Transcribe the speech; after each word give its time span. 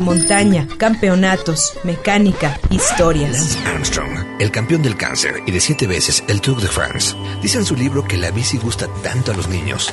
montaña, 0.00 0.66
campeonatos, 0.78 1.74
mecánica, 1.84 2.58
historias. 2.70 3.32
Lance 3.32 3.58
Armstrong, 3.66 4.40
el 4.40 4.50
campeón 4.50 4.82
del 4.82 4.96
cáncer 4.96 5.42
y 5.46 5.50
de 5.50 5.60
siete 5.60 5.86
veces 5.86 6.24
el 6.28 6.40
Tour 6.40 6.60
de 6.62 6.68
France, 6.68 7.14
dice 7.42 7.58
en 7.58 7.66
su 7.66 7.76
libro 7.76 8.02
que 8.02 8.16
la 8.16 8.30
bici 8.30 8.56
gusta 8.56 8.88
tanto 9.02 9.32
a 9.32 9.34
los 9.34 9.48
niños 9.48 9.92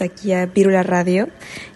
aquí 0.00 0.32
a 0.32 0.46
Pírula 0.46 0.82
Radio. 0.82 1.28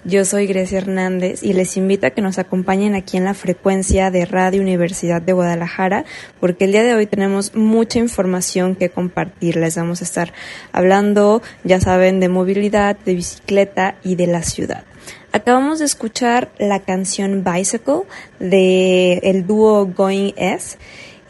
Yo 0.05 0.25
soy 0.25 0.47
Grecia 0.47 0.79
Hernández 0.79 1.43
y 1.43 1.53
les 1.53 1.77
invito 1.77 2.07
a 2.07 2.11
que 2.11 2.23
nos 2.23 2.39
acompañen 2.39 2.95
aquí 2.95 3.17
en 3.17 3.25
la 3.25 3.35
frecuencia 3.35 4.11
de 4.11 4.25
Radio 4.25 4.61
Universidad 4.61 5.23
de 5.23 5.33
Guadalajara, 5.33 6.05
porque 6.41 6.65
el 6.65 6.73
día 6.73 6.83
de 6.83 6.95
hoy 6.95 7.07
tenemos 7.07 7.55
mucha 7.55 7.99
información 7.99 8.75
que 8.77 8.91
compartir. 8.91 9.57
Les 9.57 9.77
vamos 9.77 10.01
a 10.01 10.05
estar 10.05 10.33
hablando, 10.73 11.43
ya 11.65 11.81
saben, 11.81 12.21
de 12.21 12.29
movilidad, 12.29 12.97
de 13.05 13.15
bicicleta 13.15 13.97
y 14.03 14.17
de 14.17 14.27
la 14.27 14.43
ciudad. 14.43 14.85
Acabamos 15.33 15.81
de 15.81 15.85
escuchar 15.87 16.53
la 16.59 16.81
canción 16.81 17.45
Bicycle 17.45 18.03
de 18.39 19.15
el 19.25 19.47
dúo 19.47 19.87
Going 19.87 20.33
S 20.37 20.79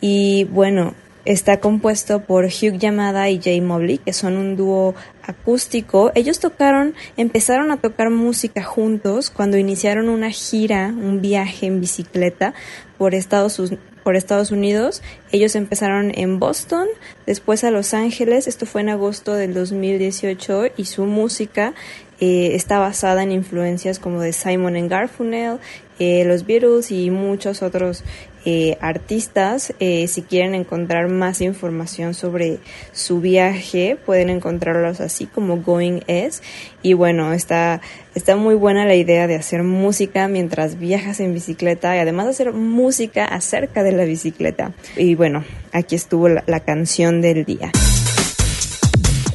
y 0.00 0.44
bueno, 0.44 0.94
está 1.24 1.60
compuesto 1.60 2.20
por 2.20 2.44
Hugh 2.46 2.78
Yamada 2.78 3.30
y 3.30 3.40
Jay 3.40 3.60
Mobley, 3.60 3.98
que 3.98 4.12
son 4.12 4.36
un 4.36 4.56
dúo 4.56 4.94
acústico. 5.22 6.12
Ellos 6.14 6.38
tocaron, 6.40 6.94
empezaron 7.16 7.70
a 7.70 7.78
tocar 7.78 8.10
música 8.10 8.62
juntos 8.62 9.30
cuando 9.30 9.56
iniciaron 9.56 10.08
una 10.08 10.30
gira, 10.30 10.88
un 10.88 11.20
viaje 11.20 11.66
en 11.66 11.80
bicicleta 11.80 12.54
por 12.98 13.14
Estados, 13.14 13.60
por 14.02 14.16
Estados 14.16 14.50
Unidos. 14.50 15.02
Ellos 15.32 15.56
empezaron 15.56 16.12
en 16.14 16.38
Boston, 16.38 16.86
después 17.26 17.64
a 17.64 17.70
Los 17.70 17.94
Ángeles, 17.94 18.46
esto 18.46 18.66
fue 18.66 18.82
en 18.82 18.90
agosto 18.90 19.34
del 19.34 19.54
2018 19.54 20.66
y 20.76 20.84
su 20.84 21.06
música 21.06 21.74
eh, 22.20 22.54
está 22.54 22.78
basada 22.78 23.22
en 23.22 23.32
influencias 23.32 23.98
como 23.98 24.20
de 24.20 24.32
Simon 24.32 24.88
Garfunkel, 24.88 25.58
eh, 25.98 26.24
los 26.24 26.46
Beatles 26.46 26.90
y 26.90 27.10
muchos 27.10 27.62
otros 27.62 28.04
eh, 28.44 28.76
artistas. 28.80 29.72
Eh, 29.80 30.06
si 30.08 30.22
quieren 30.22 30.54
encontrar 30.54 31.08
más 31.08 31.40
información 31.40 32.14
sobre 32.14 32.58
su 32.92 33.20
viaje, 33.20 33.96
pueden 34.04 34.30
encontrarlos 34.30 35.00
así 35.00 35.26
como 35.26 35.58
Going 35.58 36.00
Es. 36.06 36.42
Y 36.82 36.92
bueno, 36.92 37.32
está, 37.32 37.80
está 38.14 38.36
muy 38.36 38.54
buena 38.54 38.84
la 38.84 38.94
idea 38.94 39.26
de 39.26 39.36
hacer 39.36 39.62
música 39.62 40.28
mientras 40.28 40.78
viajas 40.78 41.20
en 41.20 41.32
bicicleta 41.32 41.96
y 41.96 42.00
además 42.00 42.26
hacer 42.26 42.52
música 42.52 43.24
acerca 43.24 43.82
de 43.82 43.92
la 43.92 44.04
bicicleta. 44.04 44.72
Y 44.96 45.14
bueno, 45.14 45.44
aquí 45.72 45.94
estuvo 45.94 46.28
la 46.28 46.60
canción 46.60 47.20
del 47.20 47.44
día. 47.44 47.72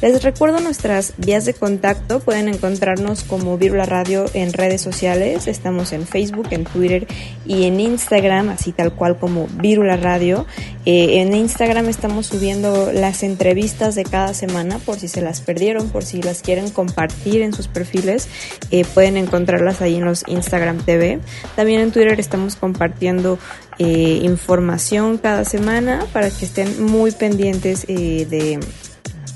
Les 0.02 0.22
recuerdo 0.22 0.60
nuestras 0.60 1.12
vías 1.18 1.44
de 1.44 1.52
contacto. 1.52 2.20
Pueden 2.20 2.48
encontrarnos 2.48 3.22
como 3.22 3.58
Virula 3.58 3.84
Radio 3.84 4.24
en 4.32 4.54
redes 4.54 4.80
sociales. 4.80 5.46
Estamos 5.46 5.92
en 5.92 6.06
Facebook, 6.06 6.48
en 6.52 6.64
Twitter 6.64 7.06
y 7.44 7.64
en 7.64 7.80
Instagram, 7.80 8.48
así 8.48 8.72
tal 8.72 8.94
cual 8.94 9.18
como 9.18 9.46
Virula 9.60 9.98
Radio. 9.98 10.46
Eh, 10.86 11.20
en 11.20 11.34
Instagram 11.34 11.90
estamos 11.90 12.24
subiendo 12.24 12.92
las 12.92 13.22
entrevistas 13.22 13.94
de 13.94 14.04
cada 14.04 14.32
semana 14.32 14.78
por 14.78 14.98
si 14.98 15.06
se 15.06 15.20
las 15.20 15.42
perdieron, 15.42 15.90
por 15.90 16.02
si 16.02 16.22
las 16.22 16.40
quieren 16.40 16.70
compartir 16.70 17.42
en 17.42 17.52
sus 17.52 17.68
perfiles. 17.68 18.26
Eh, 18.70 18.86
pueden 18.94 19.18
encontrarlas 19.18 19.82
ahí 19.82 19.96
en 19.96 20.06
los 20.06 20.24
Instagram 20.28 20.78
TV. 20.78 21.20
También 21.56 21.82
en 21.82 21.92
Twitter 21.92 22.18
estamos 22.18 22.56
compartiendo 22.56 23.38
eh, 23.78 24.20
información 24.22 25.18
cada 25.18 25.44
semana 25.44 26.06
para 26.14 26.30
que 26.30 26.46
estén 26.46 26.82
muy 26.86 27.10
pendientes 27.10 27.86
de 27.86 28.60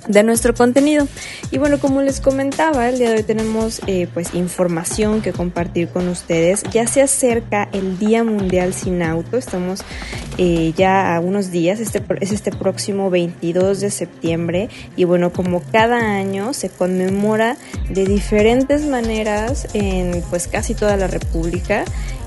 de 0.09 0.23
nuestro 0.23 0.55
contenido. 0.55 1.07
Y 1.51 1.59
bueno, 1.59 1.79
como 1.79 2.03
les 2.03 2.21
comentaba, 2.21 2.89
el 2.89 2.99
día 2.99 3.11
de 3.11 3.17
hoy 3.17 3.23
tenemos 3.23 3.81
eh, 3.87 4.09
pues 4.13 4.35
información 4.35 5.23
que 5.23 5.33
compartir 5.33 5.89
con 5.89 6.09
ustedes. 6.09 6.63
Ya 6.73 6.87
se 6.87 7.03
acerca 7.03 7.69
el 7.73 7.99
Día 7.99 8.25
Mundial 8.25 8.75
sin 8.75 9.03
Auto, 9.03 9.37
estamos 9.37 9.83
eh, 10.39 10.73
ya 10.77 11.15
a 11.15 11.21
unos 11.21 11.51
días, 11.51 11.81
este, 11.81 12.03
es 12.21 12.33
este 12.33 12.51
próximo 12.51 13.11
22 13.11 13.81
de 13.81 13.91
septiembre 13.91 14.69
y 14.97 15.05
bueno, 15.05 15.33
como 15.33 15.63
cada 15.73 15.99
año 15.99 16.53
se 16.55 16.69
conmemora 16.69 17.57
de 17.89 18.05
diferentes 18.05 18.87
maneras 18.87 19.69
en 19.75 20.23
pues 20.31 20.49
casi 20.49 20.75
toda 20.75 20.97
la 20.97 21.07
República 21.07 21.85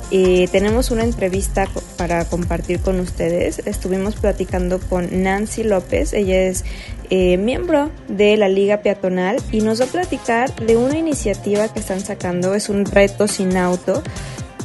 tenemos 0.09 0.91
una 0.91 1.03
entrevista 1.03 1.67
para 1.97 2.23
compartir 2.25 2.79
con 2.79 2.99
ustedes. 2.99 3.59
Estuvimos 3.65 4.15
platicando 4.15 4.79
con 4.79 5.23
Nancy 5.23 5.63
López, 5.63 6.13
ella 6.13 6.41
es 6.41 6.63
eh, 7.09 7.37
miembro 7.37 7.89
de 8.07 8.37
la 8.37 8.49
Liga 8.49 8.81
Peatonal 8.81 9.37
y 9.51 9.61
nos 9.61 9.81
va 9.81 9.85
a 9.85 9.89
platicar 9.89 10.53
de 10.55 10.77
una 10.77 10.97
iniciativa 10.97 11.67
que 11.71 11.79
están 11.79 12.01
sacando, 12.01 12.53
es 12.53 12.69
un 12.69 12.85
reto 12.85 13.27
sin 13.27 13.57
auto 13.57 14.03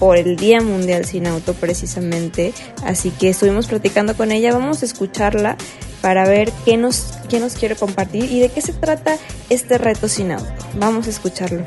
por 0.02 0.16
el 0.16 0.34
Día 0.34 0.60
Mundial 0.60 1.04
sin 1.04 1.28
Auto 1.28 1.54
precisamente. 1.54 2.52
Así 2.84 3.10
que 3.10 3.28
estuvimos 3.28 3.68
platicando 3.68 4.16
con 4.16 4.32
ella, 4.32 4.52
vamos 4.52 4.82
a 4.82 4.86
escucharla 4.86 5.56
para 6.00 6.26
ver 6.26 6.50
qué 6.64 6.76
nos, 6.76 7.12
qué 7.28 7.38
nos 7.38 7.54
quiere 7.54 7.76
compartir 7.76 8.24
y 8.24 8.40
de 8.40 8.48
qué 8.48 8.60
se 8.60 8.72
trata 8.72 9.16
este 9.48 9.78
reto 9.78 10.08
sin 10.08 10.32
auto. 10.32 10.52
Vamos 10.74 11.06
a 11.06 11.10
escucharlo. 11.10 11.64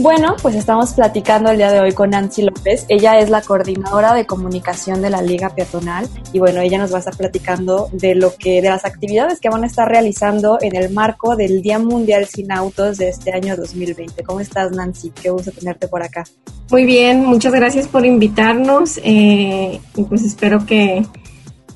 Bueno, 0.00 0.34
pues 0.40 0.54
estamos 0.54 0.94
platicando 0.94 1.50
el 1.50 1.58
día 1.58 1.70
de 1.70 1.78
hoy 1.78 1.92
con 1.92 2.08
Nancy 2.08 2.40
López. 2.40 2.86
Ella 2.88 3.18
es 3.18 3.28
la 3.28 3.42
coordinadora 3.42 4.14
de 4.14 4.24
comunicación 4.24 5.02
de 5.02 5.10
la 5.10 5.20
Liga 5.20 5.50
Peatonal 5.50 6.08
y 6.32 6.38
bueno, 6.38 6.62
ella 6.62 6.78
nos 6.78 6.90
va 6.90 6.96
a 6.96 6.98
estar 7.00 7.14
platicando 7.18 7.90
de 7.92 8.14
lo 8.14 8.34
que 8.34 8.62
de 8.62 8.70
las 8.70 8.86
actividades 8.86 9.40
que 9.40 9.50
van 9.50 9.62
a 9.62 9.66
estar 9.66 9.86
realizando 9.86 10.56
en 10.62 10.74
el 10.74 10.88
marco 10.88 11.36
del 11.36 11.60
Día 11.60 11.78
Mundial 11.78 12.24
sin 12.24 12.50
Autos 12.50 12.96
de 12.96 13.10
este 13.10 13.34
año 13.34 13.58
2020. 13.58 14.24
¿Cómo 14.24 14.40
estás, 14.40 14.72
Nancy? 14.72 15.10
Qué 15.10 15.28
gusto 15.28 15.50
tenerte 15.50 15.86
por 15.86 16.02
acá. 16.02 16.24
Muy 16.70 16.86
bien, 16.86 17.26
muchas 17.26 17.52
gracias 17.52 17.86
por 17.86 18.06
invitarnos 18.06 18.98
eh, 19.04 19.82
y 19.96 20.02
pues 20.04 20.24
espero 20.24 20.64
que, 20.64 21.04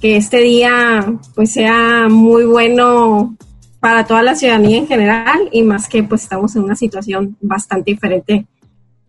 que 0.00 0.16
este 0.16 0.38
día 0.38 1.14
pues 1.34 1.52
sea 1.52 2.08
muy 2.08 2.46
bueno 2.46 3.36
para 3.84 4.06
toda 4.06 4.22
la 4.22 4.34
ciudadanía 4.34 4.78
en 4.78 4.86
general 4.86 5.50
y 5.52 5.62
más 5.62 5.90
que 5.90 6.02
pues 6.02 6.22
estamos 6.22 6.56
en 6.56 6.62
una 6.62 6.74
situación 6.74 7.36
bastante 7.42 7.90
diferente 7.90 8.46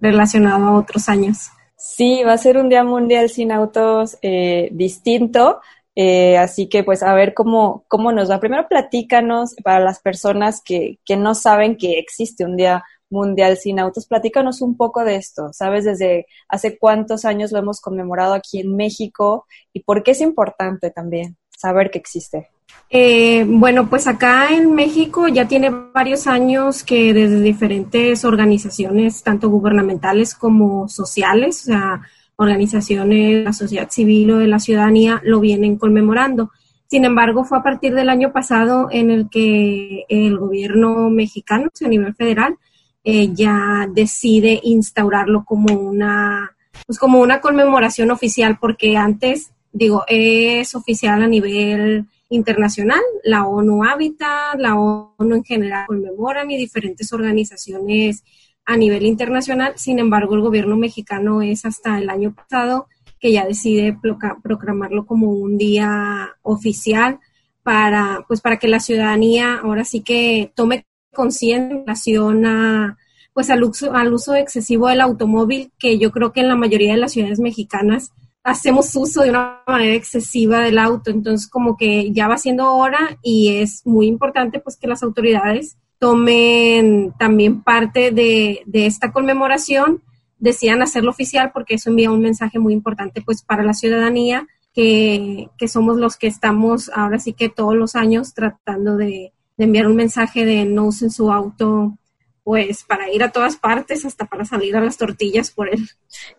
relacionado 0.01 0.65
a 0.65 0.77
otros 0.77 1.07
años. 1.07 1.49
Sí, 1.77 2.23
va 2.25 2.33
a 2.33 2.37
ser 2.37 2.57
un 2.57 2.67
día 2.67 2.83
mundial 2.83 3.29
sin 3.29 3.53
autos 3.53 4.17
eh, 4.21 4.67
distinto, 4.73 5.61
eh, 5.95 6.37
así 6.37 6.67
que 6.67 6.83
pues 6.83 7.03
a 7.03 7.13
ver 7.13 7.33
cómo, 7.33 7.85
cómo 7.87 8.11
nos 8.11 8.29
va. 8.29 8.41
Primero 8.41 8.67
platícanos 8.67 9.55
para 9.63 9.79
las 9.79 10.01
personas 10.01 10.61
que, 10.61 10.99
que 11.05 11.15
no 11.15 11.35
saben 11.35 11.77
que 11.77 11.97
existe 11.97 12.43
un 12.43 12.57
día 12.57 12.83
mundial 13.09 13.55
sin 13.55 13.79
autos, 13.79 14.07
platícanos 14.07 14.61
un 14.61 14.75
poco 14.75 15.05
de 15.05 15.15
esto, 15.15 15.53
¿sabes? 15.53 15.85
Desde 15.85 16.27
hace 16.49 16.77
cuántos 16.77 17.23
años 17.23 17.53
lo 17.53 17.59
hemos 17.59 17.79
conmemorado 17.79 18.33
aquí 18.33 18.59
en 18.59 18.75
México 18.75 19.45
y 19.71 19.83
por 19.83 20.03
qué 20.03 20.11
es 20.11 20.19
importante 20.19 20.91
también 20.91 21.37
saber 21.57 21.91
que 21.91 21.99
existe. 21.99 22.49
Eh, 22.89 23.45
bueno, 23.47 23.89
pues 23.89 24.07
acá 24.07 24.53
en 24.53 24.73
México 24.73 25.27
ya 25.27 25.47
tiene 25.47 25.69
varios 25.69 26.27
años 26.27 26.83
que 26.83 27.13
desde 27.13 27.41
diferentes 27.41 28.23
organizaciones, 28.23 29.23
tanto 29.23 29.49
gubernamentales 29.49 30.35
como 30.35 30.87
sociales, 30.87 31.63
o 31.63 31.65
sea, 31.65 32.01
organizaciones 32.37 33.37
de 33.37 33.43
la 33.43 33.53
sociedad 33.53 33.89
civil 33.89 34.31
o 34.31 34.37
de 34.37 34.47
la 34.47 34.59
ciudadanía, 34.59 35.21
lo 35.23 35.39
vienen 35.39 35.77
conmemorando. 35.77 36.51
Sin 36.87 37.03
embargo, 37.03 37.43
fue 37.43 37.57
a 37.57 37.63
partir 37.63 37.93
del 37.95 38.09
año 38.09 38.31
pasado 38.31 38.87
en 38.91 39.09
el 39.09 39.29
que 39.29 40.05
el 40.07 40.37
gobierno 40.37 41.09
mexicano, 41.09 41.69
a 41.83 41.87
nivel 41.87 42.13
federal, 42.13 42.57
eh, 43.03 43.29
ya 43.33 43.87
decide 43.91 44.59
instaurarlo 44.63 45.43
como 45.43 45.73
una, 45.73 46.55
pues 46.85 46.99
como 46.99 47.19
una 47.19 47.41
conmemoración 47.41 48.11
oficial, 48.11 48.57
porque 48.59 48.95
antes, 48.95 49.51
digo, 49.73 50.03
es 50.07 50.75
oficial 50.75 51.23
a 51.23 51.27
nivel 51.27 52.05
internacional, 52.35 53.01
la 53.23 53.45
ONU 53.45 53.83
Habitat, 53.83 54.59
la 54.59 54.75
ONU 54.75 55.35
en 55.35 55.43
general 55.43 55.87
conmemoran 55.87 56.51
y 56.51 56.57
diferentes 56.57 57.11
organizaciones 57.13 58.23
a 58.65 58.77
nivel 58.77 59.05
internacional. 59.05 59.73
Sin 59.77 59.99
embargo, 59.99 60.35
el 60.35 60.41
gobierno 60.41 60.75
mexicano 60.75 61.41
es 61.41 61.65
hasta 61.65 61.97
el 61.97 62.09
año 62.09 62.33
pasado 62.33 62.87
que 63.19 63.31
ya 63.31 63.45
decide 63.45 63.97
proclamarlo 64.43 65.05
como 65.05 65.31
un 65.31 65.57
día 65.57 66.35
oficial 66.41 67.19
para, 67.63 68.25
pues, 68.27 68.41
para 68.41 68.57
que 68.57 68.67
la 68.67 68.79
ciudadanía 68.79 69.55
ahora 69.55 69.83
sí 69.85 70.01
que 70.01 70.51
tome 70.55 70.85
conciencia 71.13 71.57
en 71.57 71.79
relación 71.81 72.45
a, 72.45 72.97
pues, 73.33 73.49
al 73.49 73.63
uso, 73.63 73.93
al 73.93 74.13
uso 74.13 74.35
excesivo 74.35 74.87
del 74.89 75.01
automóvil, 75.01 75.71
que 75.79 75.97
yo 75.97 76.11
creo 76.11 76.33
que 76.33 76.41
en 76.41 76.49
la 76.49 76.55
mayoría 76.55 76.91
de 76.91 76.99
las 76.99 77.13
ciudades 77.13 77.39
mexicanas 77.39 78.11
hacemos 78.45 78.95
uso 78.95 79.23
de 79.23 79.31
una 79.31 79.63
manera 79.65 79.95
excesiva 79.95 80.59
del 80.59 80.77
auto, 80.77 81.09
entonces 81.09 81.49
como 81.49 81.75
que 81.75 82.11
ya 82.11 82.27
va 82.27 82.37
siendo 82.37 82.75
hora 82.75 83.17
y 83.23 83.55
es 83.55 83.81
muy 83.85 84.05
importante 84.05 84.59
pues 84.59 84.77
que 84.77 84.87
las 84.87 85.01
autoridades 85.01 85.77
tomen 85.97 87.11
también 87.17 87.63
parte 87.63 88.11
de, 88.11 88.63
esta 88.71 89.11
conmemoración, 89.11 90.03
decidan 90.37 90.83
hacerlo 90.83 91.09
oficial 91.09 91.49
porque 91.53 91.73
eso 91.73 91.89
envía 91.89 92.11
un 92.11 92.21
mensaje 92.21 92.59
muy 92.59 92.73
importante 92.73 93.23
pues 93.23 93.41
para 93.41 93.63
la 93.63 93.73
ciudadanía 93.73 94.47
que, 94.75 95.49
somos 95.67 95.97
los 95.97 96.15
que 96.15 96.27
estamos 96.27 96.91
ahora 96.93 97.17
sí 97.17 97.33
que 97.33 97.49
todos 97.49 97.75
los 97.75 97.95
años 97.95 98.35
tratando 98.35 98.95
de, 98.95 99.33
de 99.57 99.65
enviar 99.65 99.87
un 99.87 99.95
mensaje 99.95 100.45
de 100.45 100.65
no 100.65 100.85
usen 100.85 101.09
su 101.09 101.31
auto 101.31 101.97
pues 102.45 102.83
para 102.83 103.11
ir 103.11 103.23
a 103.23 103.31
todas 103.31 103.57
partes, 103.57 104.05
hasta 104.05 104.25
para 104.25 104.45
salir 104.45 104.77
a 104.77 104.79
las 104.79 104.97
tortillas 104.97 105.49
por 105.49 105.67
él. 105.67 105.89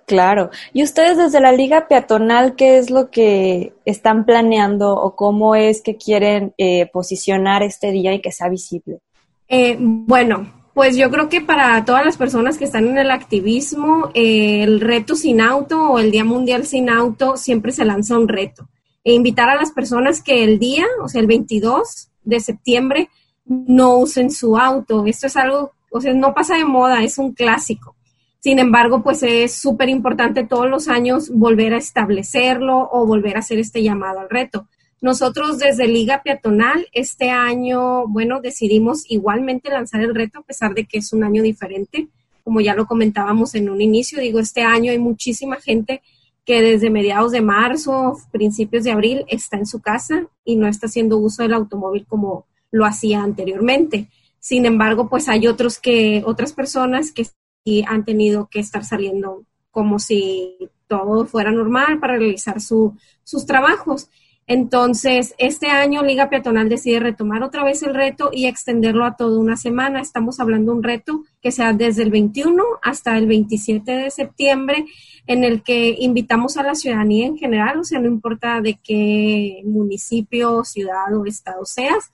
Claro. 0.06 0.50
¿Y 0.72 0.84
ustedes 0.84 1.18
desde 1.18 1.40
la 1.40 1.50
Liga 1.50 1.88
Peatonal 1.88 2.54
qué 2.54 2.78
es 2.78 2.90
lo 2.90 3.10
que 3.10 3.74
están 3.84 4.24
planeando 4.24 4.94
o 4.94 5.16
cómo 5.16 5.56
es 5.56 5.82
que 5.82 5.96
quieren 5.96 6.54
eh, 6.58 6.88
posicionar 6.92 7.64
este 7.64 7.90
día 7.90 8.14
y 8.14 8.20
que 8.20 8.30
sea 8.30 8.48
visible? 8.48 9.00
Eh, 9.48 9.76
bueno, 9.80 10.52
pues 10.74 10.96
yo 10.96 11.10
creo 11.10 11.28
que 11.28 11.40
para 11.40 11.84
todas 11.84 12.04
las 12.04 12.16
personas 12.16 12.56
que 12.56 12.66
están 12.66 12.86
en 12.86 12.98
el 12.98 13.10
activismo, 13.10 14.12
eh, 14.14 14.62
el 14.62 14.80
reto 14.80 15.16
sin 15.16 15.40
auto 15.40 15.90
o 15.90 15.98
el 15.98 16.12
Día 16.12 16.24
Mundial 16.24 16.66
sin 16.66 16.88
auto 16.88 17.36
siempre 17.36 17.72
se 17.72 17.84
lanza 17.84 18.16
un 18.16 18.28
reto. 18.28 18.68
E 19.02 19.12
invitar 19.12 19.48
a 19.48 19.56
las 19.56 19.72
personas 19.72 20.22
que 20.22 20.44
el 20.44 20.60
día, 20.60 20.84
o 21.02 21.08
sea, 21.08 21.20
el 21.20 21.26
22 21.26 22.10
de 22.22 22.38
septiembre, 22.38 23.10
no 23.44 23.96
usen 23.96 24.30
su 24.30 24.56
auto. 24.56 25.04
Esto 25.06 25.26
es 25.26 25.36
algo 25.36 25.72
o 25.96 26.00
sea, 26.00 26.14
no 26.14 26.34
pasa 26.34 26.56
de 26.56 26.64
moda, 26.64 27.02
es 27.02 27.18
un 27.18 27.32
clásico. 27.32 27.96
Sin 28.40 28.58
embargo, 28.58 29.02
pues 29.02 29.22
es 29.22 29.54
súper 29.54 29.88
importante 29.88 30.44
todos 30.44 30.70
los 30.70 30.88
años 30.88 31.30
volver 31.30 31.74
a 31.74 31.78
establecerlo 31.78 32.88
o 32.92 33.06
volver 33.06 33.36
a 33.36 33.40
hacer 33.40 33.58
este 33.58 33.82
llamado 33.82 34.20
al 34.20 34.30
reto. 34.30 34.68
Nosotros 35.00 35.58
desde 35.58 35.86
Liga 35.86 36.22
Peatonal 36.22 36.86
este 36.92 37.30
año, 37.30 38.06
bueno, 38.06 38.40
decidimos 38.40 39.04
igualmente 39.10 39.70
lanzar 39.70 40.00
el 40.00 40.14
reto 40.14 40.40
a 40.40 40.42
pesar 40.42 40.74
de 40.74 40.84
que 40.84 40.98
es 40.98 41.12
un 41.12 41.24
año 41.24 41.42
diferente. 41.42 42.08
Como 42.44 42.60
ya 42.60 42.74
lo 42.74 42.86
comentábamos 42.86 43.54
en 43.54 43.68
un 43.68 43.80
inicio, 43.80 44.20
digo, 44.20 44.38
este 44.38 44.62
año 44.62 44.92
hay 44.92 44.98
muchísima 44.98 45.56
gente 45.56 46.02
que 46.44 46.62
desde 46.62 46.90
mediados 46.90 47.32
de 47.32 47.40
marzo, 47.40 48.16
principios 48.30 48.84
de 48.84 48.92
abril 48.92 49.24
está 49.28 49.56
en 49.56 49.66
su 49.66 49.80
casa 49.80 50.28
y 50.44 50.54
no 50.54 50.68
está 50.68 50.86
haciendo 50.86 51.18
uso 51.18 51.42
del 51.42 51.54
automóvil 51.54 52.06
como, 52.06 52.46
lo 52.70 52.84
hacía 52.84 53.22
anteriormente. 53.22 54.08
Sin 54.46 54.64
embargo, 54.64 55.08
pues 55.08 55.28
hay 55.28 55.48
otros 55.48 55.80
que, 55.80 56.22
otras 56.24 56.52
personas 56.52 57.10
que 57.10 57.24
sí 57.64 57.84
han 57.88 58.04
tenido 58.04 58.46
que 58.48 58.60
estar 58.60 58.84
saliendo 58.84 59.42
como 59.72 59.98
si 59.98 60.56
todo 60.86 61.26
fuera 61.26 61.50
normal 61.50 61.98
para 61.98 62.16
realizar 62.16 62.60
su, 62.60 62.94
sus 63.24 63.44
trabajos. 63.44 64.08
Entonces, 64.46 65.34
este 65.38 65.66
año 65.66 66.04
Liga 66.04 66.30
Peatonal 66.30 66.68
decide 66.68 67.00
retomar 67.00 67.42
otra 67.42 67.64
vez 67.64 67.82
el 67.82 67.92
reto 67.92 68.30
y 68.32 68.46
extenderlo 68.46 69.04
a 69.04 69.16
toda 69.16 69.36
una 69.40 69.56
semana. 69.56 70.00
Estamos 70.00 70.38
hablando 70.38 70.70
de 70.70 70.78
un 70.78 70.84
reto 70.84 71.24
que 71.42 71.50
sea 71.50 71.72
desde 71.72 72.04
el 72.04 72.12
21 72.12 72.62
hasta 72.84 73.18
el 73.18 73.26
27 73.26 73.90
de 73.90 74.10
septiembre, 74.12 74.86
en 75.26 75.42
el 75.42 75.64
que 75.64 75.96
invitamos 75.98 76.56
a 76.56 76.62
la 76.62 76.76
ciudadanía 76.76 77.26
en 77.26 77.36
general, 77.36 77.80
o 77.80 77.84
sea, 77.84 77.98
no 77.98 78.06
importa 78.06 78.60
de 78.60 78.78
qué 78.80 79.62
municipio, 79.64 80.62
ciudad 80.62 81.12
o 81.16 81.26
estado 81.26 81.64
seas, 81.64 82.12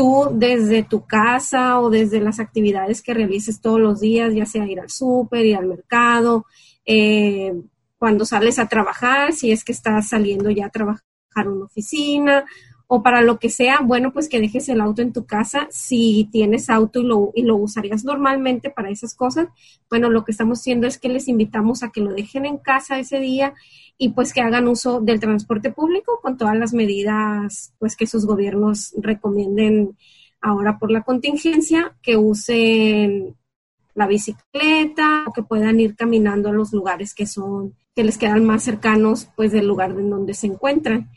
tú 0.00 0.28
desde 0.32 0.82
tu 0.82 1.04
casa 1.06 1.78
o 1.78 1.90
desde 1.90 2.22
las 2.22 2.40
actividades 2.40 3.02
que 3.02 3.12
realices 3.12 3.60
todos 3.60 3.78
los 3.78 4.00
días, 4.00 4.32
ya 4.32 4.46
sea 4.46 4.66
ir 4.66 4.80
al 4.80 4.88
súper, 4.88 5.44
ir 5.44 5.56
al 5.56 5.66
mercado, 5.66 6.46
eh, 6.86 7.52
cuando 7.98 8.24
sales 8.24 8.58
a 8.58 8.66
trabajar, 8.66 9.34
si 9.34 9.52
es 9.52 9.62
que 9.62 9.72
estás 9.72 10.08
saliendo 10.08 10.48
ya 10.48 10.64
a 10.64 10.70
trabajar 10.70 11.04
una 11.44 11.66
oficina 11.66 12.46
o 12.92 13.04
para 13.04 13.22
lo 13.22 13.38
que 13.38 13.50
sea, 13.50 13.78
bueno, 13.84 14.12
pues 14.12 14.28
que 14.28 14.40
dejes 14.40 14.68
el 14.68 14.80
auto 14.80 15.00
en 15.00 15.12
tu 15.12 15.24
casa. 15.24 15.68
Si 15.70 16.28
tienes 16.32 16.68
auto 16.68 16.98
y 16.98 17.04
lo, 17.04 17.30
y 17.36 17.42
lo 17.42 17.54
usarías 17.54 18.04
normalmente 18.04 18.68
para 18.68 18.90
esas 18.90 19.14
cosas, 19.14 19.46
bueno, 19.88 20.10
lo 20.10 20.24
que 20.24 20.32
estamos 20.32 20.58
haciendo 20.58 20.88
es 20.88 20.98
que 20.98 21.08
les 21.08 21.28
invitamos 21.28 21.84
a 21.84 21.92
que 21.92 22.00
lo 22.00 22.12
dejen 22.12 22.46
en 22.46 22.58
casa 22.58 22.98
ese 22.98 23.20
día 23.20 23.54
y 23.96 24.08
pues 24.08 24.32
que 24.32 24.40
hagan 24.40 24.66
uso 24.66 25.00
del 25.00 25.20
transporte 25.20 25.70
público 25.70 26.18
con 26.20 26.36
todas 26.36 26.56
las 26.56 26.74
medidas 26.74 27.72
pues 27.78 27.94
que 27.94 28.08
sus 28.08 28.26
gobiernos 28.26 28.92
recomienden 28.98 29.96
ahora 30.40 30.80
por 30.80 30.90
la 30.90 31.02
contingencia, 31.04 31.94
que 32.02 32.16
usen 32.16 33.36
la 33.94 34.08
bicicleta 34.08 35.26
o 35.28 35.32
que 35.32 35.44
puedan 35.44 35.78
ir 35.78 35.94
caminando 35.94 36.48
a 36.48 36.52
los 36.52 36.72
lugares 36.72 37.14
que 37.14 37.26
son 37.26 37.76
que 37.94 38.02
les 38.02 38.18
quedan 38.18 38.44
más 38.44 38.64
cercanos 38.64 39.28
pues 39.36 39.52
del 39.52 39.68
lugar 39.68 39.92
en 39.92 40.10
donde 40.10 40.34
se 40.34 40.48
encuentran 40.48 41.08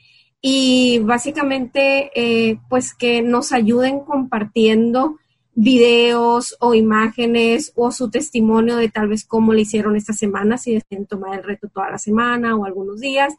y 0.45 0.99
básicamente 0.99 2.11
eh, 2.15 2.59
pues 2.67 2.93
que 2.93 3.21
nos 3.21 3.53
ayuden 3.53 4.01
compartiendo 4.01 5.17
videos 5.55 6.57
o 6.59 6.73
imágenes 6.73 7.71
o 7.75 7.91
su 7.91 8.11
testimonio 8.11 8.75
de 8.75 8.89
tal 8.89 9.07
vez 9.07 9.23
cómo 9.23 9.53
le 9.53 9.61
hicieron 9.61 9.95
esta 9.95 10.11
semana, 10.11 10.57
si 10.57 10.73
deciden 10.73 11.05
tomar 11.05 11.39
el 11.39 11.45
reto 11.45 11.69
toda 11.69 11.91
la 11.91 11.97
semana 11.97 12.57
o 12.57 12.65
algunos 12.65 12.99
días, 12.99 13.33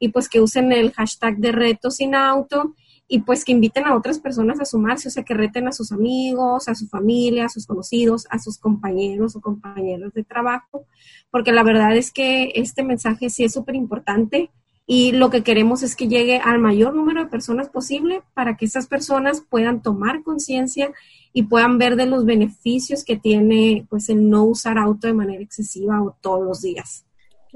y 0.00 0.08
pues 0.08 0.28
que 0.28 0.40
usen 0.40 0.72
el 0.72 0.90
hashtag 0.94 1.36
de 1.36 1.52
reto 1.52 1.92
sin 1.92 2.16
auto 2.16 2.74
y 3.06 3.20
pues 3.20 3.44
que 3.44 3.52
inviten 3.52 3.86
a 3.86 3.94
otras 3.94 4.18
personas 4.18 4.58
a 4.60 4.64
sumarse, 4.64 5.06
o 5.06 5.10
sea, 5.12 5.22
que 5.22 5.34
reten 5.34 5.68
a 5.68 5.72
sus 5.72 5.92
amigos, 5.92 6.68
a 6.68 6.74
su 6.74 6.88
familia, 6.88 7.46
a 7.46 7.50
sus 7.50 7.66
conocidos, 7.66 8.26
a 8.30 8.40
sus 8.40 8.58
compañeros 8.58 9.36
o 9.36 9.40
compañeras 9.40 10.12
de 10.12 10.24
trabajo, 10.24 10.86
porque 11.30 11.52
la 11.52 11.62
verdad 11.62 11.96
es 11.96 12.10
que 12.10 12.50
este 12.56 12.82
mensaje 12.82 13.30
sí 13.30 13.44
es 13.44 13.52
súper 13.52 13.76
importante 13.76 14.50
y 14.90 15.12
lo 15.12 15.28
que 15.28 15.42
queremos 15.42 15.82
es 15.82 15.94
que 15.94 16.08
llegue 16.08 16.38
al 16.38 16.58
mayor 16.58 16.94
número 16.94 17.22
de 17.22 17.30
personas 17.30 17.68
posible 17.68 18.22
para 18.32 18.56
que 18.56 18.64
estas 18.64 18.86
personas 18.86 19.42
puedan 19.42 19.82
tomar 19.82 20.22
conciencia 20.22 20.92
y 21.34 21.42
puedan 21.42 21.76
ver 21.76 21.94
de 21.94 22.06
los 22.06 22.24
beneficios 22.24 23.04
que 23.04 23.18
tiene 23.18 23.86
pues 23.90 24.08
el 24.08 24.30
no 24.30 24.44
usar 24.44 24.78
auto 24.78 25.06
de 25.06 25.12
manera 25.12 25.42
excesiva 25.42 26.02
o 26.02 26.16
todos 26.22 26.42
los 26.42 26.62
días. 26.62 27.04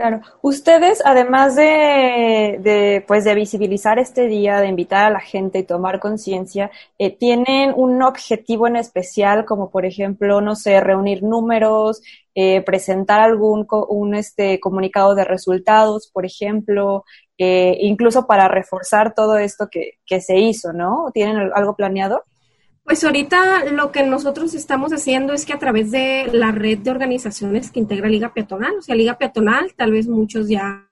Claro. 0.02 0.20
Ustedes, 0.40 1.00
además 1.04 1.54
de, 1.54 3.04
pues, 3.06 3.22
de 3.22 3.36
visibilizar 3.36 4.00
este 4.00 4.26
día, 4.26 4.58
de 4.60 4.66
invitar 4.66 5.04
a 5.04 5.10
la 5.10 5.20
gente 5.20 5.60
y 5.60 5.62
tomar 5.62 6.00
conciencia, 6.00 6.72
eh, 6.98 7.16
¿tienen 7.16 7.72
un 7.76 8.02
objetivo 8.02 8.66
en 8.66 8.74
especial, 8.74 9.44
como 9.44 9.70
por 9.70 9.86
ejemplo, 9.86 10.40
no 10.40 10.56
sé, 10.56 10.80
reunir 10.80 11.22
números, 11.22 12.02
eh, 12.34 12.62
presentar 12.62 13.20
algún 13.20 13.64
un, 13.90 14.16
este, 14.16 14.58
comunicado 14.58 15.14
de 15.14 15.22
resultados, 15.24 16.10
por 16.12 16.26
ejemplo, 16.26 17.04
eh, 17.38 17.76
incluso 17.82 18.26
para 18.26 18.48
reforzar 18.48 19.14
todo 19.14 19.38
esto 19.38 19.68
que, 19.70 19.98
que 20.04 20.20
se 20.20 20.36
hizo, 20.36 20.72
¿no? 20.72 21.12
¿Tienen 21.14 21.52
algo 21.54 21.76
planeado? 21.76 22.24
Pues 22.84 23.04
ahorita 23.04 23.66
lo 23.66 23.92
que 23.92 24.02
nosotros 24.02 24.54
estamos 24.54 24.92
haciendo 24.92 25.32
es 25.32 25.46
que 25.46 25.52
a 25.52 25.58
través 25.58 25.92
de 25.92 26.28
la 26.32 26.50
red 26.50 26.78
de 26.78 26.90
organizaciones 26.90 27.70
que 27.70 27.80
integra 27.80 28.08
Liga 28.08 28.34
Peatonal, 28.34 28.74
o 28.78 28.82
sea, 28.82 28.96
Liga 28.96 29.18
Peatonal, 29.18 29.72
tal 29.76 29.92
vez 29.92 30.08
muchos 30.08 30.48
ya 30.48 30.88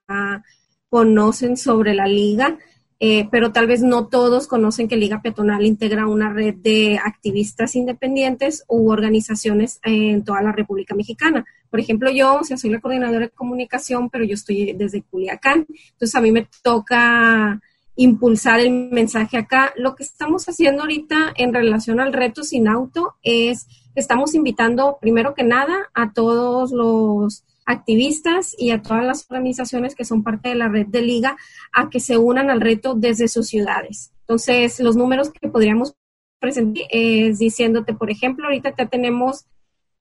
conocen 0.89 1.57
sobre 1.57 1.93
la 1.93 2.07
liga, 2.07 2.57
eh, 2.99 3.27
pero 3.31 3.51
tal 3.51 3.67
vez 3.67 3.81
no 3.81 4.07
todos 4.07 4.47
conocen 4.47 4.87
que 4.87 4.95
Liga 4.95 5.21
Peatonal 5.21 5.65
integra 5.65 6.07
una 6.07 6.31
red 6.31 6.55
de 6.55 6.99
activistas 7.03 7.75
independientes 7.75 8.63
u 8.67 8.89
organizaciones 8.89 9.79
en 9.83 10.23
toda 10.23 10.41
la 10.41 10.51
República 10.51 10.95
Mexicana. 10.95 11.45
Por 11.69 11.79
ejemplo, 11.79 12.11
yo, 12.11 12.35
o 12.35 12.43
sea, 12.43 12.57
soy 12.57 12.69
la 12.69 12.79
coordinadora 12.79 13.25
de 13.25 13.29
comunicación, 13.29 14.09
pero 14.09 14.23
yo 14.23 14.35
estoy 14.35 14.73
desde 14.73 15.01
Culiacán, 15.01 15.65
entonces 15.93 16.15
a 16.15 16.21
mí 16.21 16.31
me 16.31 16.47
toca 16.61 17.59
impulsar 17.95 18.59
el 18.59 18.71
mensaje 18.91 19.37
acá. 19.37 19.73
Lo 19.75 19.95
que 19.95 20.03
estamos 20.03 20.47
haciendo 20.47 20.83
ahorita 20.83 21.33
en 21.35 21.53
relación 21.53 21.99
al 21.99 22.13
reto 22.13 22.43
sin 22.43 22.67
auto 22.67 23.15
es 23.23 23.67
estamos 23.95 24.33
invitando 24.35 24.97
primero 25.01 25.33
que 25.33 25.43
nada 25.43 25.89
a 25.93 26.13
todos 26.13 26.71
los 26.71 27.43
activistas 27.65 28.55
y 28.57 28.71
a 28.71 28.81
todas 28.81 29.05
las 29.05 29.25
organizaciones 29.29 29.95
que 29.95 30.05
son 30.05 30.23
parte 30.23 30.49
de 30.49 30.55
la 30.55 30.69
red 30.69 30.87
de 30.87 31.01
liga 31.01 31.37
a 31.71 31.89
que 31.89 31.99
se 31.99 32.17
unan 32.17 32.49
al 32.49 32.61
reto 32.61 32.95
desde 32.95 33.27
sus 33.27 33.47
ciudades. 33.47 34.11
Entonces, 34.21 34.79
los 34.79 34.95
números 34.95 35.31
que 35.31 35.49
podríamos 35.49 35.95
presentar 36.39 36.83
es 36.89 37.39
diciéndote, 37.39 37.93
por 37.93 38.09
ejemplo, 38.09 38.45
ahorita 38.45 38.73
ya 38.77 38.87
tenemos 38.87 39.45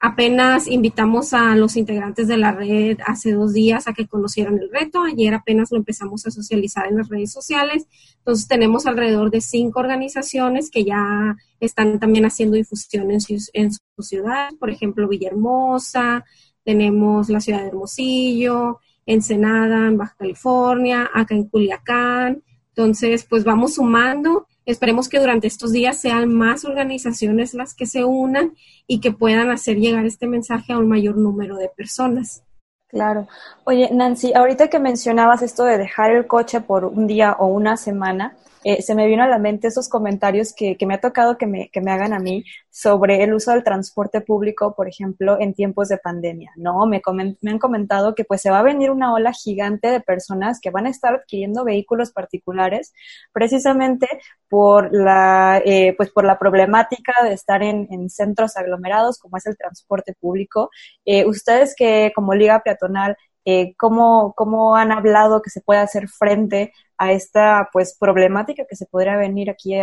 Apenas 0.03 0.67
invitamos 0.67 1.35
a 1.35 1.55
los 1.57 1.77
integrantes 1.77 2.27
de 2.27 2.39
la 2.39 2.53
red 2.53 2.97
hace 3.07 3.33
dos 3.33 3.53
días 3.53 3.87
a 3.87 3.93
que 3.93 4.09
conocieran 4.09 4.59
el 4.59 4.71
reto. 4.71 5.03
Ayer 5.03 5.35
apenas 5.35 5.71
lo 5.71 5.77
empezamos 5.77 6.27
a 6.27 6.31
socializar 6.31 6.87
en 6.87 6.97
las 6.97 7.11
redes 7.11 7.31
sociales. 7.31 7.87
Entonces 8.17 8.49
tenemos 8.49 8.87
alrededor 8.87 9.31
de 9.31 9.43
cinco 9.43 9.81
organizaciones 9.81 10.71
que 10.71 10.85
ya 10.85 11.37
están 11.61 12.01
también 12.01 12.25
haciendo 12.25 12.57
difusión 12.57 13.11
en 13.11 13.21
su, 13.21 13.37
en 13.53 13.73
su 13.73 13.81
ciudad. 14.03 14.49
Por 14.59 14.71
ejemplo, 14.71 15.07
Villahermosa, 15.07 16.25
tenemos 16.65 17.29
la 17.29 17.41
ciudad 17.41 17.61
de 17.61 17.69
Hermosillo, 17.69 18.79
Ensenada, 19.05 19.87
en 19.87 19.99
Baja 19.99 20.17
California, 20.19 21.11
acá 21.13 21.35
en 21.35 21.45
Culiacán. 21.45 22.43
Entonces, 22.69 23.27
pues 23.29 23.45
vamos 23.45 23.75
sumando 23.75 24.47
Esperemos 24.67 25.09
que 25.09 25.19
durante 25.19 25.47
estos 25.47 25.73
días 25.73 26.01
sean 26.01 26.33
más 26.33 26.65
organizaciones 26.65 27.55
las 27.55 27.75
que 27.75 27.87
se 27.87 28.05
unan 28.05 28.53
y 28.87 29.01
que 29.01 29.13
puedan 29.13 29.51
hacer 29.51 29.79
llegar 29.79 30.07
este 30.07 30.27
mensaje 30.27 30.73
a 30.73 30.79
un 30.79 30.89
mayor 30.89 31.17
número 31.17 31.57
de 31.57 31.69
personas. 31.69 32.43
Claro. 32.89 33.29
Oye, 33.65 33.89
Nancy, 33.93 34.33
ahorita 34.35 34.69
que 34.69 34.81
mencionabas 34.81 35.43
esto 35.43 35.65
de 35.65 35.79
dejar 35.79 36.11
el 36.11 36.27
coche 36.27 36.61
por 36.61 36.85
un 36.85 37.07
día 37.07 37.37
o 37.39 37.47
una 37.47 37.77
semana, 37.77 38.37
eh, 38.65 38.83
se 38.83 38.95
me 38.95 39.07
vino 39.07 39.23
a 39.23 39.29
la 39.29 39.39
mente 39.39 39.69
esos 39.69 39.89
comentarios 39.89 40.53
que, 40.55 40.77
que 40.77 40.87
me 40.87 40.95
ha 40.95 41.01
tocado 41.01 41.39
que 41.39 41.47
me, 41.47 41.71
que 41.71 41.81
me 41.81 41.91
hagan 41.91 42.13
a 42.13 42.19
mí 42.19 42.45
sobre 42.71 43.23
el 43.23 43.35
uso 43.35 43.53
del 43.53 43.65
transporte 43.65 44.21
público, 44.21 44.75
por 44.75 44.89
ejemplo, 44.89 45.39
en 45.41 45.55
tiempos 45.55 45.89
de 45.89 45.99
pandemia, 45.99 46.53
¿no? 46.57 46.87
Me, 46.87 47.01
me 47.41 47.51
han 47.51 47.59
comentado 47.59 48.15
que 48.15 48.25
pues 48.25 48.43
se 48.43 48.51
va 48.51 48.61
a 48.61 48.63
venir 48.63 48.91
una 48.91 49.13
ola 49.13 49.33
gigante 49.33 49.89
de 49.89 50.01
personas 50.01 50.61
que 50.61 50.71
van 50.71 50.87
a 50.87 50.91
estar 50.91 51.15
adquiriendo 51.15 51.65
vehículos 51.65 52.13
particulares 52.13 52.93
precisamente 53.33 54.07
por 54.49 54.93
la, 54.93 55.63
eh, 55.65 55.95
pues 55.97 56.11
por 56.11 56.25
la 56.25 56.39
problemática 56.39 57.13
de 57.23 57.33
estar 57.33 57.63
en, 57.63 57.87
en, 57.91 58.11
centros 58.11 58.57
aglomerados 58.57 59.19
como 59.19 59.37
es 59.37 59.47
el 59.47 59.57
transporte 59.57 60.15
público. 60.21 60.71
Eh, 61.05 61.25
ustedes 61.25 61.75
que 61.77 62.13
como 62.15 62.35
Liga 62.35 62.61
Peatonal 62.63 63.17
eh, 63.51 63.75
¿cómo, 63.77 64.35
¿cómo, 64.37 64.77
han 64.77 64.93
hablado 64.93 65.43
que 65.43 65.51
se 65.51 65.61
puede 65.61 65.81
hacer 65.81 66.09
frente 66.09 66.73
a 66.99 67.13
esta 67.13 67.69
pues 67.73 67.97
problemática 67.99 68.65
que 68.69 68.77
se 68.77 68.87
podría 68.87 69.17
venir 69.17 69.51
aquí 69.51 69.75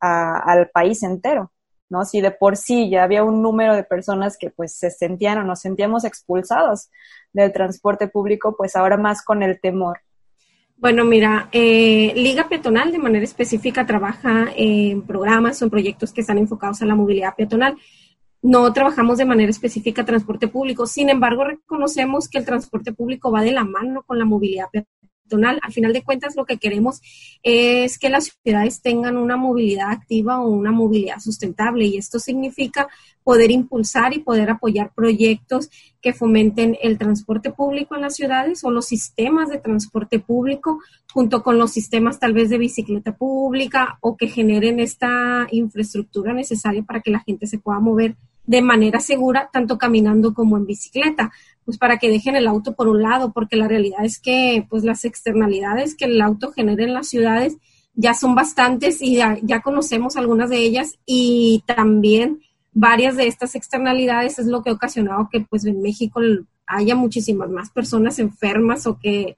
al 0.00 0.70
país 0.70 1.02
entero, 1.02 1.52
¿no? 1.88 2.04
Si 2.04 2.20
de 2.20 2.30
por 2.30 2.56
sí 2.56 2.90
ya 2.90 3.04
había 3.04 3.24
un 3.24 3.42
número 3.42 3.74
de 3.74 3.84
personas 3.84 4.36
que 4.38 4.50
pues 4.50 4.76
se 4.76 4.90
sentían 4.90 5.38
o 5.38 5.44
nos 5.44 5.60
sentíamos 5.60 6.04
expulsados 6.04 6.90
del 7.32 7.52
transporte 7.52 8.08
público, 8.08 8.54
pues 8.56 8.76
ahora 8.76 8.96
más 8.96 9.22
con 9.22 9.42
el 9.42 9.60
temor. 9.60 10.00
Bueno, 10.78 11.04
mira, 11.04 11.48
eh, 11.52 12.12
Liga 12.16 12.48
Peatonal 12.48 12.92
de 12.92 12.98
manera 12.98 13.24
específica 13.24 13.86
trabaja 13.86 14.48
en 14.54 15.02
programas 15.06 15.62
en 15.62 15.70
proyectos 15.70 16.12
que 16.12 16.20
están 16.20 16.36
enfocados 16.36 16.82
a 16.82 16.86
la 16.86 16.94
movilidad 16.94 17.34
peatonal 17.34 17.78
no 18.46 18.72
trabajamos 18.72 19.18
de 19.18 19.24
manera 19.24 19.50
específica 19.50 20.04
transporte 20.04 20.46
público. 20.46 20.86
Sin 20.86 21.10
embargo, 21.10 21.42
reconocemos 21.42 22.28
que 22.28 22.38
el 22.38 22.44
transporte 22.44 22.92
público 22.92 23.32
va 23.32 23.42
de 23.42 23.50
la 23.50 23.64
mano 23.64 24.04
con 24.04 24.20
la 24.20 24.24
movilidad 24.24 24.66
peatonal. 24.70 25.58
Al 25.62 25.72
final 25.72 25.92
de 25.92 26.04
cuentas, 26.04 26.36
lo 26.36 26.44
que 26.44 26.56
queremos 26.56 27.00
es 27.42 27.98
que 27.98 28.08
las 28.08 28.38
ciudades 28.44 28.82
tengan 28.82 29.16
una 29.16 29.36
movilidad 29.36 29.90
activa 29.90 30.40
o 30.40 30.48
una 30.48 30.70
movilidad 30.70 31.18
sustentable 31.18 31.86
y 31.86 31.96
esto 31.96 32.20
significa 32.20 32.86
poder 33.24 33.50
impulsar 33.50 34.14
y 34.14 34.20
poder 34.20 34.48
apoyar 34.48 34.92
proyectos 34.94 35.68
que 36.00 36.12
fomenten 36.12 36.76
el 36.80 36.98
transporte 36.98 37.50
público 37.50 37.96
en 37.96 38.02
las 38.02 38.14
ciudades 38.14 38.62
o 38.62 38.70
los 38.70 38.86
sistemas 38.86 39.48
de 39.48 39.58
transporte 39.58 40.20
público 40.20 40.78
junto 41.12 41.42
con 41.42 41.58
los 41.58 41.72
sistemas 41.72 42.20
tal 42.20 42.32
vez 42.32 42.48
de 42.48 42.58
bicicleta 42.58 43.16
pública 43.16 43.98
o 44.02 44.16
que 44.16 44.28
generen 44.28 44.78
esta 44.78 45.48
infraestructura 45.50 46.32
necesaria 46.32 46.84
para 46.84 47.00
que 47.00 47.10
la 47.10 47.24
gente 47.26 47.48
se 47.48 47.58
pueda 47.58 47.80
mover 47.80 48.14
de 48.46 48.62
manera 48.62 49.00
segura, 49.00 49.50
tanto 49.52 49.76
caminando 49.76 50.32
como 50.32 50.56
en 50.56 50.66
bicicleta, 50.66 51.32
pues 51.64 51.78
para 51.78 51.98
que 51.98 52.08
dejen 52.08 52.36
el 52.36 52.46
auto 52.46 52.74
por 52.74 52.88
un 52.88 53.02
lado, 53.02 53.32
porque 53.32 53.56
la 53.56 53.68
realidad 53.68 54.04
es 54.04 54.20
que 54.20 54.64
pues 54.70 54.84
las 54.84 55.04
externalidades 55.04 55.96
que 55.96 56.04
el 56.04 56.20
auto 56.20 56.52
genera 56.52 56.84
en 56.84 56.94
las 56.94 57.08
ciudades 57.08 57.56
ya 57.94 58.14
son 58.14 58.34
bastantes 58.34 59.00
y 59.00 59.16
ya, 59.16 59.60
conocemos 59.62 60.16
algunas 60.16 60.50
de 60.50 60.58
ellas 60.58 60.98
y 61.06 61.64
también 61.66 62.40
varias 62.72 63.16
de 63.16 63.26
estas 63.26 63.54
externalidades 63.54 64.38
es 64.38 64.46
lo 64.46 64.62
que 64.62 64.70
ha 64.70 64.74
ocasionado 64.74 65.28
que 65.32 65.40
pues 65.40 65.64
en 65.64 65.80
México 65.80 66.20
haya 66.66 66.94
muchísimas 66.94 67.48
más 67.48 67.70
personas 67.70 68.18
enfermas 68.18 68.86
o 68.86 68.98
que 68.98 69.36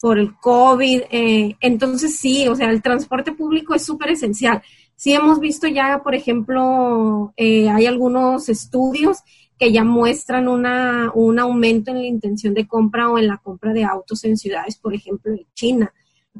por 0.00 0.18
el 0.18 0.34
COVID. 0.34 1.02
Eh, 1.10 1.56
entonces 1.60 2.16
sí, 2.16 2.48
o 2.48 2.56
sea, 2.56 2.70
el 2.70 2.82
transporte 2.82 3.32
público 3.32 3.74
es 3.74 3.84
súper 3.84 4.10
esencial. 4.10 4.60
Sí 5.00 5.14
hemos 5.14 5.40
visto 5.40 5.66
ya, 5.66 6.02
por 6.02 6.14
ejemplo, 6.14 7.32
eh, 7.38 7.70
hay 7.70 7.86
algunos 7.86 8.50
estudios 8.50 9.20
que 9.58 9.72
ya 9.72 9.82
muestran 9.82 10.46
una, 10.46 11.10
un 11.14 11.38
aumento 11.38 11.90
en 11.90 12.02
la 12.02 12.06
intención 12.06 12.52
de 12.52 12.68
compra 12.68 13.08
o 13.08 13.16
en 13.16 13.26
la 13.26 13.38
compra 13.38 13.72
de 13.72 13.82
autos 13.82 14.24
en 14.24 14.36
ciudades, 14.36 14.76
por 14.76 14.92
ejemplo, 14.92 15.32
en 15.32 15.46
China. 15.54 15.94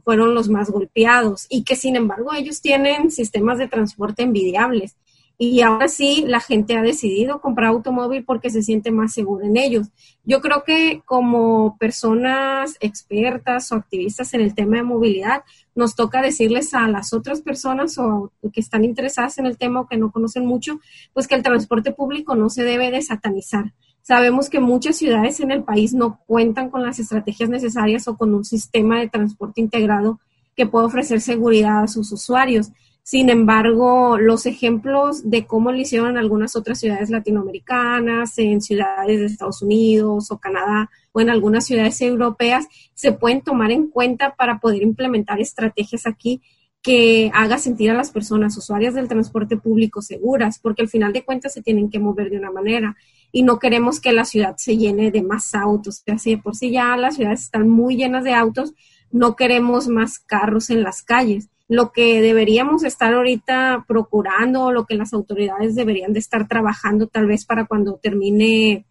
Fueron 0.05 0.35
los 0.35 0.51
más 0.51 0.69
golpeados 0.69 1.47
y 1.49 1.65
que 1.65 1.75
sin 1.75 1.97
embargo 1.97 2.35
ellos 2.35 2.61
tienen 2.61 3.11
sistemas 3.11 3.57
de 3.57 3.67
transporte 3.67 4.25
envidiables 4.25 4.95
y 5.43 5.63
ahora 5.63 5.89
sí 5.89 6.23
la 6.27 6.39
gente 6.39 6.77
ha 6.77 6.83
decidido 6.83 7.41
comprar 7.41 7.71
automóvil 7.71 8.25
porque 8.27 8.51
se 8.51 8.63
siente 8.63 8.91
más 8.91 9.15
seguro 9.15 9.43
en 9.43 9.57
ellos. 9.57 9.89
Yo 10.23 10.43
creo 10.43 10.65
que 10.65 11.01
como 11.07 11.79
personas 11.79 12.77
expertas 12.81 13.73
o 13.73 13.77
activistas 13.77 14.35
en 14.35 14.43
el 14.43 14.55
tema 14.55 14.77
de 14.77 14.83
movilidad, 14.83 15.43
nos 15.75 15.97
toca 15.97 16.21
decirles 16.21 16.75
a 16.75 16.87
las 16.89 17.15
otras 17.15 17.41
personas 17.41 17.97
o 17.97 18.31
que 18.53 18.61
están 18.61 18.85
interesadas 18.85 19.39
en 19.39 19.47
el 19.47 19.57
tema 19.57 19.81
o 19.81 19.87
que 19.87 19.97
no 19.97 20.13
conocen 20.13 20.45
mucho, 20.45 20.79
pues 21.15 21.27
que 21.27 21.37
el 21.37 21.43
transporte 21.43 21.93
público 21.93 22.35
no 22.35 22.51
se 22.51 22.63
debe 22.63 22.91
de 22.91 23.01
satanizar. 23.01 23.73
Sabemos 24.03 24.51
que 24.51 24.61
muchas 24.61 24.97
ciudades 24.97 25.41
en 25.41 25.53
el 25.53 25.65
país 25.65 25.95
no 25.95 26.21
cuentan 26.27 26.69
con 26.69 26.83
las 26.83 26.99
estrategias 26.99 27.49
necesarias 27.49 28.07
o 28.09 28.19
con 28.19 28.35
un 28.35 28.45
sistema 28.45 29.01
de 29.01 29.09
transporte 29.09 29.63
integrado 29.63 30.21
que 30.55 30.67
pueda 30.67 30.85
ofrecer 30.85 31.23
seguridad 31.23 31.83
a 31.83 31.89
sus 31.89 32.13
usuarios. 32.13 32.73
Sin 33.11 33.29
embargo, 33.29 34.19
los 34.19 34.47
ejemplos 34.47 35.29
de 35.29 35.45
cómo 35.45 35.73
lo 35.73 35.79
hicieron 35.79 36.11
en 36.11 36.17
algunas 36.17 36.55
otras 36.55 36.79
ciudades 36.79 37.11
latinoamericanas, 37.11 38.39
en 38.39 38.61
ciudades 38.61 39.19
de 39.19 39.27
Estados 39.27 39.63
Unidos 39.63 40.31
o 40.31 40.39
Canadá 40.39 40.89
o 41.11 41.21
en 41.21 41.29
algunas 41.29 41.67
ciudades 41.67 42.01
europeas, 42.03 42.69
se 42.95 43.11
pueden 43.11 43.41
tomar 43.41 43.73
en 43.73 43.89
cuenta 43.89 44.37
para 44.37 44.61
poder 44.61 44.83
implementar 44.83 45.41
estrategias 45.41 46.07
aquí 46.07 46.41
que 46.83 47.33
haga 47.35 47.59
sentir 47.59 47.91
a 47.91 47.95
las 47.95 48.13
personas 48.13 48.57
usuarias 48.57 48.95
del 48.95 49.09
transporte 49.09 49.57
público 49.57 50.03
seguras, 50.03 50.61
porque 50.61 50.83
al 50.83 50.89
final 50.89 51.13
de 51.13 51.25
cuentas 51.25 51.53
se 51.53 51.63
tienen 51.63 51.91
que 51.91 51.99
mover 51.99 52.31
de 52.31 52.39
una 52.39 52.53
manera 52.53 52.97
y 53.33 53.43
no 53.43 53.59
queremos 53.59 53.99
que 53.99 54.13
la 54.13 54.25
ciudad 54.25 54.55
se 54.57 54.77
llene 54.77 55.11
de 55.11 55.23
más 55.23 55.53
autos. 55.57 56.05
Así 56.07 56.37
de 56.37 56.39
por 56.39 56.55
sí 56.55 56.71
ya 56.71 56.97
las 56.97 57.17
ciudades 57.17 57.41
están 57.41 57.69
muy 57.69 57.97
llenas 57.97 58.23
de 58.23 58.35
autos, 58.35 58.73
no 59.11 59.35
queremos 59.35 59.89
más 59.89 60.21
carros 60.21 60.71
en 60.71 60.85
las 60.85 61.03
calles 61.03 61.49
lo 61.71 61.93
que 61.93 62.21
deberíamos 62.21 62.83
estar 62.83 63.15
ahorita 63.15 63.85
procurando, 63.87 64.73
lo 64.73 64.87
que 64.87 64.97
las 64.97 65.13
autoridades 65.13 65.77
deberían 65.77 66.13
de 66.13 66.19
estar 66.19 66.49
trabajando 66.49 67.07
tal 67.07 67.29
vez 67.29 67.45
para 67.45 67.65
cuando 67.65 67.95
termine 67.95 68.87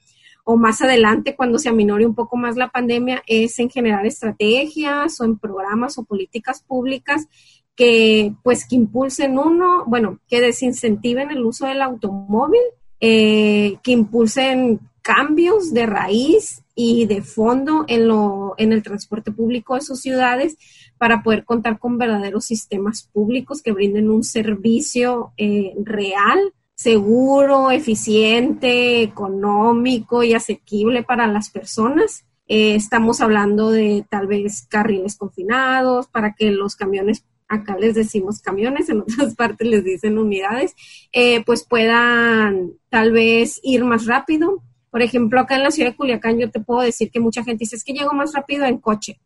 o 0.45 0.55
más 0.55 0.81
adelante, 0.81 1.35
cuando 1.35 1.59
se 1.59 1.67
aminore 1.67 2.05
un 2.05 2.15
poco 2.15 2.37
más 2.37 2.55
la 2.55 2.69
pandemia, 2.69 3.21
es 3.27 3.59
en 3.59 3.69
generar 3.69 4.05
estrategias 4.05 5.19
o 5.19 5.25
en 5.25 5.37
programas 5.37 5.97
o 5.97 6.05
políticas 6.05 6.63
públicas 6.65 7.27
que 7.75 8.33
pues 8.43 8.65
que 8.65 8.77
impulsen 8.77 9.37
uno, 9.37 9.83
bueno, 9.85 10.19
que 10.29 10.39
desincentiven 10.39 11.31
el 11.31 11.43
uso 11.43 11.67
del 11.67 11.81
automóvil, 11.81 12.61
eh, 13.01 13.75
que 13.83 13.91
impulsen 13.91 14.79
cambios 15.01 15.73
de 15.73 15.85
raíz 15.85 16.63
y 16.81 17.07
de 17.07 17.21
fondo 17.21 17.83
en, 17.89 18.07
lo, 18.07 18.53
en 18.57 18.71
el 18.71 18.83
transporte 18.83 19.33
público 19.33 19.75
de 19.75 19.81
sus 19.81 19.99
ciudades 19.99 20.57
para 20.97 21.23
poder 21.23 21.43
contar 21.43 21.77
con 21.77 21.97
verdaderos 21.97 22.45
sistemas 22.45 23.03
públicos 23.11 23.61
que 23.61 23.73
brinden 23.73 24.09
un 24.09 24.23
servicio 24.23 25.33
eh, 25.35 25.73
real, 25.83 26.39
seguro, 26.75 27.69
eficiente, 27.69 29.01
económico 29.01 30.23
y 30.23 30.33
asequible 30.33 31.03
para 31.03 31.27
las 31.27 31.49
personas. 31.49 32.23
Eh, 32.47 32.75
estamos 32.75 33.19
hablando 33.19 33.71
de 33.71 34.05
tal 34.09 34.27
vez 34.27 34.65
carriles 34.69 35.17
confinados 35.17 36.07
para 36.07 36.33
que 36.33 36.49
los 36.49 36.77
camiones, 36.77 37.25
acá 37.49 37.75
les 37.77 37.93
decimos 37.93 38.39
camiones, 38.39 38.87
en 38.87 39.01
otras 39.01 39.35
partes 39.35 39.67
les 39.67 39.83
dicen 39.83 40.17
unidades, 40.17 40.75
eh, 41.11 41.43
pues 41.43 41.65
puedan 41.67 42.71
tal 42.87 43.11
vez 43.11 43.59
ir 43.63 43.83
más 43.83 44.05
rápido. 44.05 44.63
Por 44.91 45.01
ejemplo, 45.01 45.39
acá 45.39 45.55
en 45.55 45.63
la 45.63 45.71
ciudad 45.71 45.91
de 45.91 45.95
Culiacán 45.95 46.39
yo 46.39 46.49
te 46.49 46.59
puedo 46.59 46.81
decir 46.81 47.11
que 47.11 47.19
mucha 47.19 47.43
gente 47.43 47.59
dice 47.63 47.75
es 47.75 47.83
que 47.83 47.93
llego 47.93 48.13
más 48.13 48.33
rápido 48.33 48.65
en 48.65 48.79
coche 48.79 49.19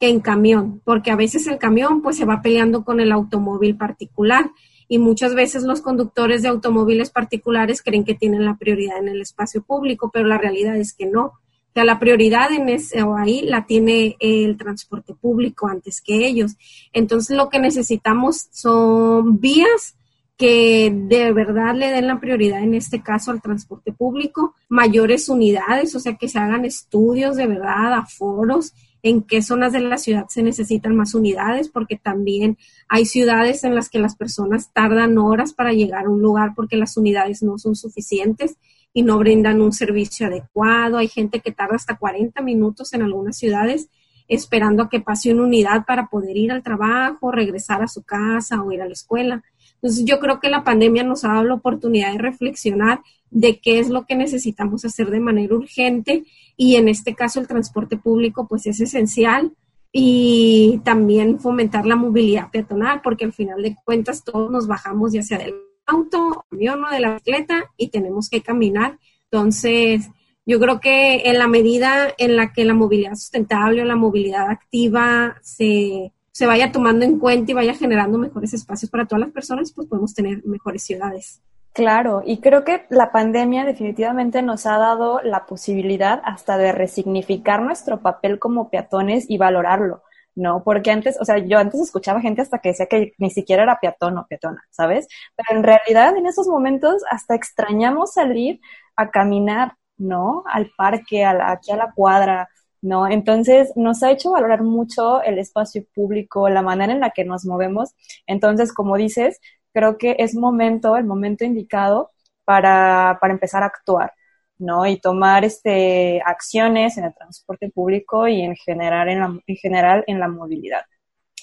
en 0.00 0.20
camión, 0.20 0.80
porque 0.84 1.12
a 1.12 1.16
veces 1.16 1.46
el 1.46 1.58
camión 1.58 2.02
pues 2.02 2.16
se 2.16 2.24
va 2.24 2.42
peleando 2.42 2.84
con 2.84 2.98
el 2.98 3.12
automóvil 3.12 3.76
particular 3.76 4.50
y 4.88 4.98
muchas 4.98 5.34
veces 5.34 5.62
los 5.62 5.80
conductores 5.80 6.42
de 6.42 6.48
automóviles 6.48 7.10
particulares 7.10 7.82
creen 7.82 8.04
que 8.04 8.14
tienen 8.14 8.44
la 8.44 8.56
prioridad 8.56 8.98
en 8.98 9.08
el 9.08 9.22
espacio 9.22 9.62
público, 9.62 10.10
pero 10.12 10.26
la 10.26 10.38
realidad 10.38 10.76
es 10.76 10.92
que 10.92 11.06
no. 11.06 11.24
O 11.26 11.72
sea, 11.72 11.84
la 11.84 11.98
prioridad 11.98 12.52
en 12.52 12.68
ese 12.68 13.02
o 13.02 13.16
ahí 13.16 13.42
la 13.42 13.64
tiene 13.64 14.16
el 14.20 14.56
transporte 14.58 15.14
público 15.14 15.68
antes 15.68 16.02
que 16.02 16.26
ellos. 16.26 16.56
Entonces, 16.92 17.34
lo 17.34 17.48
que 17.48 17.60
necesitamos 17.60 18.48
son 18.50 19.40
vías 19.40 19.96
que 20.36 20.92
de 20.92 21.32
verdad 21.32 21.74
le 21.74 21.92
den 21.92 22.06
la 22.06 22.18
prioridad 22.18 22.62
en 22.62 22.74
este 22.74 23.02
caso 23.02 23.30
al 23.30 23.42
transporte 23.42 23.92
público, 23.92 24.54
mayores 24.68 25.28
unidades, 25.28 25.94
o 25.94 26.00
sea, 26.00 26.16
que 26.16 26.28
se 26.28 26.38
hagan 26.38 26.64
estudios 26.64 27.36
de 27.36 27.46
verdad, 27.46 27.94
a 27.94 28.06
foros 28.06 28.72
en 29.02 29.22
qué 29.22 29.42
zonas 29.42 29.72
de 29.72 29.80
la 29.80 29.98
ciudad 29.98 30.26
se 30.28 30.42
necesitan 30.42 30.96
más 30.96 31.14
unidades, 31.14 31.68
porque 31.68 31.96
también 31.96 32.56
hay 32.88 33.04
ciudades 33.04 33.64
en 33.64 33.74
las 33.74 33.88
que 33.88 33.98
las 33.98 34.16
personas 34.16 34.72
tardan 34.72 35.18
horas 35.18 35.52
para 35.52 35.72
llegar 35.72 36.06
a 36.06 36.10
un 36.10 36.22
lugar 36.22 36.52
porque 36.54 36.76
las 36.76 36.96
unidades 36.96 37.42
no 37.42 37.58
son 37.58 37.74
suficientes 37.74 38.56
y 38.92 39.02
no 39.02 39.18
brindan 39.18 39.60
un 39.60 39.72
servicio 39.72 40.26
adecuado. 40.26 40.98
Hay 40.98 41.08
gente 41.08 41.40
que 41.40 41.50
tarda 41.50 41.76
hasta 41.76 41.96
40 41.96 42.42
minutos 42.42 42.92
en 42.92 43.02
algunas 43.02 43.36
ciudades 43.36 43.88
esperando 44.28 44.84
a 44.84 44.88
que 44.88 45.00
pase 45.00 45.32
una 45.32 45.42
unidad 45.42 45.84
para 45.84 46.06
poder 46.06 46.36
ir 46.36 46.52
al 46.52 46.62
trabajo, 46.62 47.32
regresar 47.32 47.82
a 47.82 47.88
su 47.88 48.02
casa 48.02 48.62
o 48.62 48.72
ir 48.72 48.80
a 48.80 48.86
la 48.86 48.92
escuela. 48.92 49.42
Entonces 49.82 50.04
yo 50.04 50.20
creo 50.20 50.38
que 50.38 50.48
la 50.48 50.62
pandemia 50.62 51.02
nos 51.02 51.24
ha 51.24 51.28
dado 51.28 51.44
la 51.44 51.54
oportunidad 51.54 52.12
de 52.12 52.18
reflexionar 52.18 53.00
de 53.30 53.58
qué 53.58 53.80
es 53.80 53.88
lo 53.88 54.06
que 54.06 54.14
necesitamos 54.14 54.84
hacer 54.84 55.10
de 55.10 55.18
manera 55.18 55.56
urgente 55.56 56.24
y 56.56 56.76
en 56.76 56.88
este 56.88 57.14
caso 57.14 57.40
el 57.40 57.48
transporte 57.48 57.96
público 57.96 58.46
pues 58.46 58.66
es 58.66 58.80
esencial 58.80 59.52
y 59.90 60.80
también 60.84 61.40
fomentar 61.40 61.84
la 61.84 61.96
movilidad 61.96 62.50
peatonal 62.50 63.00
porque 63.02 63.24
al 63.24 63.32
final 63.32 63.60
de 63.60 63.76
cuentas 63.84 64.22
todos 64.22 64.50
nos 64.52 64.68
bajamos 64.68 65.12
ya 65.12 65.22
sea 65.22 65.38
del 65.38 65.54
auto, 65.86 66.44
avión 66.52 66.84
o 66.84 66.90
de 66.90 67.00
la 67.00 67.14
bicicleta 67.14 67.64
y 67.76 67.88
tenemos 67.88 68.30
que 68.30 68.40
caminar. 68.40 68.98
Entonces, 69.30 70.08
yo 70.46 70.60
creo 70.60 70.78
que 70.80 71.28
en 71.28 71.38
la 71.38 71.48
medida 71.48 72.14
en 72.18 72.36
la 72.36 72.52
que 72.52 72.64
la 72.64 72.74
movilidad 72.74 73.14
sustentable 73.14 73.82
o 73.82 73.84
la 73.84 73.96
movilidad 73.96 74.48
activa 74.48 75.36
se, 75.42 76.12
se 76.32 76.46
vaya 76.46 76.72
tomando 76.72 77.04
en 77.04 77.18
cuenta 77.18 77.52
y 77.52 77.54
vaya 77.54 77.74
generando 77.74 78.18
mejores 78.18 78.54
espacios 78.54 78.90
para 78.90 79.06
todas 79.06 79.20
las 79.20 79.32
personas, 79.32 79.72
pues 79.72 79.86
podemos 79.86 80.14
tener 80.14 80.42
mejores 80.44 80.82
ciudades. 80.82 81.42
Claro, 81.74 82.22
y 82.24 82.40
creo 82.40 82.64
que 82.64 82.84
la 82.90 83.12
pandemia 83.12 83.64
definitivamente 83.64 84.42
nos 84.42 84.66
ha 84.66 84.76
dado 84.76 85.20
la 85.22 85.46
posibilidad 85.46 86.20
hasta 86.24 86.58
de 86.58 86.72
resignificar 86.72 87.62
nuestro 87.62 88.00
papel 88.00 88.38
como 88.38 88.68
peatones 88.68 89.24
y 89.30 89.38
valorarlo, 89.38 90.02
¿no? 90.34 90.62
Porque 90.64 90.90
antes, 90.90 91.18
o 91.18 91.24
sea, 91.24 91.38
yo 91.38 91.58
antes 91.58 91.80
escuchaba 91.80 92.20
gente 92.20 92.42
hasta 92.42 92.58
que 92.58 92.70
decía 92.70 92.86
que 92.86 93.14
ni 93.16 93.30
siquiera 93.30 93.62
era 93.62 93.80
peatón 93.80 94.18
o 94.18 94.26
peatona, 94.26 94.62
¿sabes? 94.70 95.08
Pero 95.34 95.58
en 95.58 95.64
realidad 95.64 96.14
en 96.14 96.26
esos 96.26 96.46
momentos 96.46 97.02
hasta 97.10 97.34
extrañamos 97.34 98.12
salir 98.12 98.60
a 98.96 99.10
caminar, 99.10 99.74
¿no? 99.96 100.44
Al 100.52 100.70
parque, 100.76 101.24
a 101.24 101.52
aquí 101.52 101.72
a 101.72 101.76
la 101.76 101.92
cuadra, 101.92 102.50
¿no? 102.82 103.06
Entonces 103.08 103.72
nos 103.76 104.02
ha 104.02 104.10
hecho 104.10 104.32
valorar 104.32 104.62
mucho 104.62 105.22
el 105.22 105.38
espacio 105.38 105.84
público, 105.94 106.48
la 106.48 106.62
manera 106.62 106.92
en 106.92 107.00
la 107.00 107.10
que 107.10 107.24
nos 107.24 107.44
movemos. 107.46 107.94
Entonces, 108.26 108.72
como 108.74 108.96
dices, 108.96 109.40
creo 109.72 109.98
que 109.98 110.16
es 110.18 110.34
momento, 110.34 110.96
el 110.96 111.04
momento 111.04 111.44
indicado 111.44 112.10
para, 112.44 113.18
para 113.20 113.32
empezar 113.32 113.62
a 113.62 113.66
actuar. 113.66 114.12
¿no? 114.58 114.86
Y 114.86 114.98
tomar 115.00 115.44
este, 115.44 116.22
acciones 116.24 116.96
en 116.96 117.04
el 117.04 117.14
transporte 117.14 117.68
público 117.70 118.28
y 118.28 118.42
en 118.42 118.54
general 118.56 119.08
en 119.08 119.20
la, 119.20 119.38
en 119.46 119.56
general 119.56 120.04
en 120.06 120.20
la 120.20 120.28
movilidad. 120.28 120.82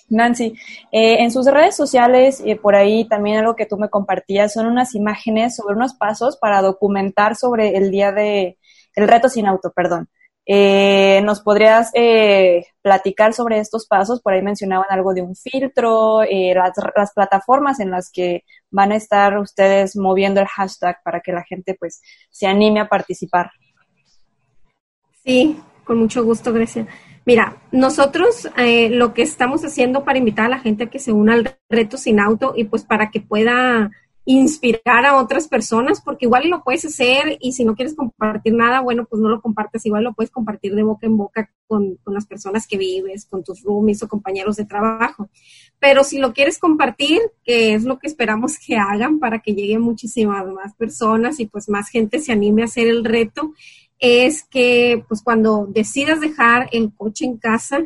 Nancy, 0.09 0.53
eh, 0.91 1.21
en 1.21 1.31
sus 1.31 1.45
redes 1.45 1.75
sociales, 1.75 2.41
eh, 2.45 2.55
por 2.55 2.75
ahí 2.75 3.07
también 3.07 3.37
algo 3.37 3.55
que 3.55 3.65
tú 3.65 3.77
me 3.77 3.89
compartías, 3.89 4.53
son 4.53 4.65
unas 4.65 4.95
imágenes 4.95 5.55
sobre 5.55 5.75
unos 5.75 5.93
pasos 5.93 6.37
para 6.37 6.61
documentar 6.61 7.35
sobre 7.35 7.77
el 7.77 7.91
día 7.91 8.11
de, 8.11 8.57
el 8.95 9.07
reto 9.07 9.29
sin 9.29 9.45
auto, 9.47 9.71
perdón. 9.75 10.09
Eh, 10.51 11.21
¿Nos 11.25 11.41
podrías 11.41 11.91
eh, 11.93 12.65
platicar 12.81 13.35
sobre 13.35 13.59
estos 13.59 13.85
pasos? 13.85 14.19
Por 14.19 14.33
ahí 14.33 14.41
mencionaban 14.41 14.87
algo 14.89 15.13
de 15.13 15.21
un 15.21 15.35
filtro, 15.35 16.23
eh, 16.23 16.55
las, 16.55 16.71
las, 16.95 17.13
plataformas 17.13 17.79
en 17.79 17.91
las 17.91 18.09
que 18.11 18.45
van 18.71 18.91
a 18.91 18.95
estar 18.95 19.37
ustedes 19.37 19.95
moviendo 19.95 20.41
el 20.41 20.47
hashtag 20.47 21.03
para 21.03 21.21
que 21.21 21.33
la 21.33 21.43
gente 21.43 21.75
pues 21.79 22.01
se 22.31 22.47
anime 22.47 22.79
a 22.79 22.89
participar. 22.89 23.51
Sí, 25.23 25.61
con 25.83 25.99
mucho 25.99 26.23
gusto, 26.23 26.51
Grecia. 26.51 26.87
Mira, 27.25 27.57
nosotros 27.71 28.49
eh, 28.57 28.89
lo 28.89 29.13
que 29.13 29.21
estamos 29.21 29.63
haciendo 29.63 30.03
para 30.03 30.17
invitar 30.17 30.47
a 30.47 30.49
la 30.49 30.59
gente 30.59 30.85
a 30.85 30.89
que 30.89 30.97
se 30.97 31.11
una 31.11 31.33
al 31.33 31.57
reto 31.69 31.95
sin 31.95 32.19
auto 32.19 32.53
y 32.55 32.63
pues 32.63 32.85
para 32.85 33.11
que 33.11 33.21
pueda 33.21 33.91
inspirar 34.31 35.07
a 35.07 35.17
otras 35.17 35.47
personas, 35.47 36.01
porque 36.01 36.27
igual 36.27 36.49
lo 36.49 36.63
puedes 36.63 36.85
hacer 36.85 37.39
y 37.41 37.53
si 37.53 37.65
no 37.65 37.73
quieres 37.73 37.95
compartir 37.95 38.53
nada, 38.53 38.79
bueno, 38.79 39.05
pues 39.09 39.19
no 39.19 39.27
lo 39.27 39.41
compartes, 39.41 39.87
igual 39.87 40.03
lo 40.03 40.13
puedes 40.13 40.29
compartir 40.29 40.75
de 40.75 40.83
boca 40.83 41.07
en 41.07 41.17
boca 41.17 41.49
con, 41.65 41.95
con 42.03 42.13
las 42.13 42.27
personas 42.27 42.67
que 42.67 42.77
vives, 42.77 43.25
con 43.25 43.43
tus 43.43 43.63
roomies 43.63 44.03
o 44.03 44.07
compañeros 44.07 44.55
de 44.57 44.65
trabajo. 44.65 45.29
Pero 45.79 46.03
si 46.03 46.19
lo 46.19 46.31
quieres 46.31 46.59
compartir, 46.59 47.19
que 47.43 47.73
es 47.73 47.85
lo 47.85 47.97
que 47.97 48.05
esperamos 48.05 48.59
que 48.59 48.77
hagan 48.77 49.17
para 49.17 49.39
que 49.39 49.55
lleguen 49.55 49.81
muchísimas 49.81 50.45
más 50.45 50.75
personas 50.75 51.39
y 51.39 51.47
pues 51.47 51.67
más 51.67 51.89
gente 51.89 52.19
se 52.19 52.31
anime 52.31 52.61
a 52.61 52.65
hacer 52.65 52.87
el 52.87 53.05
reto, 53.05 53.53
es 53.97 54.43
que 54.43 55.03
pues 55.07 55.23
cuando 55.23 55.65
decidas 55.65 56.21
dejar 56.21 56.69
el 56.71 56.93
coche 56.93 57.25
en 57.25 57.37
casa 57.37 57.83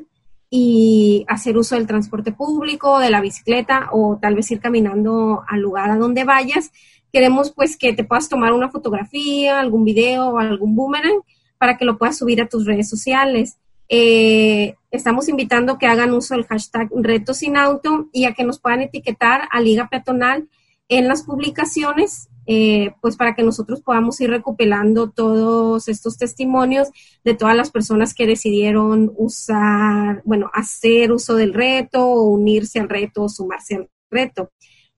y 0.55 1.25
hacer 1.27 1.57
uso 1.57 1.73
del 1.73 1.87
transporte 1.87 2.31
público, 2.31 2.99
de 2.99 3.09
la 3.09 3.21
bicicleta 3.21 3.89
o 3.91 4.19
tal 4.21 4.35
vez 4.35 4.51
ir 4.51 4.59
caminando 4.59 5.43
al 5.47 5.61
lugar 5.61 5.89
a 5.89 5.95
donde 5.95 6.25
vayas, 6.25 6.71
queremos 7.11 7.51
pues 7.51 7.75
que 7.75 7.93
te 7.93 8.03
puedas 8.03 8.29
tomar 8.29 8.53
una 8.53 8.69
fotografía, 8.69 9.59
algún 9.59 9.83
video 9.83 10.27
o 10.27 10.37
algún 10.37 10.75
boomerang 10.75 11.21
para 11.57 11.75
que 11.75 11.85
lo 11.85 11.97
puedas 11.97 12.19
subir 12.19 12.39
a 12.39 12.47
tus 12.47 12.67
redes 12.67 12.87
sociales. 12.87 13.57
Eh, 13.89 14.75
estamos 14.91 15.27
invitando 15.27 15.79
que 15.79 15.87
hagan 15.87 16.13
uso 16.13 16.35
del 16.35 16.45
hashtag 16.45 16.87
reto 16.97 17.33
sin 17.33 17.57
auto 17.57 18.09
y 18.13 18.25
a 18.25 18.33
que 18.33 18.43
nos 18.43 18.59
puedan 18.59 18.81
etiquetar 18.81 19.47
a 19.49 19.59
Liga 19.59 19.87
Peatonal 19.89 20.49
en 20.87 21.07
las 21.07 21.23
publicaciones 21.23 22.29
eh, 22.45 22.93
pues 23.01 23.15
para 23.15 23.35
que 23.35 23.43
nosotros 23.43 23.81
podamos 23.81 24.19
ir 24.21 24.29
recopilando 24.29 25.09
todos 25.09 25.87
estos 25.87 26.17
testimonios 26.17 26.89
de 27.23 27.35
todas 27.35 27.55
las 27.55 27.71
personas 27.71 28.13
que 28.13 28.27
decidieron 28.27 29.13
usar, 29.15 30.21
bueno, 30.25 30.49
hacer 30.53 31.11
uso 31.11 31.35
del 31.35 31.53
reto 31.53 32.05
o 32.05 32.23
unirse 32.29 32.79
al 32.79 32.89
reto 32.89 33.23
o 33.23 33.29
sumarse 33.29 33.75
al 33.75 33.89
reto. 34.11 34.51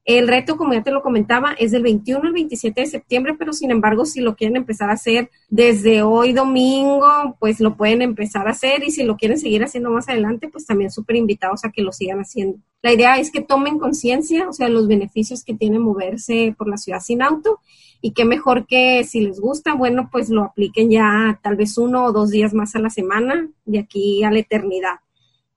El 0.06 0.28
reto, 0.28 0.56
como 0.56 0.74
ya 0.74 0.84
te 0.84 0.92
lo 0.92 1.02
comentaba, 1.02 1.54
es 1.58 1.72
del 1.72 1.82
21 1.82 2.28
al 2.28 2.34
27 2.34 2.80
de 2.80 2.86
septiembre, 2.86 3.34
pero 3.40 3.54
sin 3.54 3.72
embargo, 3.72 4.06
si 4.06 4.22
lo 4.22 4.36
quieren 4.36 4.56
empezar 4.56 4.92
a 4.92 4.94
hacer 4.94 5.32
desde 5.50 6.04
hoy 6.04 6.32
domingo, 6.32 7.08
pues 7.40 7.60
lo 7.60 7.76
pueden 7.76 8.04
empezar 8.04 8.48
a 8.48 8.52
hacer 8.52 8.84
y 8.84 8.92
si 8.92 9.04
lo 9.04 9.18
quieren 9.18 9.40
seguir 9.40 9.64
haciendo 9.64 9.90
más 9.90 10.08
adelante, 10.08 10.48
pues 10.48 10.68
también 10.68 10.92
súper 10.92 11.16
invitados 11.16 11.66
a 11.66 11.72
que 11.72 11.82
lo 11.82 11.92
sigan 11.92 12.20
haciendo. 12.20 12.60
La 12.84 12.94
idea 12.94 13.18
es 13.18 13.32
que 13.32 13.42
tomen 13.42 13.80
conciencia, 13.80 14.48
o 14.48 14.54
sea, 14.54 14.70
los 14.70 14.88
beneficios 14.88 15.44
que 15.44 15.56
tiene 15.56 15.80
moverse 15.80 16.54
por 16.56 16.70
la 16.70 16.78
ciudad 16.78 17.00
sin 17.00 17.24
auto 17.24 17.60
y 18.00 18.12
qué 18.12 18.26
mejor 18.26 18.68
que 18.68 19.04
si 19.06 19.22
les 19.22 19.40
gusta, 19.40 19.74
bueno, 19.74 20.10
pues 20.12 20.30
lo 20.30 20.44
apliquen 20.44 20.92
ya 20.92 21.40
tal 21.42 21.56
vez 21.56 21.80
uno 21.80 22.06
o 22.06 22.12
dos 22.12 22.30
días 22.30 22.54
más 22.54 22.76
a 22.76 22.80
la 22.80 22.92
semana 22.92 23.50
de 23.66 23.80
aquí 23.80 24.24
a 24.24 24.30
la 24.30 24.38
eternidad. 24.38 25.00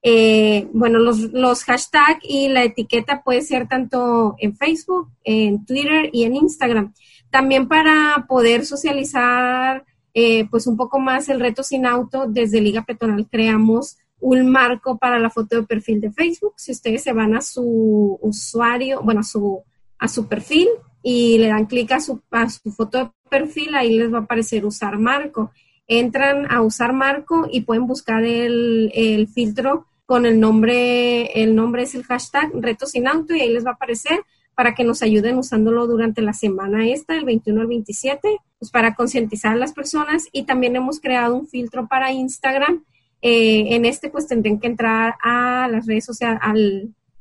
Eh, 0.02 0.68
bueno, 0.72 0.98
los, 0.98 1.18
los 1.32 1.64
hashtags 1.64 2.20
y 2.22 2.48
la 2.48 2.64
etiqueta 2.64 3.22
puede 3.22 3.42
ser 3.42 3.66
tanto 3.68 4.37
en 4.38 4.56
Facebook, 4.56 5.11
en 5.24 5.64
Twitter 5.64 6.11
y 6.12 6.24
en 6.24 6.37
Instagram. 6.37 6.94
También 7.30 7.68
para 7.68 8.26
poder 8.28 8.64
socializar 8.64 9.84
eh, 10.14 10.46
pues 10.50 10.66
un 10.66 10.76
poco 10.76 10.98
más 10.98 11.28
el 11.28 11.40
reto 11.40 11.62
sin 11.62 11.87
auto, 11.87 12.26
desde 12.28 12.61
Liga 12.61 12.84
Petonal 12.84 13.28
creamos 13.30 13.98
un 14.20 14.50
marco 14.50 14.98
para 14.98 15.18
la 15.18 15.30
foto 15.30 15.56
de 15.56 15.62
perfil 15.64 16.00
de 16.00 16.12
Facebook. 16.12 16.54
Si 16.56 16.72
ustedes 16.72 17.02
se 17.02 17.12
van 17.12 17.37
a 17.37 17.40
su 17.40 18.18
usuario, 18.20 19.02
bueno, 19.02 19.20
a 19.20 19.24
su, 19.24 19.62
a 19.98 20.08
su 20.08 20.26
perfil 20.26 20.68
y 21.02 21.38
le 21.38 21.48
dan 21.48 21.66
clic 21.66 21.92
a 21.92 22.00
su, 22.00 22.20
a 22.30 22.48
su 22.48 22.72
foto 22.72 22.98
de 22.98 23.11
perfil, 23.30 23.74
ahí 23.74 23.96
les 23.96 24.12
va 24.12 24.18
a 24.18 24.22
aparecer 24.22 24.64
usar 24.64 24.98
marco 24.98 25.52
entran 25.88 26.52
a 26.52 26.61
usar 26.61 26.92
marco 26.92 27.48
y 27.50 27.62
pueden 27.62 27.87
buscar 27.87 28.22
el, 28.22 28.92
el 28.94 29.26
filtro 29.26 29.87
con 30.08 30.24
el 30.24 30.40
nombre, 30.40 31.42
el 31.42 31.54
nombre 31.54 31.82
es 31.82 31.94
el 31.94 32.02
hashtag 32.02 32.50
reto 32.54 32.86
sin 32.86 33.06
auto 33.06 33.34
y 33.34 33.42
ahí 33.42 33.52
les 33.52 33.66
va 33.66 33.72
a 33.72 33.74
aparecer 33.74 34.20
para 34.54 34.74
que 34.74 34.82
nos 34.82 35.02
ayuden 35.02 35.36
usándolo 35.36 35.86
durante 35.86 36.22
la 36.22 36.32
semana 36.32 36.88
esta, 36.88 37.14
el 37.14 37.26
21 37.26 37.60
al 37.60 37.66
27, 37.66 38.38
pues 38.58 38.70
para 38.70 38.94
concientizar 38.94 39.52
a 39.52 39.58
las 39.58 39.74
personas 39.74 40.26
y 40.32 40.44
también 40.44 40.76
hemos 40.76 40.98
creado 40.98 41.36
un 41.36 41.46
filtro 41.46 41.88
para 41.88 42.10
Instagram. 42.10 42.86
Eh, 43.20 43.74
en 43.74 43.84
este 43.84 44.08
pues 44.08 44.26
tendrían 44.26 44.58
que 44.58 44.68
entrar 44.68 45.16
a 45.22 45.68
las 45.70 45.84
redes 45.84 46.06
sociales, 46.06 46.40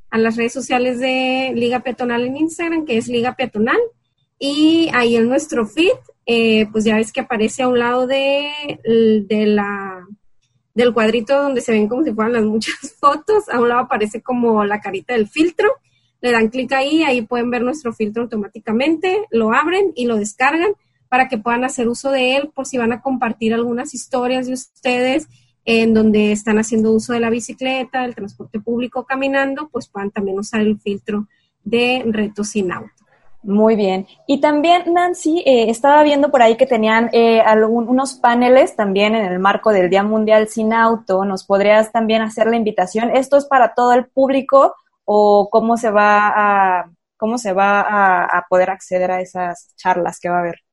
a 0.10 0.17
las 0.17 0.38
redes 0.38 0.54
sociales 0.54 0.97
de 1.02 1.52
Liga 1.56 1.82
Peatonal 1.82 2.23
en 2.23 2.38
Instagram, 2.38 2.86
que 2.86 2.95
es 2.95 3.10
Liga 3.10 3.36
Peatonal, 3.36 3.82
y 4.39 4.89
ahí 4.93 5.17
en 5.17 5.28
nuestro 5.28 5.67
feed 5.67 5.91
eh, 6.26 6.67
pues 6.71 6.86
ya 6.86 6.95
ves 6.95 7.12
que 7.12 7.19
aparece 7.19 7.63
a 7.63 7.67
un 7.67 7.80
lado 7.80 8.08
de, 8.08 8.50
de 9.28 9.45
la, 9.45 10.08
del 10.78 10.94
cuadrito 10.94 11.42
donde 11.42 11.62
se 11.62 11.72
ven 11.72 11.88
como 11.88 12.04
si 12.04 12.13
fueran 12.13 12.34
las 12.34 12.44
muchas 12.44 12.76
fotos, 13.00 13.50
a 13.50 13.60
un 13.60 13.68
lado 13.68 13.82
aparece 13.82 14.22
como 14.22 14.63
la 14.63 14.80
carita 14.80 15.16
del 15.16 15.28
filtro, 15.28 15.70
le 16.22 16.32
dan 16.32 16.50
clic 16.50 16.72
ahí, 16.72 17.02
ahí 17.02 17.24
pueden 17.24 17.50
ver 17.50 17.63
nuestro 17.63 17.94
filtro 17.94 18.24
automáticamente, 18.24 19.26
lo 19.32 19.52
abren 19.52 19.92
y 19.96 20.06
lo 20.06 20.18
descargan 20.18 20.74
para 21.10 21.28
que 21.28 21.40
puedan 21.40 21.63
hacer 21.63 21.88
uso 21.88 22.12
de 22.12 22.36
él 22.36 22.52
por 22.54 22.68
si 22.68 22.78
van 22.78 22.94
a 22.94 23.02
compartir 23.02 23.56
algunas 23.56 23.96
historias 23.96 24.46
de 24.46 24.54
ustedes 24.54 25.28
en 25.66 25.96
donde 25.96 26.32
están 26.32 26.60
haciendo 26.60 26.92
uso 26.92 27.13
de 27.13 27.22
la 27.22 27.32
bicicleta, 27.32 28.06
el 28.06 28.13
transporte 28.13 28.60
público, 28.60 29.04
caminando, 29.04 29.70
pues 29.70 29.88
puedan 29.90 30.12
también 30.12 30.38
usar 30.38 30.62
el 30.62 30.80
filtro 30.80 31.28
de 31.63 32.04
reto 32.06 32.44
sin 32.44 32.72
auto. 32.72 32.97
Muy 33.48 33.78
bien. 33.78 34.08
Y 34.28 34.42
también, 34.42 34.94
Nancy, 34.94 35.42
eh, 35.46 35.70
estaba 35.70 36.04
viendo 36.04 36.30
por 36.30 36.42
ahí 36.42 36.58
que 36.58 36.66
tenían 36.66 37.10
eh, 37.14 37.42
unos 37.70 38.16
paneles 38.16 38.76
también 38.76 39.16
en 39.16 39.24
el 39.24 39.40
marco 39.40 39.72
del 39.72 39.90
Día 39.90 40.04
Mundial 40.04 40.50
Sin 40.50 40.74
Auto. 40.74 41.24
¿Nos 41.24 41.46
podrías 41.46 41.94
también 41.94 42.22
hacer 42.22 42.48
la 42.48 42.58
invitación? 42.58 43.10
¿Esto 43.16 43.38
es 43.38 43.46
para 43.46 43.74
todo 43.74 43.94
el 43.94 44.06
público 44.08 44.76
o 45.06 45.48
cómo 45.50 45.78
se 45.78 45.92
va 45.92 46.28
a, 46.82 46.92
cómo 47.16 47.38
se 47.38 47.54
va 47.54 48.26
a 48.26 48.46
poder 48.50 48.70
acceder 48.70 49.12
a 49.12 49.22
esas 49.22 49.74
charlas 49.78 50.20
que 50.20 50.28
va 50.30 50.38
a 50.38 50.40
haber? 50.42 50.67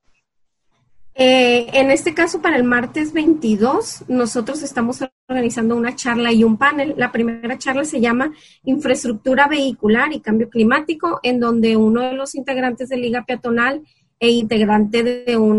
Eh, 1.17 1.67
en 1.73 1.93
este 1.93 2.13
caso, 2.13 2.43
para 2.43 2.57
el 2.57 2.65
martes 2.65 3.13
22, 3.13 4.05
nosotros 4.09 4.63
estamos 4.63 5.01
organizando 5.29 5.77
una 5.77 5.95
charla 5.95 6.33
y 6.33 6.43
un 6.43 6.57
panel. 6.57 6.95
La 6.97 7.13
primera 7.13 7.57
charla 7.57 7.85
se 7.85 8.01
llama 8.01 8.33
Infraestructura 8.65 9.47
Vehicular 9.47 10.13
y 10.13 10.21
Cambio 10.21 10.49
Climático, 10.49 11.21
en 11.23 11.39
donde 11.39 11.77
uno 11.77 12.01
de 12.01 12.15
los 12.15 12.35
integrantes 12.35 12.89
de 12.89 12.97
Liga 12.97 13.25
Peatonal 13.25 13.83
e 14.19 14.31
integrante 14.31 15.03
de, 15.03 15.37
un 15.37 15.59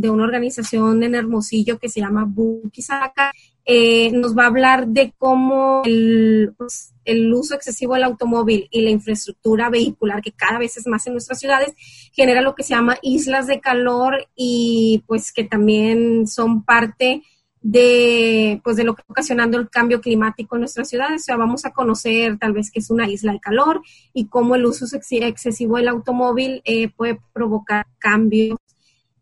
de 0.00 0.10
una 0.10 0.24
organización 0.24 1.02
en 1.02 1.14
Hermosillo 1.14 1.78
que 1.78 1.88
se 1.88 2.00
llama 2.00 2.24
Bukisaka, 2.26 3.32
eh, 3.70 4.10
nos 4.12 4.34
va 4.34 4.44
a 4.44 4.46
hablar 4.46 4.88
de 4.88 5.12
cómo 5.18 5.82
el, 5.84 6.54
pues, 6.56 6.94
el, 7.04 7.30
uso 7.34 7.54
excesivo 7.54 7.92
del 7.92 8.04
automóvil 8.04 8.66
y 8.70 8.80
la 8.80 8.88
infraestructura 8.88 9.68
vehicular, 9.68 10.22
que 10.22 10.32
cada 10.32 10.58
vez 10.58 10.78
es 10.78 10.86
más 10.86 11.06
en 11.06 11.12
nuestras 11.12 11.38
ciudades, 11.38 11.74
genera 12.14 12.40
lo 12.40 12.54
que 12.54 12.62
se 12.62 12.70
llama 12.70 12.96
islas 13.02 13.46
de 13.46 13.60
calor 13.60 14.26
y 14.34 15.04
pues 15.06 15.34
que 15.34 15.44
también 15.44 16.26
son 16.26 16.64
parte 16.64 17.22
de, 17.60 18.58
pues, 18.64 18.76
de 18.76 18.84
lo 18.84 18.94
que 18.94 19.02
está 19.02 19.12
ocasionando 19.12 19.58
el 19.58 19.68
cambio 19.68 20.00
climático 20.00 20.56
en 20.56 20.60
nuestras 20.60 20.88
ciudades. 20.88 21.20
O 21.20 21.24
sea, 21.24 21.36
vamos 21.36 21.66
a 21.66 21.72
conocer 21.72 22.38
tal 22.38 22.54
vez 22.54 22.70
que 22.70 22.78
es 22.78 22.88
una 22.88 23.06
isla 23.06 23.32
de 23.32 23.40
calor 23.40 23.82
y 24.14 24.28
cómo 24.28 24.54
el 24.54 24.64
uso 24.64 24.86
excesivo 24.96 25.76
del 25.76 25.88
automóvil 25.88 26.62
eh, 26.64 26.88
puede 26.88 27.20
provocar 27.34 27.86
cambios 27.98 28.56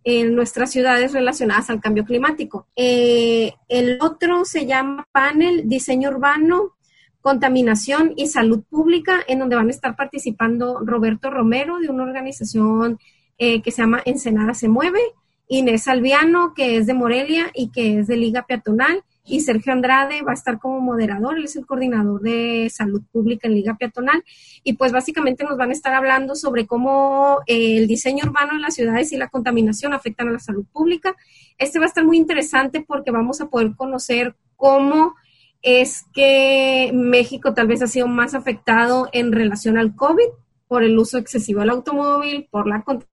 en 0.09 0.37
nuestras 0.37 0.71
ciudades 0.71 1.13
relacionadas 1.13 1.69
al 1.69 1.81
cambio 1.81 2.05
climático. 2.05 2.69
Eh, 2.77 3.55
el 3.69 3.99
otro 4.01 4.45
se 4.45 4.65
llama 4.65 5.05
panel 5.11 5.69
diseño 5.69 6.11
urbano, 6.11 6.77
contaminación 7.21 8.13
y 8.17 8.29
salud 8.29 8.63
pública, 8.71 9.19
en 9.27 9.41
donde 9.41 9.57
van 9.57 9.67
a 9.67 9.73
estar 9.73 9.97
participando 9.97 10.79
Roberto 10.85 11.29
Romero 11.29 11.81
de 11.81 11.89
una 11.89 12.05
organización 12.05 13.01
eh, 13.37 13.61
que 13.63 13.73
se 13.73 13.83
llama 13.83 14.01
Ensenada 14.05 14.55
se 14.55 14.69
mueve, 14.69 15.01
Inés 15.49 15.89
Alviano, 15.89 16.55
que 16.55 16.77
es 16.77 16.87
de 16.87 16.95
Morelia 16.95 17.51
y 17.53 17.73
que 17.73 17.99
es 17.99 18.07
de 18.07 18.17
Liga 18.17 18.47
Peatonal, 18.47 19.03
y 19.27 19.41
Sergio 19.41 19.73
Andrade 19.73 20.23
va 20.23 20.31
a 20.31 20.35
estar 20.35 20.59
como 20.59 20.81
moderador, 20.81 21.37
él 21.37 21.45
es 21.45 21.57
el 21.57 21.67
coordinador 21.67 22.21
de 22.21 22.71
salud 22.71 23.03
pública 23.11 23.49
en 23.49 23.55
Liga 23.55 23.77
Peatonal 23.77 24.25
y 24.63 24.75
pues 24.75 24.93
básicamente 24.93 25.45
nos 25.45 25.57
van 25.57 25.71
a 25.71 25.73
estar 25.73 25.95
hablando 25.95 26.35
sobre 26.35 26.67
cómo 26.67 27.41
eh, 27.47 27.77
el 27.77 27.89
diseño 27.89 28.25
urbano 28.27 28.53
en 28.53 28.63
las 28.63 28.75
ciudades 28.75 29.13
y 29.13 29.17
la 29.17 29.29
contaminación 29.29 29.93
afectan 29.93 30.29
a 30.29 30.33
la 30.33 30.39
salud 30.39 30.65
pública. 30.73 31.17
Este 31.59 31.79
va 31.79 31.87
a 31.87 31.89
estar 31.89 32.05
muy 32.05 32.17
interesante 32.17 32.85
porque 32.87 33.11
vamos 33.11 33.41
a 33.41 33.49
poder 33.49 33.75
conocer 33.75 34.37
cómo 34.57 35.15
es 35.63 36.05
que 36.15 36.91
México 36.95 37.53
tal 37.55 37.67
vez 37.67 37.83
ha 37.83 37.87
sido 37.87 38.07
más 38.07 38.35
afectado 38.35 39.09
en 39.13 39.33
relación 39.33 39.79
al 39.79 39.97
COVID 39.97 40.29
por 40.69 40.83
el 40.83 40.99
uso 40.99 41.19
excesivo 41.19 41.61
del 41.61 41.71
automóvil, 41.71 42.49
por 42.51 42.67
la 42.67 42.83
contaminación 42.83 43.16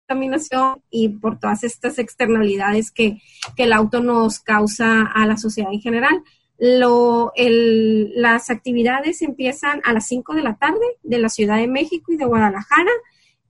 y 0.90 1.08
por 1.08 1.38
todas 1.38 1.64
estas 1.64 1.98
externalidades 1.98 2.90
que, 2.90 3.18
el 3.56 3.72
auto 3.72 4.00
nos 4.00 4.40
causa 4.40 5.02
a 5.02 5.26
la 5.26 5.36
sociedad 5.36 5.72
en 5.72 5.80
general. 5.80 6.22
Lo, 6.58 7.32
las 7.36 8.50
actividades 8.50 9.22
empiezan 9.22 9.80
a 9.84 9.92
las 9.92 10.06
5 10.06 10.34
de 10.34 10.42
la 10.42 10.56
tarde 10.56 10.84
de 11.02 11.18
la 11.18 11.28
Ciudad 11.28 11.56
de 11.56 11.66
México 11.66 12.12
y 12.12 12.16
de 12.16 12.24
Guadalajara. 12.24 12.90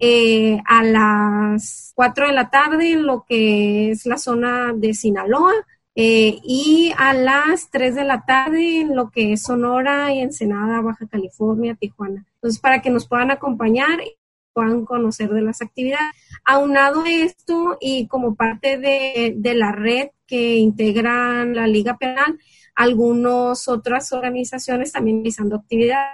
Eh, 0.02 0.58
a 0.66 0.82
las 0.82 1.92
4 1.94 2.28
de 2.28 2.32
la 2.32 2.48
tarde 2.48 2.92
en 2.92 3.06
lo 3.06 3.24
que 3.28 3.90
es 3.90 4.06
la 4.06 4.16
zona 4.16 4.72
de 4.74 4.94
Sinaloa 4.94 5.52
eh, 5.94 6.38
y 6.42 6.92
a 6.96 7.12
las 7.12 7.70
3 7.70 7.94
de 7.94 8.04
la 8.04 8.24
tarde 8.24 8.80
en 8.80 8.96
lo 8.96 9.10
que 9.10 9.34
es 9.34 9.42
Sonora 9.42 10.12
y 10.14 10.20
Ensenada, 10.20 10.80
Baja 10.80 11.06
California, 11.06 11.74
Tijuana. 11.74 12.24
Entonces, 12.36 12.60
para 12.60 12.80
que 12.80 12.90
nos 12.90 13.06
puedan 13.06 13.30
acompañar 13.30 14.00
puedan 14.60 14.84
conocer 14.84 15.30
de 15.30 15.40
las 15.40 15.62
actividades. 15.62 16.12
Aunado 16.44 17.06
esto 17.06 17.78
y 17.80 18.06
como 18.08 18.34
parte 18.34 18.76
de, 18.76 19.54
la 19.54 19.72
red 19.72 20.08
que 20.26 20.56
integran 20.56 21.56
la 21.56 21.66
Liga 21.66 21.96
Penal, 21.96 22.38
algunas 22.74 23.66
otras 23.68 24.12
organizaciones 24.12 24.92
también 24.92 25.16
realizando 25.16 25.56
actividades. 25.56 26.10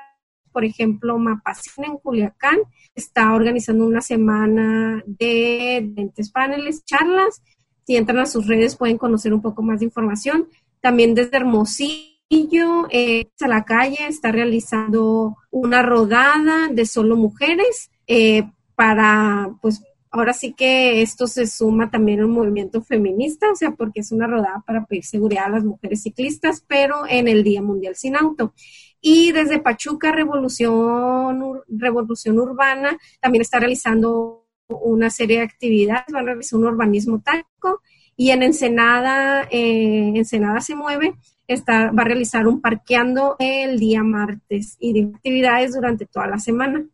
Por 0.52 0.64
ejemplo, 0.64 1.18
Mapacín 1.18 1.84
en 1.84 1.96
Culiacán 1.98 2.60
está 2.94 3.34
organizando 3.34 3.84
una 3.84 4.00
semana 4.00 5.02
de 5.06 5.82
20 5.84 6.22
paneles, 6.32 6.84
charlas 6.84 7.42
si 7.84 7.96
entran 7.96 8.18
a 8.18 8.26
sus 8.26 8.46
redes 8.46 8.76
pueden 8.76 8.98
conocer 8.98 9.32
un 9.34 9.42
poco 9.42 9.62
más 9.62 9.80
de 9.80 9.86
información. 9.86 10.48
También 10.80 11.14
desde 11.14 11.36
Hermosillo, 11.36 12.86
eh, 12.90 13.28
a 13.40 13.48
la 13.48 13.64
calle, 13.64 14.08
está 14.08 14.32
realizando 14.32 15.36
una 15.50 15.82
rodada 15.82 16.68
de 16.68 16.86
solo 16.86 17.16
mujeres 17.16 17.90
eh, 18.06 18.50
para, 18.74 19.50
pues, 19.60 19.82
ahora 20.10 20.32
sí 20.32 20.52
que 20.54 21.02
esto 21.02 21.26
se 21.26 21.46
suma 21.46 21.90
también 21.90 22.20
al 22.20 22.28
movimiento 22.28 22.82
feminista, 22.82 23.50
o 23.50 23.54
sea, 23.56 23.72
porque 23.72 24.00
es 24.00 24.12
una 24.12 24.26
rodada 24.26 24.62
para 24.66 24.86
pedir 24.86 25.04
seguridad 25.04 25.46
a 25.46 25.50
las 25.50 25.64
mujeres 25.64 26.02
ciclistas, 26.02 26.64
pero 26.66 27.06
en 27.08 27.28
el 27.28 27.44
Día 27.44 27.62
Mundial 27.62 27.96
Sin 27.96 28.16
Auto. 28.16 28.54
Y 29.00 29.32
desde 29.32 29.60
Pachuca, 29.60 30.12
Revolución, 30.12 31.60
Revolución 31.68 32.38
Urbana, 32.38 32.98
también 33.20 33.42
está 33.42 33.58
realizando 33.58 34.46
una 34.68 35.10
serie 35.10 35.38
de 35.38 35.44
actividades, 35.44 36.06
van 36.12 36.22
a 36.22 36.26
realizar 36.26 36.58
un 36.58 36.66
urbanismo 36.66 37.20
táctico 37.20 37.82
y 38.16 38.30
en 38.30 38.42
Ensenada, 38.42 39.46
eh, 39.50 40.12
Ensenada 40.14 40.60
se 40.60 40.74
mueve, 40.74 41.14
está, 41.46 41.90
va 41.90 42.02
a 42.02 42.06
realizar 42.06 42.46
un 42.48 42.60
parqueando 42.60 43.36
el 43.38 43.78
día 43.78 44.02
martes 44.02 44.76
y 44.80 44.92
de 44.94 45.14
actividades 45.14 45.74
durante 45.74 46.06
toda 46.06 46.26
la 46.26 46.38
semana. 46.38 46.86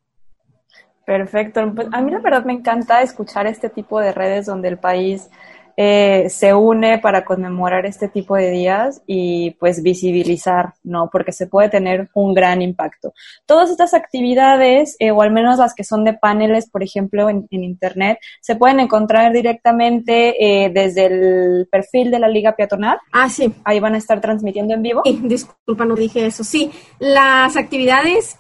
Perfecto. 1.04 1.72
Pues, 1.74 1.88
a 1.92 2.00
mí 2.00 2.10
la 2.10 2.20
verdad 2.20 2.44
me 2.44 2.52
encanta 2.52 3.02
escuchar 3.02 3.46
este 3.46 3.68
tipo 3.68 4.00
de 4.00 4.12
redes 4.12 4.46
donde 4.46 4.68
el 4.68 4.78
país 4.78 5.28
eh, 5.76 6.28
se 6.28 6.52
une 6.54 6.98
para 6.98 7.24
conmemorar 7.24 7.86
este 7.86 8.08
tipo 8.08 8.36
de 8.36 8.50
días 8.50 9.02
y 9.06 9.52
pues 9.52 9.82
visibilizar, 9.82 10.74
¿no? 10.82 11.08
Porque 11.10 11.32
se 11.32 11.46
puede 11.46 11.70
tener 11.70 12.10
un 12.14 12.34
gran 12.34 12.60
impacto. 12.60 13.14
Todas 13.46 13.70
estas 13.70 13.94
actividades, 13.94 14.96
eh, 14.98 15.10
o 15.10 15.22
al 15.22 15.30
menos 15.30 15.58
las 15.58 15.74
que 15.74 15.84
son 15.84 16.04
de 16.04 16.14
paneles, 16.14 16.68
por 16.68 16.82
ejemplo, 16.82 17.28
en, 17.30 17.46
Internet, 17.50 18.18
se 18.40 18.56
pueden 18.56 18.80
encontrar 18.80 19.32
directamente 19.32 20.64
eh, 20.64 20.70
desde 20.70 21.06
el 21.06 21.68
perfil 21.70 22.10
de 22.10 22.18
la 22.18 22.28
Liga 22.28 22.56
Peatonal. 22.56 22.98
Ah, 23.12 23.28
sí. 23.28 23.54
Ahí 23.64 23.78
van 23.78 23.94
a 23.94 23.98
estar 23.98 24.20
transmitiendo 24.20 24.74
en 24.74 24.82
vivo. 24.82 25.02
Sí, 25.04 25.20
disculpa, 25.24 25.84
no 25.84 25.94
dije 25.94 26.26
eso. 26.26 26.44
Sí, 26.44 26.70
las 26.98 27.56
actividades 27.56 28.36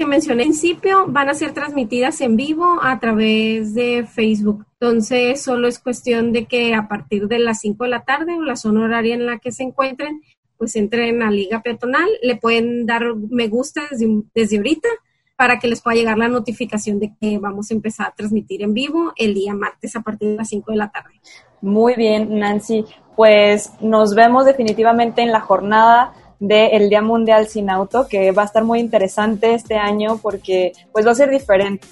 que 0.00 0.06
mencioné 0.06 0.44
en 0.44 0.48
principio 0.48 1.04
van 1.08 1.28
a 1.28 1.34
ser 1.34 1.52
transmitidas 1.52 2.22
en 2.22 2.34
vivo 2.34 2.78
a 2.80 2.98
través 2.98 3.74
de 3.74 4.06
Facebook. 4.10 4.64
Entonces, 4.80 5.42
solo 5.42 5.68
es 5.68 5.78
cuestión 5.78 6.32
de 6.32 6.46
que 6.46 6.74
a 6.74 6.88
partir 6.88 7.28
de 7.28 7.38
las 7.38 7.60
5 7.60 7.84
de 7.84 7.90
la 7.90 8.00
tarde 8.02 8.32
o 8.32 8.42
la 8.42 8.56
zona 8.56 8.84
horaria 8.84 9.14
en 9.14 9.26
la 9.26 9.40
que 9.40 9.52
se 9.52 9.62
encuentren, 9.62 10.22
pues 10.56 10.74
entren 10.76 11.22
a 11.22 11.30
Liga 11.30 11.60
Peatonal, 11.60 12.08
le 12.22 12.36
pueden 12.36 12.86
dar 12.86 13.14
me 13.14 13.48
gusta 13.48 13.82
desde, 13.90 14.06
desde 14.34 14.56
ahorita 14.56 14.88
para 15.36 15.58
que 15.58 15.68
les 15.68 15.82
pueda 15.82 15.96
llegar 15.96 16.16
la 16.16 16.28
notificación 16.28 16.98
de 16.98 17.12
que 17.20 17.38
vamos 17.38 17.70
a 17.70 17.74
empezar 17.74 18.06
a 18.06 18.14
transmitir 18.14 18.62
en 18.62 18.72
vivo 18.72 19.12
el 19.16 19.34
día 19.34 19.52
martes 19.52 19.96
a 19.96 20.00
partir 20.00 20.30
de 20.30 20.36
las 20.36 20.48
5 20.48 20.72
de 20.72 20.78
la 20.78 20.90
tarde. 20.90 21.20
Muy 21.60 21.94
bien, 21.94 22.38
Nancy. 22.38 22.86
Pues 23.16 23.70
nos 23.82 24.14
vemos 24.14 24.46
definitivamente 24.46 25.20
en 25.20 25.30
la 25.30 25.40
jornada 25.40 26.14
del 26.40 26.88
Día 26.88 27.02
Mundial 27.02 27.46
Sin 27.46 27.70
Auto, 27.70 28.08
que 28.08 28.32
va 28.32 28.42
a 28.42 28.46
estar 28.46 28.64
muy 28.64 28.80
interesante 28.80 29.54
este 29.54 29.76
año 29.76 30.18
porque 30.20 30.72
pues 30.90 31.06
va 31.06 31.12
a 31.12 31.14
ser 31.14 31.30
diferente. 31.30 31.86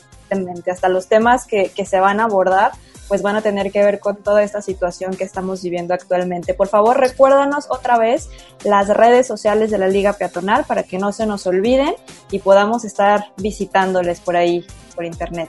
Hasta 0.70 0.88
los 0.88 1.08
temas 1.08 1.46
que, 1.46 1.70
que 1.74 1.87
se 1.87 2.00
van 2.00 2.20
a 2.20 2.24
abordar 2.24 2.72
pues 3.08 3.22
van 3.22 3.37
a 3.37 3.42
tener 3.42 3.72
que 3.72 3.82
ver 3.82 3.98
con 3.98 4.22
toda 4.22 4.42
esta 4.42 4.61
situación 4.62 5.16
que 5.16 5.24
estamos 5.24 5.62
viviendo 5.62 5.94
actualmente. 5.94 6.54
Por 6.54 6.68
favor, 6.68 7.00
recuérdanos 7.00 7.66
otra 7.70 7.98
vez 7.98 8.28
las 8.64 8.88
redes 8.88 9.26
sociales 9.26 9.70
de 9.70 9.78
la 9.78 9.88
Liga 9.88 10.12
Peatonal 10.12 10.64
para 10.64 10.82
que 10.82 10.98
no 10.98 11.12
se 11.12 11.26
nos 11.26 11.46
olviden 11.46 11.94
y 12.30 12.38
podamos 12.38 12.84
estar 12.84 13.32
visitándoles 13.38 14.20
por 14.20 14.37
ahí, 14.37 14.64
por 14.94 15.04
internet. 15.04 15.48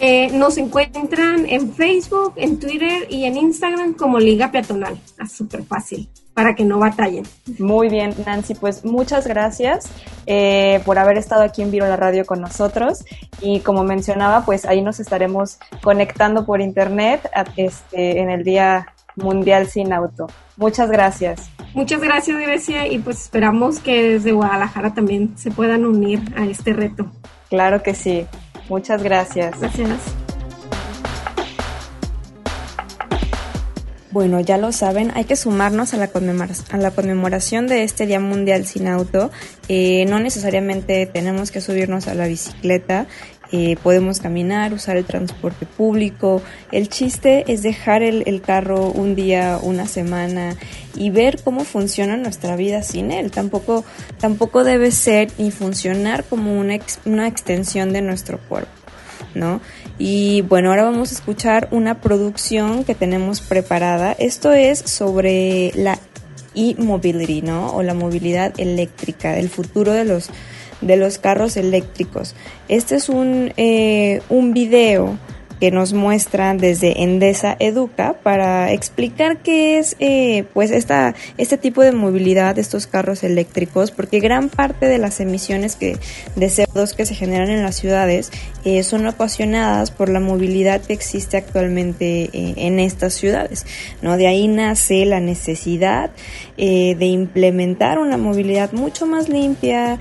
Eh, 0.00 0.30
nos 0.32 0.56
encuentran 0.56 1.46
en 1.46 1.72
Facebook, 1.72 2.34
en 2.36 2.58
Twitter 2.58 3.06
y 3.10 3.24
en 3.24 3.36
Instagram 3.36 3.94
como 3.94 4.18
Liga 4.18 4.50
Peatonal. 4.50 4.98
Es 5.20 5.32
súper 5.32 5.64
fácil 5.64 6.08
para 6.34 6.54
que 6.54 6.64
no 6.64 6.78
batallen. 6.78 7.24
Muy 7.58 7.88
bien, 7.88 8.14
Nancy, 8.26 8.54
pues 8.54 8.84
muchas 8.84 9.26
gracias 9.26 9.90
eh, 10.26 10.80
por 10.84 10.98
haber 10.98 11.16
estado 11.16 11.42
aquí 11.42 11.62
en 11.62 11.70
Viro 11.70 11.86
la 11.86 11.96
Radio 11.96 12.26
con 12.26 12.40
nosotros 12.40 13.04
y 13.40 13.60
como 13.60 13.84
mencionaba, 13.84 14.44
pues 14.44 14.66
ahí 14.66 14.82
nos 14.82 15.00
estaremos 15.00 15.58
conectando 15.82 16.44
por 16.44 16.60
internet 16.60 17.30
este, 17.56 18.20
en 18.20 18.30
el 18.30 18.44
Día 18.44 18.86
Mundial 19.16 19.68
Sin 19.68 19.92
Auto. 19.92 20.26
Muchas 20.56 20.90
gracias. 20.90 21.50
Muchas 21.72 22.00
gracias, 22.00 22.38
Grecia, 22.38 22.86
y 22.86 22.98
pues 22.98 23.22
esperamos 23.22 23.80
que 23.80 24.10
desde 24.10 24.32
Guadalajara 24.32 24.94
también 24.94 25.36
se 25.36 25.50
puedan 25.50 25.84
unir 25.84 26.20
a 26.36 26.44
este 26.44 26.72
reto. 26.72 27.06
Claro 27.48 27.82
que 27.82 27.94
sí. 27.94 28.26
Muchas 28.68 29.02
gracias. 29.02 29.58
Gracias. 29.60 30.33
Bueno, 34.14 34.38
ya 34.38 34.58
lo 34.58 34.70
saben, 34.70 35.10
hay 35.16 35.24
que 35.24 35.34
sumarnos 35.34 35.92
a 35.92 35.96
la, 35.96 36.08
a 36.70 36.76
la 36.76 36.90
conmemoración 36.92 37.66
de 37.66 37.82
este 37.82 38.06
Día 38.06 38.20
Mundial 38.20 38.64
sin 38.64 38.86
Auto. 38.86 39.32
Eh, 39.68 40.06
no 40.08 40.20
necesariamente 40.20 41.04
tenemos 41.06 41.50
que 41.50 41.60
subirnos 41.60 42.06
a 42.06 42.14
la 42.14 42.28
bicicleta, 42.28 43.08
eh, 43.50 43.76
podemos 43.82 44.20
caminar, 44.20 44.72
usar 44.72 44.96
el 44.98 45.04
transporte 45.04 45.66
público. 45.66 46.42
El 46.70 46.88
chiste 46.90 47.42
es 47.52 47.64
dejar 47.64 48.04
el, 48.04 48.40
carro 48.40 48.92
un 48.92 49.16
día, 49.16 49.58
una 49.60 49.88
semana 49.88 50.54
y 50.94 51.10
ver 51.10 51.42
cómo 51.42 51.64
funciona 51.64 52.16
nuestra 52.16 52.54
vida 52.54 52.84
sin 52.84 53.10
él. 53.10 53.32
Tampoco, 53.32 53.84
tampoco 54.20 54.62
debe 54.62 54.92
ser 54.92 55.32
ni 55.38 55.50
funcionar 55.50 56.22
como 56.22 56.56
una, 56.56 56.78
una 57.04 57.26
extensión 57.26 57.92
de 57.92 58.00
nuestro 58.00 58.38
cuerpo, 58.38 58.70
¿no? 59.34 59.60
Y 59.98 60.42
bueno, 60.42 60.70
ahora 60.70 60.84
vamos 60.84 61.12
a 61.12 61.14
escuchar 61.14 61.68
una 61.70 62.00
producción 62.00 62.84
que 62.84 62.94
tenemos 62.94 63.40
preparada. 63.40 64.12
Esto 64.12 64.52
es 64.52 64.78
sobre 64.78 65.72
la 65.74 65.98
e-mobility, 66.54 67.42
¿no? 67.42 67.74
O 67.74 67.82
la 67.82 67.94
movilidad 67.94 68.58
eléctrica, 68.58 69.38
el 69.38 69.48
futuro 69.48 69.92
de 69.92 70.04
los 70.04 70.30
de 70.80 70.96
los 70.96 71.18
carros 71.18 71.56
eléctricos. 71.56 72.34
Este 72.68 72.96
es 72.96 73.08
un, 73.08 73.52
eh, 73.56 74.20
un 74.28 74.52
video 74.52 75.18
que 75.60 75.70
nos 75.70 75.92
muestran 75.92 76.58
desde 76.58 77.02
Endesa 77.02 77.56
Educa 77.58 78.14
para 78.22 78.72
explicar 78.72 79.38
qué 79.38 79.78
es 79.78 79.96
eh, 79.98 80.44
pues 80.52 80.70
esta, 80.70 81.14
este 81.38 81.58
tipo 81.58 81.82
de 81.82 81.92
movilidad 81.92 82.58
estos 82.58 82.86
carros 82.86 83.22
eléctricos, 83.22 83.90
porque 83.90 84.20
gran 84.20 84.48
parte 84.48 84.86
de 84.86 84.98
las 84.98 85.20
emisiones 85.20 85.76
que, 85.76 85.96
de 86.36 86.46
CO2 86.46 86.94
que 86.94 87.06
se 87.06 87.14
generan 87.14 87.50
en 87.50 87.62
las 87.62 87.76
ciudades 87.76 88.30
eh, 88.64 88.82
son 88.82 89.06
ocasionadas 89.06 89.90
por 89.90 90.08
la 90.08 90.20
movilidad 90.20 90.80
que 90.80 90.92
existe 90.92 91.36
actualmente 91.36 92.30
eh, 92.32 92.54
en 92.56 92.78
estas 92.80 93.14
ciudades. 93.14 93.66
¿no? 94.02 94.16
De 94.16 94.26
ahí 94.26 94.48
nace 94.48 95.04
la 95.06 95.20
necesidad 95.20 96.10
de 96.56 97.06
implementar 97.06 97.98
una 97.98 98.16
movilidad 98.16 98.70
mucho 98.72 99.06
más 99.06 99.28
limpia, 99.28 99.98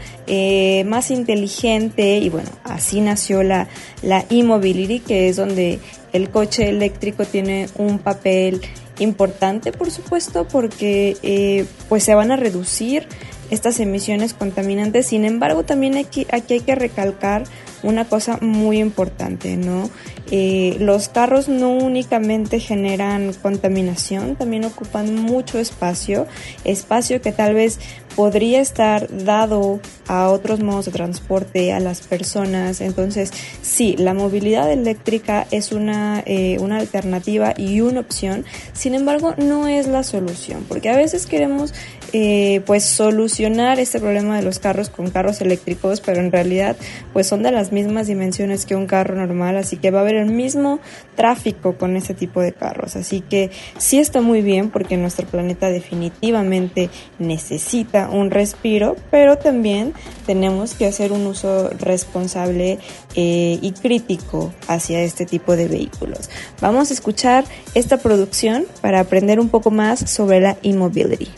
más 0.86 1.10
inteligente 1.10 2.18
y 2.18 2.30
bueno, 2.30 2.50
así 2.64 3.02
nació 3.02 3.42
la, 3.42 3.68
la 4.04 4.26
e-mobility, 4.30 5.00
que 5.00 5.30
es 5.30 5.38
donde 5.38 5.53
donde 5.54 5.80
el 6.14 6.30
coche 6.30 6.70
eléctrico 6.70 7.26
tiene 7.26 7.68
un 7.78 8.00
papel 8.00 8.62
importante, 9.00 9.72
por 9.72 9.92
supuesto, 9.92 10.48
porque 10.48 11.16
eh, 11.22 11.66
pues 11.90 12.04
se 12.04 12.16
van 12.16 12.32
a 12.32 12.36
reducir 12.36 13.08
estas 13.52 13.80
emisiones 13.80 14.34
contaminantes. 14.34 15.06
Sin 15.08 15.26
embargo, 15.26 15.64
también 15.64 15.98
aquí, 15.98 16.26
aquí 16.32 16.56
hay 16.56 16.60
que 16.62 16.76
recalcar 16.76 17.44
una 17.84 18.06
cosa 18.06 18.38
muy 18.42 18.80
importante, 18.80 19.58
¿no? 19.58 19.90
Eh, 20.32 20.78
los 20.80 21.10
carros 21.10 21.48
no 21.48 21.70
únicamente 21.70 22.60
generan 22.60 23.34
contaminación, 23.34 24.36
también 24.36 24.66
ocupan 24.66 25.14
mucho 25.16 25.60
espacio, 25.60 26.26
espacio 26.64 27.22
que 27.22 27.32
tal 27.32 27.54
vez 27.54 27.80
podría 28.16 28.62
estar 28.62 29.08
dado 29.26 29.80
a 30.08 30.30
otros 30.30 30.60
modos 30.60 30.86
de 30.86 30.92
transporte, 30.92 31.74
a 31.74 31.80
las 31.80 32.02
personas. 32.02 32.82
Entonces, 32.82 33.32
sí, 33.62 33.96
la 33.98 34.14
movilidad 34.14 34.72
eléctrica 34.72 35.48
es 35.52 35.72
una, 35.72 36.24
eh, 36.26 36.58
una 36.60 36.78
alternativa 36.78 37.54
y 37.58 37.82
una 37.82 38.00
opción. 38.00 38.46
Sin 38.74 38.96
embargo, 38.96 39.36
no 39.38 39.68
es 39.68 39.88
la 39.88 40.04
solución, 40.04 40.66
porque 40.68 40.90
a 40.90 40.96
veces 40.96 41.26
queremos 41.26 41.74
eh, 42.16 42.62
pues 42.68 42.84
solucionar 42.84 43.80
este 43.80 44.00
problema 44.00 44.36
de 44.36 44.44
los 44.44 44.60
carros 44.60 44.90
con 44.90 45.10
carros 45.10 45.42
eléctricos, 45.42 46.00
pero 46.00 46.20
en 46.20 46.32
realidad 46.32 46.78
pues 47.12 47.26
son 47.26 47.42
de 47.42 47.52
las 47.52 47.72
mismas 47.74 48.08
dimensiones 48.08 48.66
que 48.66 48.76
un 48.76 48.88
carro 48.88 49.16
normal, 49.16 49.58
así 49.58 49.76
que 49.76 49.92
va 49.92 50.00
a 50.00 50.02
haber 50.04 50.16
el 50.16 50.32
mismo 50.32 50.80
tráfico 51.16 51.74
con 51.74 51.98
este 51.98 52.14
tipo 52.14 52.40
de 52.40 52.54
carros. 52.54 52.96
Así 52.96 53.20
que 53.20 53.52
sí 53.78 54.00
está 54.00 54.22
muy 54.22 54.42
bien 54.42 54.70
porque 54.70 54.96
nuestro 54.96 55.28
planeta 55.28 55.70
definitivamente 55.70 56.90
necesita 57.20 58.10
un 58.10 58.32
respiro, 58.32 58.96
pero 59.12 59.38
también 59.38 59.94
tenemos 60.26 60.76
que 60.76 60.86
hacer 60.86 61.12
un 61.12 61.26
uso 61.28 61.70
responsable 61.80 62.80
eh, 63.16 63.60
y 63.62 63.72
crítico 63.72 64.54
hacia 64.68 65.02
este 65.02 65.26
tipo 65.26 65.56
de 65.56 65.68
vehículos. 65.68 66.30
Vamos 66.62 66.92
a 66.92 66.94
escuchar 66.94 67.44
esta 67.74 67.98
producción 67.98 68.66
para 68.82 69.00
aprender 69.00 69.40
un 69.40 69.50
poco 69.50 69.72
más 69.72 70.00
sobre 70.10 70.40
la 70.40 70.58
e-mobility. 70.64 71.30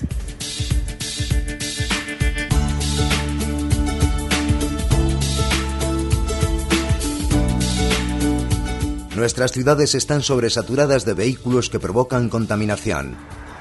Nuestras 9.15 9.53
ciudades 9.53 9.95
están 9.95 10.21
sobresaturadas 10.21 11.05
de 11.05 11.13
vehículos 11.13 11.69
que 11.69 11.79
provocan 11.79 12.27
contaminación. 12.27 13.15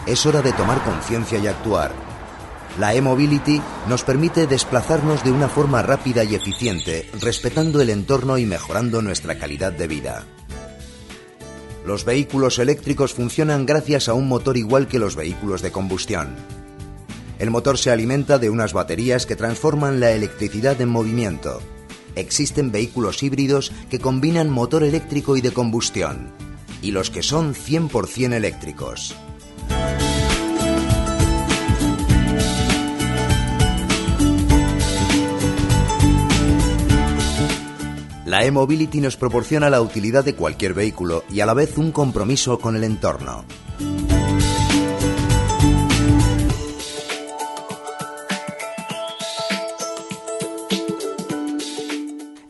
Es 0.05 0.27
hora 0.27 0.43
de 0.43 0.53
tomar 0.53 0.83
conciencia 0.83 1.39
y 1.39 1.47
actuar. 1.47 1.93
La 2.81 2.93
e-mobility 2.93 3.63
nos 3.89 4.03
permite 4.03 4.49
desplazarnos 4.49 5.23
de 5.23 5.31
una 5.31 5.49
forma 5.49 5.81
rápida 5.81 6.25
y 6.25 6.35
eficiente, 6.35 7.09
respetando 7.21 7.81
el 7.81 7.91
entorno 7.91 8.37
y 8.37 8.47
mejorando 8.47 9.01
nuestra 9.01 9.39
calidad 9.39 9.73
de 9.73 9.87
vida. 9.87 10.25
Los 11.87 12.05
vehículos 12.05 12.59
eléctricos 12.59 13.15
funcionan 13.15 13.65
gracias 13.65 14.09
a 14.09 14.15
un 14.15 14.27
motor 14.27 14.57
igual 14.57 14.89
que 14.89 14.99
los 14.99 15.15
vehículos 15.15 15.63
de 15.63 15.71
combustión. 15.71 16.35
El 17.39 17.53
motor 17.53 17.79
se 17.79 17.93
alimenta 17.93 18.41
de 18.41 18.51
unas 18.51 18.73
baterías 18.73 19.25
que 19.25 19.37
transforman 19.37 20.01
la 20.01 20.11
electricidad 20.11 20.81
en 20.81 20.89
movimiento. 20.89 21.61
Existen 22.17 22.71
vehículos 22.71 23.23
híbridos 23.23 23.73
que 23.91 23.99
combinan 23.99 24.51
motor 24.51 24.83
eléctrico 24.83 25.37
y 25.37 25.41
de 25.41 25.53
combustión, 25.53 26.31
y 26.83 26.93
los 26.93 27.11
que 27.11 27.23
son 27.23 27.55
100% 27.55 28.33
eléctricos. 28.33 29.17
La 38.27 38.45
e-mobility 38.45 39.01
nos 39.01 39.17
proporciona 39.17 39.71
la 39.71 39.81
utilidad 39.81 40.25
de 40.25 40.35
cualquier 40.35 40.75
vehículo 40.75 41.23
y 41.31 41.39
a 41.41 41.47
la 41.47 41.55
vez 41.55 41.79
un 41.79 41.93
compromiso 41.93 42.59
con 42.59 42.75
el 42.75 42.83
entorno. 42.83 43.45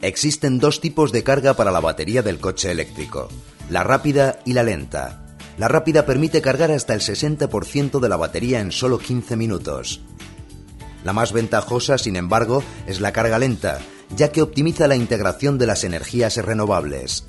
Existen 0.04 0.58
dos 0.58 0.82
tipos 0.82 1.12
de 1.12 1.22
carga 1.22 1.54
para 1.54 1.70
la 1.70 1.80
batería 1.80 2.20
del 2.20 2.38
coche 2.38 2.70
eléctrico, 2.70 3.30
la 3.70 3.84
rápida 3.84 4.38
y 4.44 4.52
la 4.52 4.62
lenta. 4.62 5.24
La 5.56 5.66
rápida 5.66 6.04
permite 6.04 6.42
cargar 6.42 6.70
hasta 6.70 6.92
el 6.92 7.00
60% 7.00 8.00
de 8.00 8.08
la 8.10 8.18
batería 8.18 8.60
en 8.60 8.70
solo 8.70 8.98
15 8.98 9.34
minutos. 9.36 10.02
La 11.04 11.14
más 11.14 11.32
ventajosa, 11.32 11.96
sin 11.96 12.16
embargo, 12.16 12.62
es 12.86 13.00
la 13.00 13.12
carga 13.12 13.38
lenta, 13.38 13.78
ya 14.14 14.30
que 14.30 14.42
optimiza 14.42 14.88
la 14.88 14.96
integración 14.96 15.56
de 15.56 15.68
las 15.68 15.84
energías 15.84 16.36
renovables. 16.36 17.24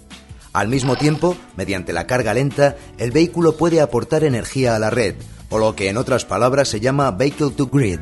Al 0.51 0.67
mismo 0.67 0.97
tiempo, 0.97 1.37
mediante 1.55 1.93
la 1.93 2.07
carga 2.07 2.33
lenta, 2.33 2.75
el 2.97 3.11
vehículo 3.11 3.55
puede 3.55 3.79
aportar 3.79 4.25
energía 4.25 4.75
a 4.75 4.79
la 4.79 4.89
red, 4.89 5.15
o 5.49 5.59
lo 5.59 5.77
que 5.77 5.87
en 5.87 5.95
otras 5.95 6.25
palabras 6.25 6.67
se 6.67 6.81
llama 6.81 7.11
Vehicle 7.11 7.51
to 7.51 7.67
Grid. 7.67 8.01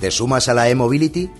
¿Te 0.00 0.10
sumas 0.10 0.48
a 0.48 0.54
la 0.54 0.68
e-mobility? 0.68 1.30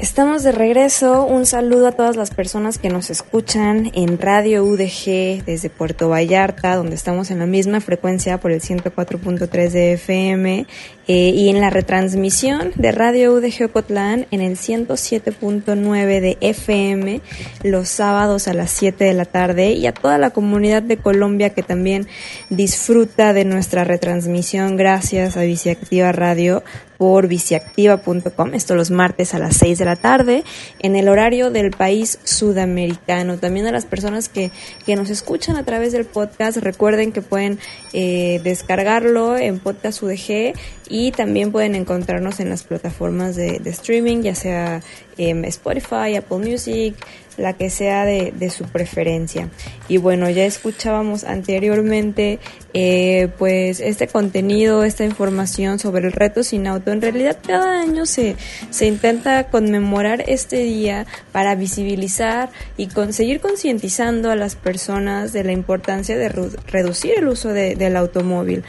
Estamos 0.00 0.42
de 0.42 0.52
regreso. 0.52 1.26
Un 1.26 1.44
saludo 1.44 1.88
a 1.88 1.92
todas 1.92 2.16
las 2.16 2.30
personas 2.30 2.78
que 2.78 2.88
nos 2.88 3.10
escuchan 3.10 3.90
en 3.92 4.18
Radio 4.18 4.64
UDG 4.64 5.44
desde 5.44 5.68
Puerto 5.68 6.08
Vallarta, 6.08 6.74
donde 6.76 6.94
estamos 6.94 7.30
en 7.30 7.38
la 7.38 7.44
misma 7.44 7.82
frecuencia 7.82 8.40
por 8.40 8.50
el 8.50 8.62
104.3 8.62 9.70
de 9.70 9.92
FM, 9.92 10.66
eh, 11.12 11.32
y 11.34 11.48
en 11.48 11.60
la 11.60 11.70
retransmisión 11.70 12.70
de 12.76 12.92
Radio 12.92 13.32
UDG 13.34 13.64
Ocotlán 13.64 14.28
en 14.30 14.40
el 14.40 14.56
107.9 14.56 16.20
de 16.20 16.38
FM 16.40 17.20
los 17.64 17.88
sábados 17.88 18.46
a 18.46 18.54
las 18.54 18.70
7 18.70 19.02
de 19.02 19.14
la 19.14 19.24
tarde, 19.24 19.72
y 19.72 19.88
a 19.88 19.92
toda 19.92 20.18
la 20.18 20.30
comunidad 20.30 20.84
de 20.84 20.98
Colombia 20.98 21.50
que 21.50 21.64
también 21.64 22.06
disfruta 22.48 23.32
de 23.32 23.44
nuestra 23.44 23.82
retransmisión 23.82 24.76
gracias 24.76 25.36
a 25.36 25.42
Viciactiva 25.42 26.12
Radio 26.12 26.62
por 27.00 27.28
viciactiva.com, 27.28 28.52
esto 28.52 28.74
los 28.74 28.90
martes 28.90 29.32
a 29.32 29.38
las 29.38 29.56
6 29.56 29.78
de 29.78 29.84
la 29.86 29.96
tarde, 29.96 30.44
en 30.80 30.96
el 30.96 31.08
horario 31.08 31.50
del 31.50 31.70
país 31.70 32.18
sudamericano. 32.24 33.38
También 33.38 33.66
a 33.66 33.72
las 33.72 33.86
personas 33.86 34.28
que, 34.28 34.50
que 34.84 34.96
nos 34.96 35.08
escuchan 35.08 35.56
a 35.56 35.64
través 35.64 35.92
del 35.92 36.04
podcast, 36.04 36.58
recuerden 36.58 37.10
que 37.10 37.22
pueden 37.22 37.58
eh, 37.92 38.40
descargarlo 38.44 39.36
en 39.36 39.58
Podcast 39.58 40.02
UDG 40.02 40.54
y 40.88 41.12
también 41.12 41.52
pueden 41.52 41.74
encontrarnos 41.74 42.40
en 42.40 42.48
las 42.48 42.62
plataformas 42.62 43.36
de, 43.36 43.58
de 43.58 43.70
streaming, 43.70 44.22
ya 44.22 44.34
sea 44.34 44.82
en 45.18 45.44
Spotify, 45.44 46.16
Apple 46.16 46.38
Music, 46.38 46.94
la 47.40 47.54
que 47.54 47.70
sea 47.70 48.04
de, 48.04 48.32
de, 48.36 48.50
su 48.50 48.64
preferencia. 48.64 49.48
Y 49.88 49.96
bueno, 49.96 50.28
ya 50.30 50.44
escuchábamos 50.44 51.24
anteriormente 51.24 52.38
eh, 52.72 53.28
pues 53.38 53.80
este 53.80 54.06
contenido, 54.06 54.84
esta 54.84 55.04
información 55.04 55.78
sobre 55.78 56.06
el 56.06 56.12
reto 56.12 56.44
sin 56.44 56.66
auto. 56.66 56.92
En 56.92 57.02
realidad 57.02 57.38
cada 57.44 57.80
año 57.80 58.06
se, 58.06 58.36
se 58.70 58.86
intenta 58.86 59.44
conmemorar 59.48 60.22
este 60.28 60.58
día 60.58 61.06
para 61.32 61.54
visibilizar 61.56 62.50
y 62.76 62.86
conseguir 62.86 63.40
concientizando 63.40 64.30
a 64.30 64.36
las 64.36 64.54
personas 64.54 65.32
de 65.32 65.44
la 65.44 65.52
importancia 65.52 66.16
de 66.16 66.28
reducir 66.28 67.14
el 67.16 67.28
uso 67.28 67.48
de, 67.48 67.74
del 67.74 67.96
automóvil 67.96 68.62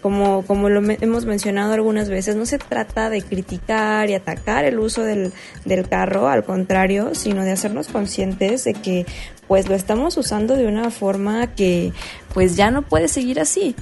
como, 0.00 0.44
como 0.46 0.68
lo 0.68 0.82
hemos 1.00 1.24
mencionado 1.24 1.72
algunas 1.72 2.08
veces, 2.08 2.36
no 2.36 2.46
se 2.46 2.58
trata 2.58 3.10
de 3.10 3.22
criticar 3.22 4.10
y 4.10 4.14
atacar 4.14 4.64
el 4.64 4.78
uso 4.78 5.02
del, 5.02 5.32
del 5.64 5.88
carro, 5.88 6.28
al 6.28 6.44
contrario, 6.44 7.14
sino 7.14 7.44
de 7.44 7.52
hacernos 7.52 7.88
conscientes 7.88 8.64
de 8.64 8.74
que 8.74 9.06
pues 9.46 9.68
lo 9.68 9.74
estamos 9.74 10.16
usando 10.16 10.56
de 10.56 10.66
una 10.66 10.90
forma 10.90 11.54
que 11.54 11.92
pues 12.34 12.56
ya 12.56 12.70
no 12.70 12.82
puede 12.82 13.08
seguir 13.08 13.40
así. 13.40 13.74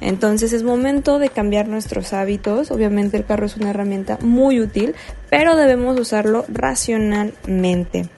Entonces 0.00 0.52
es 0.52 0.62
momento 0.62 1.18
de 1.18 1.28
cambiar 1.28 1.68
nuestros 1.68 2.12
hábitos. 2.12 2.70
Obviamente 2.70 3.16
el 3.16 3.26
carro 3.26 3.46
es 3.46 3.56
una 3.56 3.70
herramienta 3.70 4.18
muy 4.22 4.60
útil, 4.60 4.94
pero 5.28 5.56
debemos 5.56 6.00
usarlo 6.00 6.44
racionalmente. 6.48 8.08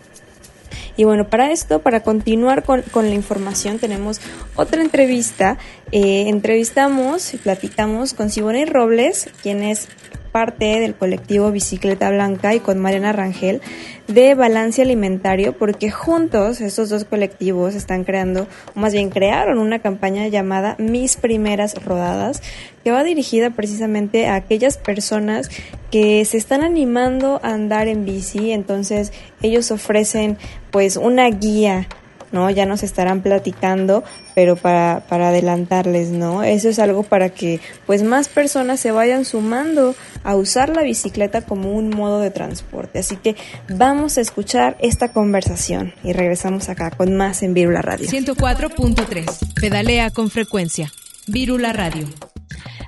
Y 0.96 1.04
bueno, 1.04 1.28
para 1.28 1.50
esto, 1.50 1.80
para 1.80 2.02
continuar 2.02 2.64
con, 2.64 2.82
con 2.82 3.08
la 3.08 3.14
información, 3.14 3.78
tenemos 3.78 4.20
otra 4.56 4.82
entrevista. 4.82 5.58
Eh, 5.90 6.28
entrevistamos 6.28 7.34
y 7.34 7.38
platicamos 7.38 8.14
con 8.14 8.30
Siboney 8.30 8.64
Robles, 8.64 9.28
quien 9.42 9.62
es 9.62 9.88
parte 10.32 10.80
del 10.80 10.94
colectivo 10.94 11.52
Bicicleta 11.52 12.10
Blanca 12.10 12.54
y 12.54 12.60
con 12.60 12.78
Mariana 12.78 13.12
Rangel 13.12 13.60
de 14.08 14.34
Balance 14.34 14.82
Alimentario 14.82 15.56
porque 15.56 15.90
juntos 15.90 16.60
estos 16.60 16.88
dos 16.88 17.04
colectivos 17.04 17.74
están 17.74 18.04
creando, 18.04 18.48
o 18.74 18.80
más 18.80 18.92
bien 18.92 19.10
crearon 19.10 19.58
una 19.58 19.78
campaña 19.78 20.26
llamada 20.28 20.74
Mis 20.78 21.16
Primeras 21.16 21.74
Rodadas 21.84 22.42
que 22.82 22.90
va 22.90 23.04
dirigida 23.04 23.50
precisamente 23.50 24.26
a 24.26 24.34
aquellas 24.34 24.78
personas 24.78 25.50
que 25.90 26.24
se 26.24 26.38
están 26.38 26.62
animando 26.62 27.38
a 27.42 27.50
andar 27.50 27.86
en 27.86 28.04
bici, 28.04 28.50
entonces 28.50 29.12
ellos 29.42 29.70
ofrecen 29.70 30.38
pues 30.70 30.96
una 30.96 31.28
guía 31.28 31.86
¿no? 32.32 32.50
Ya 32.50 32.66
nos 32.66 32.82
estarán 32.82 33.22
platicando, 33.22 34.02
pero 34.34 34.56
para, 34.56 35.04
para 35.08 35.28
adelantarles, 35.28 36.08
¿no? 36.08 36.42
Eso 36.42 36.68
es 36.68 36.78
algo 36.78 37.02
para 37.02 37.30
que 37.30 37.60
pues 37.86 38.02
más 38.02 38.28
personas 38.28 38.80
se 38.80 38.90
vayan 38.90 39.24
sumando 39.24 39.94
a 40.24 40.36
usar 40.36 40.70
la 40.70 40.82
bicicleta 40.82 41.42
como 41.42 41.72
un 41.72 41.90
modo 41.90 42.20
de 42.20 42.30
transporte. 42.30 42.98
Así 42.98 43.16
que 43.16 43.36
vamos 43.68 44.18
a 44.18 44.20
escuchar 44.20 44.76
esta 44.80 45.12
conversación 45.12 45.94
y 46.02 46.12
regresamos 46.12 46.68
acá 46.68 46.90
con 46.90 47.16
más 47.16 47.42
en 47.42 47.54
Virula 47.54 47.82
Radio. 47.82 48.08
104.3. 48.08 49.60
Pedalea 49.60 50.10
con 50.10 50.30
frecuencia. 50.30 50.92
Virula 51.26 51.72
Radio. 51.72 52.08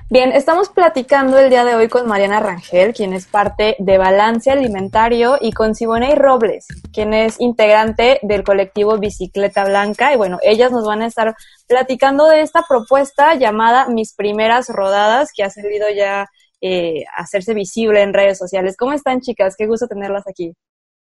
Bien, 0.07 0.33
estamos 0.33 0.69
platicando 0.69 1.39
el 1.39 1.49
día 1.49 1.65
de 1.65 1.73
hoy 1.73 1.87
con 1.87 2.07
Mariana 2.07 2.39
Rangel, 2.39 2.93
quien 2.93 3.11
es 3.11 3.25
parte 3.25 3.75
de 3.79 3.97
Balance 3.97 4.51
Alimentario, 4.51 5.39
y 5.41 5.51
con 5.51 5.73
Siboney 5.73 6.13
Robles, 6.13 6.67
quien 6.93 7.15
es 7.15 7.41
integrante 7.41 8.19
del 8.21 8.43
colectivo 8.43 8.99
Bicicleta 8.99 9.65
Blanca. 9.65 10.13
Y 10.13 10.17
bueno, 10.17 10.37
ellas 10.43 10.71
nos 10.71 10.85
van 10.85 11.01
a 11.01 11.07
estar 11.07 11.35
platicando 11.67 12.27
de 12.27 12.41
esta 12.41 12.63
propuesta 12.69 13.33
llamada 13.33 13.87
Mis 13.87 14.13
Primeras 14.13 14.69
Rodadas, 14.69 15.31
que 15.35 15.43
ha 15.43 15.49
servido 15.49 15.87
ya 15.89 16.27
eh, 16.61 17.05
a 17.17 17.23
hacerse 17.23 17.55
visible 17.55 18.03
en 18.03 18.13
redes 18.13 18.37
sociales. 18.37 18.77
¿Cómo 18.77 18.93
están, 18.93 19.21
chicas? 19.21 19.55
Qué 19.57 19.65
gusto 19.65 19.87
tenerlas 19.87 20.27
aquí. 20.27 20.53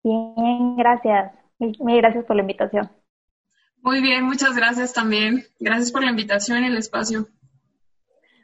Bien, 0.04 0.76
gracias. 0.76 1.32
Muy 1.58 1.96
gracias 1.96 2.26
por 2.26 2.36
la 2.36 2.42
invitación. 2.42 2.90
Muy 3.80 4.02
bien, 4.02 4.24
muchas 4.24 4.54
gracias 4.54 4.92
también. 4.92 5.46
Gracias 5.58 5.90
por 5.90 6.04
la 6.04 6.10
invitación 6.10 6.64
y 6.64 6.66
el 6.66 6.76
espacio. 6.76 7.28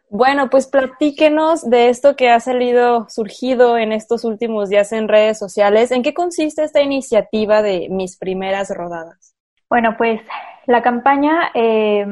Bueno, 0.09 0.49
pues 0.51 0.69
platíquenos 0.69 1.69
de 1.69 1.89
esto 1.89 2.15
que 2.15 2.31
ha 2.31 2.39
salido, 2.39 3.09
surgido 3.09 3.77
en 3.77 3.93
estos 3.93 4.25
últimos 4.25 4.69
días 4.69 4.93
en 4.93 5.09
redes 5.09 5.39
sociales. 5.39 5.91
¿En 5.91 6.03
qué 6.03 6.15
consiste 6.15 6.63
esta 6.63 6.81
iniciativa 6.81 7.61
de 7.61 7.89
Mis 7.91 8.17
Primeras 8.17 8.71
Rodadas? 8.71 9.35
Bueno, 9.69 9.97
pues 9.99 10.21
la 10.67 10.83
campaña, 10.83 11.51
eh, 11.55 12.07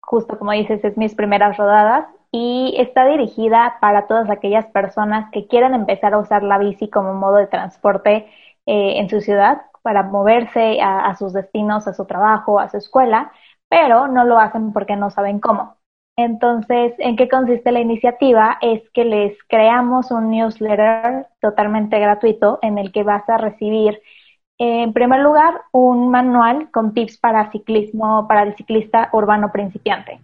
justo 0.00 0.36
como 0.36 0.50
dices, 0.50 0.84
es 0.84 0.96
Mis 0.98 1.14
Primeras 1.14 1.56
Rodadas 1.56 2.06
y 2.32 2.74
está 2.76 3.06
dirigida 3.06 3.78
para 3.80 4.08
todas 4.08 4.28
aquellas 4.30 4.66
personas 4.66 5.30
que 5.30 5.46
quieran 5.46 5.74
empezar 5.74 6.14
a 6.14 6.18
usar 6.18 6.42
la 6.42 6.58
bici 6.58 6.90
como 6.90 7.14
modo 7.14 7.36
de 7.36 7.46
transporte 7.46 8.26
eh, 8.66 8.98
en 8.98 9.08
su 9.08 9.20
ciudad 9.20 9.62
para 9.82 10.02
moverse 10.02 10.80
a 10.82 11.14
sus 11.16 11.32
destinos, 11.32 11.86
a 11.86 11.94
su 11.94 12.04
trabajo, 12.04 12.58
a 12.58 12.68
su 12.68 12.76
escuela, 12.76 13.32
pero 13.70 14.08
no 14.08 14.24
lo 14.24 14.38
hacen 14.38 14.72
porque 14.72 14.96
no 14.96 15.08
saben 15.08 15.38
cómo. 15.38 15.77
Entonces, 16.18 16.94
¿en 16.98 17.14
qué 17.14 17.28
consiste 17.28 17.70
la 17.70 17.78
iniciativa? 17.78 18.58
Es 18.60 18.82
que 18.90 19.04
les 19.04 19.38
creamos 19.48 20.10
un 20.10 20.30
newsletter 20.30 21.28
totalmente 21.40 21.96
gratuito 22.00 22.58
en 22.60 22.76
el 22.76 22.90
que 22.90 23.04
vas 23.04 23.22
a 23.28 23.38
recibir, 23.38 24.02
en 24.58 24.92
primer 24.92 25.20
lugar, 25.20 25.60
un 25.72 26.10
manual 26.10 26.72
con 26.72 26.92
tips 26.92 27.18
para 27.18 27.52
ciclismo, 27.52 28.26
para 28.26 28.42
el 28.42 28.56
ciclista 28.56 29.10
urbano 29.12 29.52
principiante. 29.52 30.20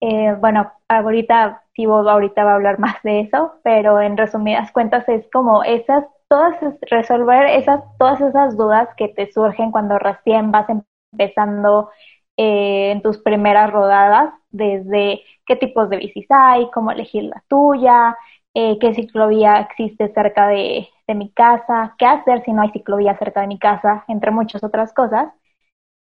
Eh, 0.00 0.36
bueno, 0.40 0.72
ahorita, 0.88 1.64
Tibo 1.74 2.08
ahorita 2.08 2.44
va 2.44 2.52
a 2.52 2.54
hablar 2.56 2.78
más 2.78 3.02
de 3.02 3.22
eso, 3.22 3.54
pero 3.64 4.00
en 4.00 4.16
resumidas 4.16 4.70
cuentas 4.70 5.08
es 5.08 5.26
como 5.32 5.64
esas, 5.64 6.04
todas, 6.28 6.54
resolver 6.90 7.46
esas, 7.48 7.82
todas 7.98 8.20
esas 8.20 8.56
dudas 8.56 8.88
que 8.96 9.08
te 9.08 9.32
surgen 9.32 9.72
cuando 9.72 9.98
recién 9.98 10.52
vas 10.52 10.68
empezando 11.12 11.90
eh, 12.36 12.90
en 12.92 13.02
tus 13.02 13.18
primeras 13.18 13.70
rodadas, 13.72 14.34
desde 14.54 15.22
qué 15.46 15.56
tipos 15.56 15.90
de 15.90 15.98
bicis 15.98 16.26
hay, 16.30 16.70
cómo 16.72 16.90
elegir 16.92 17.24
la 17.24 17.42
tuya, 17.48 18.16
eh, 18.54 18.78
qué 18.80 18.94
ciclovía 18.94 19.60
existe 19.60 20.12
cerca 20.14 20.48
de, 20.48 20.88
mi 21.08 21.30
casa, 21.32 21.94
qué 21.98 22.06
hacer 22.06 22.42
si 22.44 22.52
no 22.52 22.62
hay 22.62 22.70
ciclovía 22.70 23.16
cerca 23.18 23.42
de 23.42 23.48
mi 23.48 23.58
casa, 23.58 24.04
entre 24.08 24.30
muchas 24.30 24.64
otras 24.64 24.92
cosas. 24.94 25.32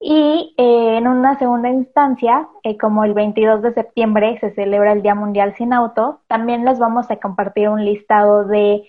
Y 0.01 0.55
eh, 0.59 0.99
en 0.99 1.09
una 1.09 1.39
segunda 1.39 1.71
instancia, 1.71 2.49
como 2.81 3.05
el 3.05 3.15
22 3.15 3.63
de 3.63 3.75
septiembre 3.75 4.39
se 4.41 4.55
celebra 4.55 4.93
el 4.93 5.03
Día 5.03 5.15
Mundial 5.15 5.55
sin 5.57 5.73
Auto, 5.73 6.23
también 6.29 6.65
les 6.65 6.79
vamos 6.79 7.11
a 7.11 7.17
compartir 7.17 7.69
un 7.69 7.85
listado 7.85 8.45
de 8.45 8.85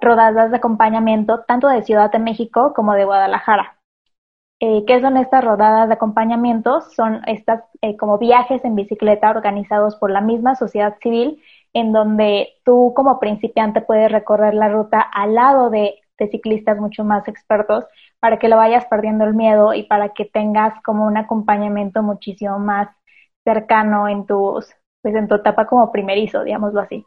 rodadas 0.00 0.50
de 0.50 0.58
acompañamiento 0.58 1.44
tanto 1.46 1.68
de 1.68 1.82
Ciudad 1.82 2.10
de 2.12 2.18
México 2.18 2.72
como 2.74 2.94
de 2.94 3.04
Guadalajara. 3.04 3.79
Eh, 4.60 4.84
¿Qué 4.86 5.00
son 5.00 5.16
estas 5.16 5.42
rodadas 5.42 5.88
de 5.88 5.94
acompañamiento? 5.94 6.82
Son 6.94 7.22
estas 7.26 7.62
eh, 7.80 7.96
como 7.96 8.18
viajes 8.18 8.62
en 8.64 8.74
bicicleta 8.74 9.30
organizados 9.30 9.96
por 9.96 10.10
la 10.10 10.20
misma 10.20 10.54
sociedad 10.54 10.96
civil, 11.02 11.42
en 11.72 11.92
donde 11.92 12.48
tú 12.64 12.92
como 12.94 13.18
principiante 13.18 13.80
puedes 13.80 14.12
recorrer 14.12 14.52
la 14.54 14.68
ruta 14.68 15.00
al 15.00 15.34
lado 15.34 15.70
de, 15.70 15.94
ciclistas 16.30 16.78
mucho 16.78 17.02
más 17.02 17.26
expertos 17.28 17.86
para 18.20 18.38
que 18.38 18.48
lo 18.48 18.58
vayas 18.58 18.84
perdiendo 18.86 19.24
el 19.24 19.32
miedo 19.34 19.72
y 19.72 19.84
para 19.84 20.10
que 20.10 20.26
tengas 20.26 20.74
como 20.82 21.06
un 21.06 21.16
acompañamiento 21.16 22.02
muchísimo 22.02 22.58
más 22.58 22.88
cercano 23.44 24.06
en 24.08 24.26
tus, 24.26 24.68
pues 25.02 25.14
en 25.14 25.28
tu 25.28 25.36
etapa 25.36 25.66
como 25.66 25.90
primerizo, 25.92 26.44
digámoslo 26.44 26.80
así. 26.80 27.06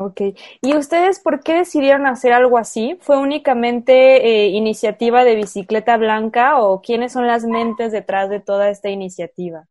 Ok. 0.00 0.20
¿Y 0.62 0.76
ustedes 0.76 1.18
por 1.18 1.40
qué 1.40 1.54
decidieron 1.54 2.06
hacer 2.06 2.32
algo 2.32 2.56
así? 2.56 2.96
¿Fue 3.00 3.18
únicamente 3.18 4.44
eh, 4.44 4.46
iniciativa 4.50 5.24
de 5.24 5.34
Bicicleta 5.34 5.96
Blanca 5.96 6.60
o 6.60 6.80
quiénes 6.80 7.12
son 7.12 7.26
las 7.26 7.44
mentes 7.44 7.90
detrás 7.90 8.30
de 8.30 8.38
toda 8.38 8.68
esta 8.70 8.90
iniciativa? 8.90 9.64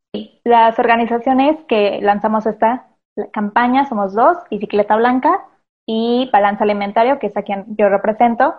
Las 0.44 0.78
organizaciones 0.80 1.58
que 1.70 2.00
lanzamos 2.02 2.46
esta 2.46 2.88
campaña 3.32 3.88
somos 3.88 4.14
dos, 4.14 4.38
Bicicleta 4.52 4.98
Blanca 4.98 5.46
y 5.86 6.30
Balanza 6.34 6.66
Alimentario, 6.66 7.20
que 7.20 7.28
es 7.28 7.38
a 7.38 7.44
quien 7.44 7.66
yo 7.78 7.88
represento. 7.88 8.54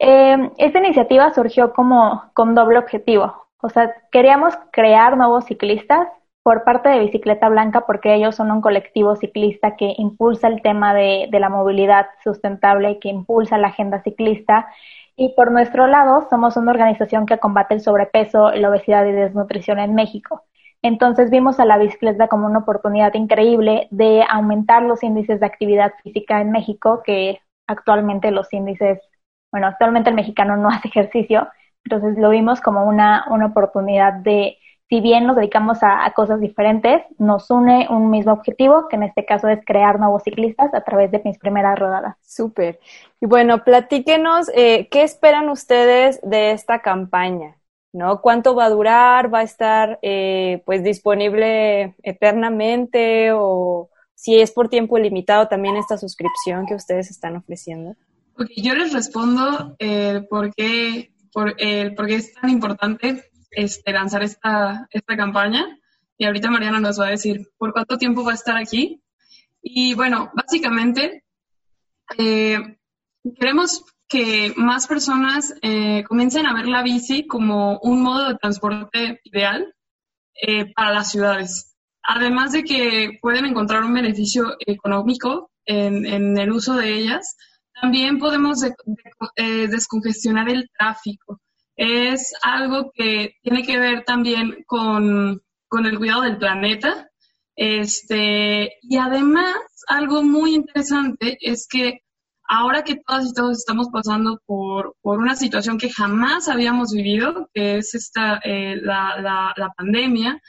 Eh, 0.00 0.50
esta 0.58 0.80
iniciativa 0.80 1.32
surgió 1.32 1.72
como 1.72 2.24
con 2.34 2.56
doble 2.56 2.78
objetivo. 2.78 3.46
O 3.62 3.68
sea, 3.68 3.94
queríamos 4.10 4.52
crear 4.72 5.16
nuevos 5.16 5.44
ciclistas 5.44 6.08
por 6.42 6.64
parte 6.64 6.88
de 6.88 7.00
Bicicleta 7.00 7.48
Blanca, 7.48 7.86
porque 7.86 8.14
ellos 8.14 8.34
son 8.34 8.50
un 8.50 8.60
colectivo 8.60 9.16
ciclista 9.16 9.76
que 9.76 9.94
impulsa 9.96 10.48
el 10.48 10.60
tema 10.62 10.94
de, 10.94 11.28
la 11.30 11.48
movilidad 11.48 12.06
sustentable, 12.24 12.98
que 12.98 13.08
impulsa 13.08 13.58
la 13.58 13.68
agenda 13.68 14.02
ciclista. 14.02 14.68
Y 15.16 15.34
por 15.34 15.52
nuestro 15.52 15.86
lado, 15.86 16.26
somos 16.30 16.56
una 16.56 16.72
organización 16.72 17.26
que 17.26 17.38
combate 17.38 17.74
el 17.74 17.80
sobrepeso, 17.80 18.50
la 18.52 18.70
obesidad 18.70 19.06
y 19.06 19.12
desnutrición 19.12 19.78
en 19.78 19.94
México. 19.94 20.44
Entonces 20.82 21.30
vimos 21.30 21.60
a 21.60 21.64
la 21.64 21.78
bicicleta 21.78 22.26
como 22.28 22.46
una 22.46 22.60
oportunidad 22.60 23.14
increíble 23.14 23.86
de 23.90 24.24
aumentar 24.28 24.82
los 24.82 25.02
índices 25.04 25.38
de 25.38 25.46
actividad 25.46 25.92
física 26.02 26.40
en 26.40 26.50
México, 26.50 27.02
que 27.04 27.40
actualmente 27.68 28.32
los 28.32 28.52
índices, 28.52 29.00
bueno, 29.52 29.68
actualmente 29.68 30.10
el 30.10 30.16
mexicano 30.16 30.56
no 30.56 30.68
hace 30.70 30.88
ejercicio, 30.88 31.48
entonces 31.84 32.18
lo 32.18 32.30
vimos 32.30 32.60
como 32.60 32.84
una, 32.84 33.26
una 33.30 33.46
oportunidad 33.46 34.12
de 34.14 34.58
si 34.92 35.00
bien 35.00 35.26
nos 35.26 35.36
dedicamos 35.36 35.78
a, 35.80 36.12
cosas 36.14 36.38
diferentes, 36.38 37.00
nos 37.16 37.50
une 37.50 37.86
un 37.88 38.10
mismo 38.10 38.34
objetivo, 38.34 38.88
que 38.90 38.96
en 38.96 39.04
este 39.04 39.24
caso 39.24 39.48
es 39.48 39.64
crear 39.64 39.98
nuevos 39.98 40.22
ciclistas 40.22 40.74
a 40.74 40.82
través 40.82 41.10
de 41.10 41.22
mis 41.24 41.38
primeras 41.38 41.78
rodadas. 41.78 42.18
Súper. 42.20 42.78
Y 43.18 43.24
bueno, 43.24 43.64
platíquenos, 43.64 44.50
eh, 44.54 44.88
¿qué 44.90 45.02
esperan 45.02 45.48
ustedes 45.48 46.20
de 46.22 46.50
esta 46.50 46.82
campaña? 46.82 47.56
¿No? 47.94 48.20
¿Cuánto 48.20 48.54
va 48.54 48.66
a 48.66 48.68
durar? 48.68 49.32
¿Va 49.32 49.38
a 49.38 49.44
estar 49.44 49.98
eh, 50.02 50.62
pues 50.66 50.84
disponible 50.84 51.94
eternamente? 52.02 53.32
¿O 53.32 53.88
si 54.14 54.42
es 54.42 54.52
por 54.52 54.68
tiempo 54.68 54.98
limitado 54.98 55.48
también 55.48 55.76
esta 55.76 55.96
suscripción 55.96 56.66
que 56.66 56.74
ustedes 56.74 57.10
están 57.10 57.36
ofreciendo? 57.36 57.94
Yo 58.58 58.74
les 58.74 58.92
respondo 58.92 59.74
eh, 59.78 60.20
por, 60.28 60.54
qué, 60.54 61.12
por, 61.32 61.54
eh, 61.56 61.92
por 61.96 62.08
qué 62.08 62.16
es 62.16 62.34
tan 62.34 62.50
importante 62.50 63.31
este, 63.52 63.92
lanzar 63.92 64.22
esta, 64.22 64.86
esta 64.90 65.16
campaña. 65.16 65.78
Y 66.18 66.24
ahorita 66.24 66.50
Mariana 66.50 66.80
nos 66.80 67.00
va 67.00 67.06
a 67.06 67.10
decir 67.10 67.48
por 67.58 67.72
cuánto 67.72 67.98
tiempo 67.98 68.24
va 68.24 68.32
a 68.32 68.36
estar 68.36 68.56
aquí. 68.56 69.02
Y 69.62 69.94
bueno, 69.94 70.30
básicamente 70.34 71.24
eh, 72.18 72.58
queremos 73.38 73.84
que 74.08 74.52
más 74.56 74.86
personas 74.86 75.54
eh, 75.62 76.04
comiencen 76.04 76.46
a 76.46 76.54
ver 76.54 76.66
la 76.66 76.82
bici 76.82 77.26
como 77.26 77.78
un 77.78 78.02
modo 78.02 78.28
de 78.28 78.36
transporte 78.36 79.20
ideal 79.24 79.74
eh, 80.34 80.72
para 80.74 80.92
las 80.92 81.10
ciudades. 81.10 81.76
Además 82.02 82.52
de 82.52 82.64
que 82.64 83.18
pueden 83.22 83.46
encontrar 83.46 83.84
un 83.84 83.94
beneficio 83.94 84.56
económico 84.58 85.50
en, 85.64 86.04
en 86.04 86.36
el 86.36 86.50
uso 86.50 86.74
de 86.74 86.92
ellas, 86.92 87.36
también 87.80 88.18
podemos 88.18 88.58
descongestionar 89.36 90.48
el 90.48 90.68
tráfico 90.76 91.40
es 91.82 92.32
algo 92.42 92.92
que 92.94 93.34
tiene 93.42 93.64
que 93.64 93.76
ver 93.76 94.04
también 94.04 94.62
con, 94.68 95.42
el 95.84 95.98
cuidado 95.98 96.22
del 96.22 96.38
planeta. 96.38 97.10
Este, 97.56 98.74
y 98.82 98.96
además, 98.98 99.56
algo 99.88 100.22
muy 100.22 100.54
interesante 100.54 101.36
es 101.40 101.66
que 101.68 102.02
ahora 102.48 102.84
que 102.84 103.02
todas 103.04 103.26
y 103.26 103.34
todos 103.34 103.58
estamos 103.58 103.88
pasando 103.92 104.40
por, 104.46 104.94
una 105.02 105.34
situación 105.34 105.76
que 105.76 105.90
jamás 105.90 106.48
habíamos 106.48 106.92
vivido, 106.92 107.50
que 107.52 107.78
es 107.78 107.96
esta, 107.96 108.40
eh, 108.44 108.76
la, 108.80 109.72
pandemia, 109.76 110.40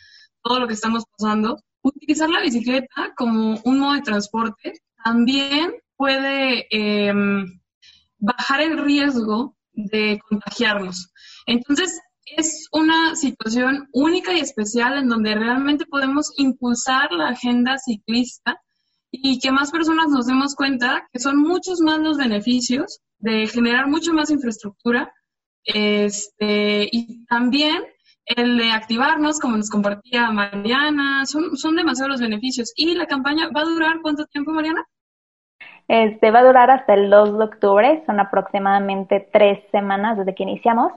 todo 0.43 0.59
lo 0.59 0.67
que 0.67 0.75
estamos 0.75 1.03
pasando, 1.17 1.57
utilizar 1.81 2.29
la 2.29 2.41
bicicleta 2.41 3.11
como 3.17 3.59
un 3.63 3.79
modo 3.79 3.93
de 3.93 4.01
transporte 4.01 4.73
también 5.03 5.73
puede 5.97 6.67
em, 6.69 7.59
bajar 8.19 8.61
el 8.61 8.77
riesgo 8.77 9.55
de 9.73 10.19
contagiarnos. 10.29 11.11
Entonces, 11.45 11.99
es 12.25 12.67
una 12.71 13.15
situación 13.15 13.89
única 13.91 14.33
y 14.33 14.39
especial 14.39 14.97
en 14.97 15.09
donde 15.09 15.35
realmente 15.35 15.85
podemos 15.85 16.31
impulsar 16.37 17.11
la 17.11 17.29
agenda 17.29 17.77
ciclista 17.77 18.61
y 19.11 19.39
que 19.39 19.51
más 19.51 19.71
personas 19.71 20.07
nos 20.09 20.25
demos 20.25 20.55
cuenta 20.55 21.07
que 21.11 21.19
son 21.19 21.37
muchos 21.37 21.81
más 21.81 21.99
los 21.99 22.17
beneficios 22.17 23.01
de 23.19 23.47
generar 23.47 23.87
mucho 23.87 24.13
más 24.13 24.31
infraestructura 24.31 25.13
este, 25.65 26.89
y 26.91 27.25
también 27.25 27.83
el 28.25 28.57
de 28.57 28.71
activarnos, 28.71 29.39
como 29.39 29.57
nos 29.57 29.69
compartía 29.69 30.31
Mariana, 30.31 31.25
son, 31.25 31.57
son 31.57 31.75
demasiados 31.75 32.11
los 32.11 32.21
beneficios. 32.21 32.71
¿Y 32.75 32.95
la 32.95 33.05
campaña 33.05 33.49
va 33.49 33.61
a 33.61 33.65
durar 33.65 33.99
cuánto 34.01 34.25
tiempo, 34.25 34.51
Mariana? 34.51 34.85
Este, 35.87 36.31
va 36.31 36.39
a 36.39 36.43
durar 36.43 36.71
hasta 36.71 36.93
el 36.93 37.09
2 37.09 37.37
de 37.37 37.43
octubre, 37.43 38.03
son 38.05 38.19
aproximadamente 38.19 39.27
tres 39.31 39.59
semanas 39.71 40.17
desde 40.17 40.33
que 40.35 40.43
iniciamos. 40.43 40.93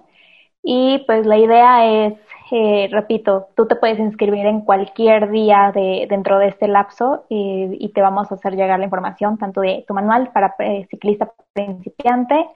Y 0.62 1.04
pues 1.06 1.26
la 1.26 1.38
idea 1.38 2.06
es, 2.06 2.14
eh, 2.50 2.88
repito, 2.90 3.48
tú 3.56 3.66
te 3.68 3.76
puedes 3.76 3.98
inscribir 4.00 4.46
en 4.46 4.62
cualquier 4.62 5.30
día 5.30 5.72
de, 5.74 6.06
dentro 6.10 6.38
de 6.38 6.48
este 6.48 6.68
lapso 6.68 7.24
y, 7.28 7.92
te 7.94 8.02
vamos 8.02 8.30
a 8.30 8.34
hacer 8.34 8.56
llegar 8.56 8.78
la 8.78 8.84
información, 8.86 9.38
tanto 9.38 9.60
de 9.60 9.84
tu 9.86 9.94
manual 9.94 10.32
para 10.32 10.54
eh, 10.58 10.86
ciclista 10.90 11.32
principiante 11.52 12.48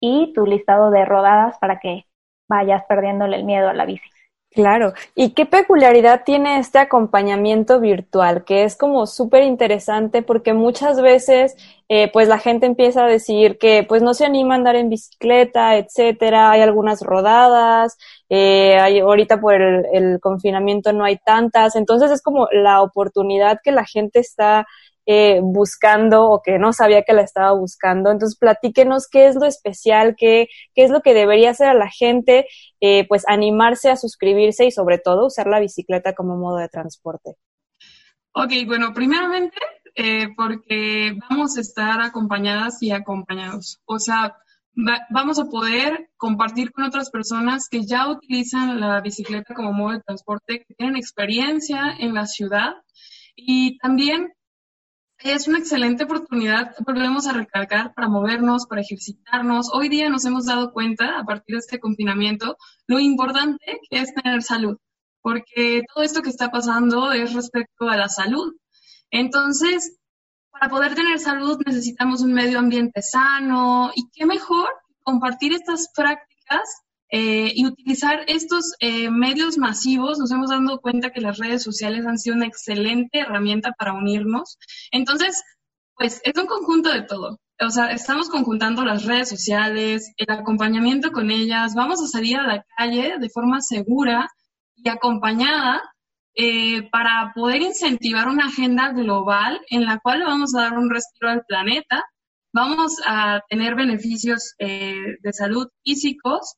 y 0.00 0.32
tu 0.34 0.46
listado 0.46 0.90
de 0.90 1.04
rodadas 1.04 1.58
para 1.58 1.80
que 1.80 2.06
vayas 2.48 2.84
perdiéndole 2.88 3.36
el 3.36 3.44
miedo 3.44 3.68
a 3.68 3.74
la 3.74 3.86
bici. 3.86 4.15
Claro. 4.56 4.94
¿Y 5.14 5.32
qué 5.34 5.44
peculiaridad 5.44 6.22
tiene 6.24 6.58
este 6.58 6.78
acompañamiento 6.78 7.78
virtual? 7.78 8.42
Que 8.46 8.64
es 8.64 8.74
como 8.74 9.06
súper 9.06 9.42
interesante 9.42 10.22
porque 10.22 10.54
muchas 10.54 11.02
veces 11.02 11.54
eh, 11.90 12.10
pues 12.10 12.26
la 12.26 12.38
gente 12.38 12.64
empieza 12.64 13.04
a 13.04 13.06
decir 13.06 13.58
que 13.58 13.84
pues 13.86 14.00
no 14.00 14.14
se 14.14 14.24
anima 14.24 14.54
a 14.54 14.56
andar 14.56 14.74
en 14.74 14.88
bicicleta, 14.88 15.76
etcétera. 15.76 16.50
Hay 16.52 16.62
algunas 16.62 17.02
rodadas, 17.02 17.98
eh, 18.30 18.78
hay, 18.80 19.00
ahorita 19.00 19.42
por 19.42 19.60
el, 19.60 19.84
el 19.92 20.20
confinamiento 20.20 20.90
no 20.94 21.04
hay 21.04 21.18
tantas. 21.18 21.76
Entonces 21.76 22.10
es 22.10 22.22
como 22.22 22.48
la 22.50 22.80
oportunidad 22.80 23.60
que 23.62 23.72
la 23.72 23.84
gente 23.84 24.20
está 24.20 24.66
eh, 25.06 25.40
buscando 25.42 26.28
o 26.28 26.42
que 26.42 26.58
no 26.58 26.72
sabía 26.72 27.02
que 27.02 27.12
la 27.12 27.22
estaba 27.22 27.52
buscando. 27.52 28.10
Entonces, 28.10 28.38
platíquenos 28.38 29.08
qué 29.08 29.28
es 29.28 29.36
lo 29.36 29.46
especial, 29.46 30.16
qué, 30.18 30.48
qué 30.74 30.84
es 30.84 30.90
lo 30.90 31.00
que 31.00 31.14
debería 31.14 31.50
hacer 31.50 31.68
a 31.68 31.74
la 31.74 31.88
gente, 31.88 32.46
eh, 32.80 33.06
pues 33.08 33.24
animarse 33.28 33.90
a 33.90 33.96
suscribirse 33.96 34.66
y 34.66 34.70
sobre 34.70 34.98
todo 34.98 35.26
usar 35.26 35.46
la 35.46 35.60
bicicleta 35.60 36.14
como 36.14 36.36
modo 36.36 36.58
de 36.58 36.68
transporte. 36.68 37.36
Ok, 38.32 38.52
bueno, 38.66 38.92
primeramente 38.92 39.56
eh, 39.94 40.28
porque 40.36 41.16
vamos 41.30 41.56
a 41.56 41.62
estar 41.62 42.02
acompañadas 42.02 42.82
y 42.82 42.90
acompañados. 42.90 43.80
O 43.86 43.98
sea, 43.98 44.36
vamos 45.08 45.38
a 45.38 45.46
poder 45.46 46.10
compartir 46.18 46.70
con 46.70 46.84
otras 46.84 47.10
personas 47.10 47.68
que 47.70 47.86
ya 47.86 48.10
utilizan 48.10 48.78
la 48.78 49.00
bicicleta 49.00 49.54
como 49.54 49.72
modo 49.72 49.92
de 49.92 50.02
transporte, 50.02 50.64
que 50.66 50.74
tienen 50.74 50.96
experiencia 50.96 51.94
en 51.98 52.12
la 52.12 52.26
ciudad 52.26 52.74
y 53.34 53.78
también 53.78 54.34
es 55.18 55.48
una 55.48 55.58
excelente 55.58 56.04
oportunidad, 56.04 56.74
volvemos 56.84 57.26
a 57.26 57.32
recalcar, 57.32 57.94
para 57.94 58.08
movernos, 58.08 58.66
para 58.66 58.82
ejercitarnos. 58.82 59.70
Hoy 59.72 59.88
día 59.88 60.08
nos 60.10 60.24
hemos 60.24 60.46
dado 60.46 60.72
cuenta, 60.72 61.18
a 61.18 61.24
partir 61.24 61.54
de 61.56 61.60
este 61.60 61.80
confinamiento, 61.80 62.56
lo 62.86 62.98
importante 62.98 63.80
que 63.88 64.00
es 64.00 64.14
tener 64.14 64.42
salud, 64.42 64.76
porque 65.22 65.82
todo 65.92 66.04
esto 66.04 66.22
que 66.22 66.30
está 66.30 66.50
pasando 66.50 67.12
es 67.12 67.32
respecto 67.32 67.88
a 67.88 67.96
la 67.96 68.08
salud. 68.08 68.54
Entonces, 69.10 69.98
para 70.50 70.68
poder 70.68 70.94
tener 70.94 71.18
salud 71.18 71.60
necesitamos 71.66 72.22
un 72.22 72.32
medio 72.32 72.58
ambiente 72.58 73.02
sano 73.02 73.90
y 73.94 74.08
qué 74.10 74.26
mejor 74.26 74.68
compartir 75.02 75.52
estas 75.52 75.90
prácticas 75.94 76.82
eh, 77.10 77.52
y 77.54 77.66
utilizar 77.66 78.24
estos 78.26 78.74
eh, 78.80 79.10
medios 79.10 79.58
masivos, 79.58 80.18
nos 80.18 80.32
hemos 80.32 80.50
dado 80.50 80.80
cuenta 80.80 81.10
que 81.10 81.20
las 81.20 81.38
redes 81.38 81.62
sociales 81.62 82.04
han 82.04 82.18
sido 82.18 82.34
una 82.36 82.46
excelente 82.46 83.20
herramienta 83.20 83.72
para 83.78 83.94
unirnos. 83.94 84.58
Entonces, 84.90 85.42
pues 85.94 86.20
es 86.24 86.32
un 86.36 86.46
conjunto 86.46 86.90
de 86.92 87.02
todo. 87.02 87.38
O 87.60 87.70
sea, 87.70 87.92
estamos 87.92 88.28
conjuntando 88.28 88.84
las 88.84 89.04
redes 89.04 89.28
sociales, 89.28 90.12
el 90.16 90.30
acompañamiento 90.30 91.12
con 91.12 91.30
ellas, 91.30 91.74
vamos 91.74 92.02
a 92.02 92.08
salir 92.08 92.36
a 92.38 92.46
la 92.46 92.64
calle 92.76 93.14
de 93.18 93.30
forma 93.30 93.60
segura 93.60 94.28
y 94.74 94.88
acompañada 94.88 95.82
eh, 96.34 96.88
para 96.90 97.32
poder 97.34 97.62
incentivar 97.62 98.28
una 98.28 98.46
agenda 98.46 98.92
global 98.92 99.60
en 99.70 99.86
la 99.86 99.98
cual 100.00 100.22
vamos 100.24 100.54
a 100.54 100.62
dar 100.62 100.78
un 100.78 100.90
respiro 100.90 101.30
al 101.30 101.44
planeta, 101.46 102.04
vamos 102.52 102.96
a 103.06 103.40
tener 103.48 103.74
beneficios 103.74 104.54
de 104.58 105.32
salud 105.32 105.68
físicos 105.82 106.56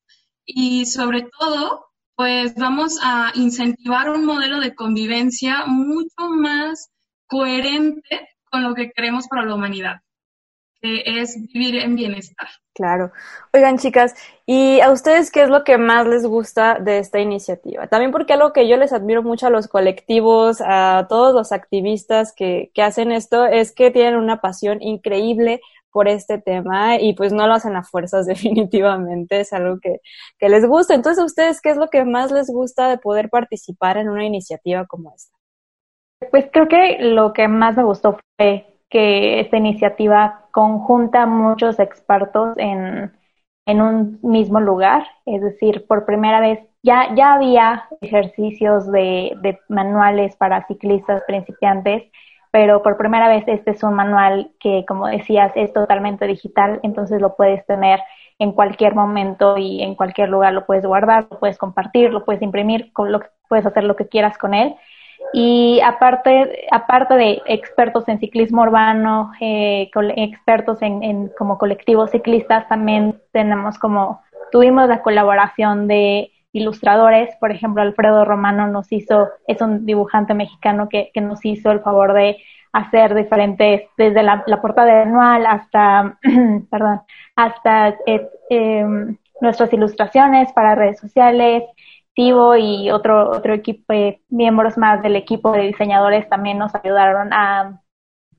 y 0.51 0.87
sobre 0.87 1.29
todo, 1.39 1.91
pues 2.17 2.55
vamos 2.55 2.99
a 3.03 3.33
incentivar 3.35 4.09
un 4.09 4.25
modelo 4.25 4.61
de 4.61 4.75
convivencia 4.75 5.67
mucho 5.67 6.31
más 6.31 6.91
coherente 7.27 8.31
con 8.51 8.63
lo 8.63 8.75
que 8.75 8.91
queremos 8.91 9.29
para 9.29 9.45
la 9.45 9.55
humanidad, 9.55 9.97
que 10.81 11.03
es 11.05 11.37
vivir 11.53 11.77
en 11.77 11.97
bienestar. 11.97 12.49
Claro. 12.73 13.13
Oigan, 13.53 13.77
chicas, 13.77 14.15
¿y 14.47 14.81
a 14.81 14.91
ustedes 14.91 15.31
qué 15.31 15.43
es 15.43 15.51
lo 15.51 15.65
que 15.65 15.77
más 15.77 16.07
les 16.07 16.25
gusta 16.25 16.79
de 16.79 16.99
esta 16.99 17.21
iniciativa? 17.21 17.87
También 17.89 18.11
porque 18.11 18.33
algo 18.33 18.55
que 18.55 18.67
yo 18.67 18.79
les 18.79 18.95
admiro 18.95 19.23
mucho 19.23 19.49
a 19.49 19.51
los 19.51 19.69
colectivos, 19.69 20.63
a 20.65 21.07
todos 21.11 21.35
los 21.35 21.53
activistas 21.53 22.33
que, 22.35 22.71
que 22.73 22.83
hacen 22.83 23.13
esto, 23.13 23.45
es 23.45 23.73
que 23.73 23.91
tienen 23.91 24.17
una 24.17 24.41
pasión 24.41 24.81
increíble 24.81 25.61
por 25.93 26.09
este 26.09 26.39
tema 26.39 26.97
y 27.01 27.15
pues 27.15 27.33
no 27.33 27.47
lo 27.47 27.55
hacen 27.55 27.77
a 27.77 27.83
fuerzas 27.83 28.27
definitivamente, 28.27 29.41
es 29.41 29.53
algo 29.53 29.79
que, 29.81 29.99
que 30.39 30.49
les 30.49 30.67
gusta. 30.67 30.95
Entonces, 30.95 31.23
¿a 31.23 31.27
ustedes 31.27 31.61
qué 31.61 31.71
es 31.71 31.77
lo 31.77 31.89
que 31.89 32.05
más 32.05 32.31
les 32.33 32.49
gusta 32.51 32.89
de 32.89 32.99
poder 32.99 33.29
participar 33.31 33.97
en 33.97 34.09
una 34.09 34.25
iniciativa 34.25 34.87
como 34.87 35.13
esta? 35.15 35.37
Pues 36.31 36.47
creo 36.53 36.69
que 36.69 36.99
lo 37.01 37.33
que 37.33 37.47
más 37.49 37.77
me 37.77 37.85
gustó 37.85 38.19
fue 38.37 38.67
que 38.91 39.41
esta 39.41 39.57
iniciativa 39.57 40.47
conjunta 40.51 41.27
muchos 41.27 41.79
expertos 41.79 42.57
en, 42.57 43.13
en 43.67 43.81
un 43.83 44.19
mismo 44.23 44.61
lugar, 44.61 45.07
es 45.27 45.43
decir, 45.43 45.87
por 45.87 46.07
primera 46.07 46.41
vez 46.41 46.61
ya, 46.83 47.15
ya 47.15 47.35
había 47.35 47.89
ejercicios 48.01 48.91
de, 48.91 49.37
de 49.43 49.59
manuales 49.69 50.37
para 50.37 50.67
ciclistas 50.67 51.23
principiantes, 51.27 52.11
pero 52.51 52.83
por 52.83 52.97
primera 52.97 53.29
vez 53.29 53.45
este 53.47 53.73
es 53.73 53.83
un 53.83 53.95
manual 53.95 54.51
que, 54.61 54.85
como 54.87 55.07
decías, 55.07 55.53
es 55.55 55.73
totalmente 55.73 56.27
digital, 56.27 56.81
entonces 56.83 57.21
lo 57.21 57.37
puedes 57.37 57.65
tener 57.67 58.01
en 58.39 58.53
cualquier 58.53 58.95
momento 58.95 59.59
y 59.59 59.83
en 59.83 59.95
cualquier 59.95 60.29
lugar 60.29 60.53
lo 60.53 60.65
puedes 60.65 60.87
guardar, 60.87 61.27
lo 61.31 61.39
puedes 61.39 61.59
compartir, 61.59 62.13
lo 62.13 62.25
puedes 62.25 62.43
imprimir, 62.43 62.93
puedes 63.49 63.67
hacer 63.67 63.85
lo 63.85 63.97
que 63.97 64.09
quieras 64.09 64.39
con 64.39 64.55
él. 64.55 64.75
Y 65.33 65.81
aparte, 65.81 66.67
aparte 66.71 67.15
de 67.15 67.43
expertos 67.47 68.09
en 68.09 68.21
ciclismo 68.21 68.63
urbano, 68.63 69.33
eh, 69.41 69.91
expertos 70.17 70.81
en, 70.81 71.03
en, 71.03 71.29
como 71.37 71.59
colectivos 71.59 72.13
ciclistas, 72.13 72.69
también 72.69 73.21
tenemos 73.33 73.79
como, 73.79 74.23
tuvimos 74.53 74.89
la 74.89 75.03
colaboración 75.03 75.89
de 75.89 76.31
ilustradores, 76.53 77.35
por 77.41 77.51
ejemplo, 77.51 77.83
Alfredo 77.83 78.25
Romano 78.25 78.67
nos 78.69 78.91
hizo, 78.93 79.29
es 79.47 79.61
un 79.61 79.87
dibujante 79.87 80.35
mexicano 80.35 80.89
que, 80.89 81.11
que 81.13 81.21
nos 81.21 81.45
hizo 81.45 81.71
el 81.71 81.81
favor 81.81 82.15
de 82.15 82.39
hacer 82.73 83.15
diferentes, 83.15 83.83
desde 83.97 84.23
la, 84.23 84.45
la 84.47 84.61
portada 84.61 85.03
anual 85.03 85.47
hasta, 85.47 86.19
perdón, 86.71 87.01
hasta 87.37 87.89
eh, 88.07 88.29
em, 88.51 89.17
nuestras 89.41 89.73
ilustraciones 89.73 90.53
para 90.53 90.75
redes 90.75 90.99
sociales, 90.99 91.65
y 92.21 92.91
otro, 92.91 93.31
otro 93.31 93.55
equipo, 93.55 93.93
eh, 93.93 94.21
miembros 94.29 94.77
más 94.77 95.01
del 95.03 95.15
equipo 95.15 95.53
de 95.53 95.63
diseñadores 95.63 96.29
también 96.29 96.59
nos 96.59 96.75
ayudaron 96.75 97.33
a, 97.33 97.81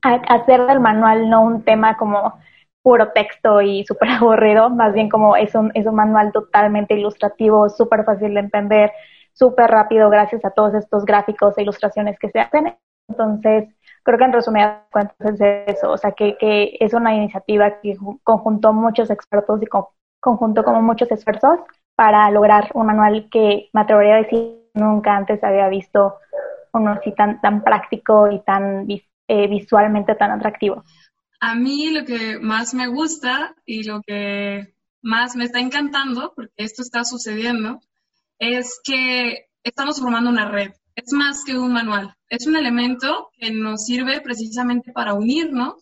a 0.02 0.14
hacer 0.34 0.66
del 0.66 0.80
manual 0.80 1.30
no 1.30 1.42
un 1.42 1.62
tema 1.64 1.96
como 1.96 2.34
puro 2.82 3.12
texto 3.12 3.60
y 3.60 3.84
súper 3.84 4.10
aburrido, 4.20 4.70
más 4.70 4.92
bien 4.94 5.08
como 5.08 5.36
es 5.36 5.54
un, 5.54 5.70
es 5.74 5.86
un 5.86 5.94
manual 5.94 6.32
totalmente 6.32 6.94
ilustrativo, 6.94 7.68
súper 7.68 8.04
fácil 8.04 8.34
de 8.34 8.40
entender, 8.40 8.92
súper 9.32 9.70
rápido 9.70 10.10
gracias 10.10 10.44
a 10.44 10.50
todos 10.50 10.74
estos 10.74 11.04
gráficos 11.04 11.56
e 11.58 11.62
ilustraciones 11.62 12.18
que 12.18 12.30
se 12.30 12.40
hacen. 12.40 12.76
Entonces, 13.08 13.68
creo 14.04 14.18
que 14.18 14.24
en 14.24 14.32
resumidas 14.32 14.82
cuentas 14.92 15.16
es 15.20 15.76
eso, 15.76 15.90
o 15.90 15.96
sea, 15.96 16.12
que, 16.12 16.36
que 16.38 16.76
es 16.78 16.94
una 16.94 17.14
iniciativa 17.14 17.80
que 17.80 17.96
conjuntó 18.22 18.72
muchos 18.72 19.10
expertos 19.10 19.62
y 19.62 19.66
con, 19.66 19.84
conjuntó 20.20 20.62
como 20.64 20.82
muchos 20.82 21.10
esfuerzos 21.10 21.58
para 21.96 22.30
lograr 22.30 22.70
un 22.74 22.86
manual 22.86 23.28
que 23.30 23.68
me 23.72 23.80
atrevería 23.80 24.14
a 24.14 24.22
decir 24.22 24.60
nunca 24.74 25.16
antes 25.16 25.42
había 25.42 25.68
visto 25.68 26.16
uno 26.72 26.92
así 26.92 27.12
tan, 27.12 27.40
tan 27.40 27.62
práctico 27.62 28.30
y 28.30 28.40
tan 28.40 28.86
eh, 28.88 29.48
visualmente 29.48 30.14
tan 30.14 30.30
atractivo. 30.30 30.84
A 31.40 31.54
mí 31.54 31.90
lo 31.90 32.04
que 32.04 32.38
más 32.38 32.74
me 32.74 32.86
gusta 32.86 33.54
y 33.64 33.82
lo 33.84 34.02
que 34.02 34.74
más 35.02 35.36
me 35.36 35.44
está 35.44 35.58
encantando, 35.58 36.32
porque 36.36 36.52
esto 36.56 36.82
está 36.82 37.04
sucediendo, 37.04 37.80
es 38.38 38.78
que 38.84 39.46
estamos 39.62 40.00
formando 40.00 40.30
una 40.30 40.50
red. 40.50 40.72
Es 40.94 41.12
más 41.12 41.44
que 41.44 41.58
un 41.58 41.72
manual. 41.72 42.14
Es 42.28 42.46
un 42.46 42.56
elemento 42.56 43.30
que 43.38 43.50
nos 43.50 43.86
sirve 43.86 44.20
precisamente 44.20 44.92
para 44.92 45.14
unirnos 45.14 45.74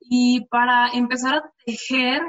y 0.00 0.46
para 0.50 0.90
empezar 0.90 1.34
a 1.36 1.52
tejer 1.64 2.20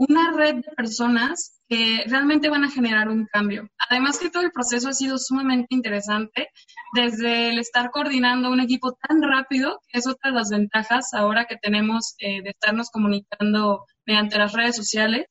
una 0.00 0.32
red 0.32 0.54
de 0.54 0.72
personas 0.74 1.60
que 1.68 2.04
realmente 2.06 2.48
van 2.48 2.64
a 2.64 2.70
generar 2.70 3.10
un 3.10 3.26
cambio. 3.26 3.68
Además 3.90 4.18
que 4.18 4.30
todo 4.30 4.42
el 4.42 4.50
proceso 4.50 4.88
ha 4.88 4.94
sido 4.94 5.18
sumamente 5.18 5.74
interesante, 5.74 6.48
desde 6.94 7.50
el 7.50 7.58
estar 7.58 7.90
coordinando 7.90 8.50
un 8.50 8.60
equipo 8.60 8.96
tan 9.06 9.20
rápido, 9.20 9.78
que 9.88 9.98
es 9.98 10.06
otra 10.06 10.30
de 10.30 10.38
las 10.38 10.48
ventajas 10.48 11.12
ahora 11.12 11.44
que 11.44 11.56
tenemos 11.56 12.14
eh, 12.18 12.40
de 12.42 12.48
estarnos 12.48 12.88
comunicando 12.88 13.84
mediante 14.06 14.38
las 14.38 14.54
redes 14.54 14.74
sociales, 14.74 15.26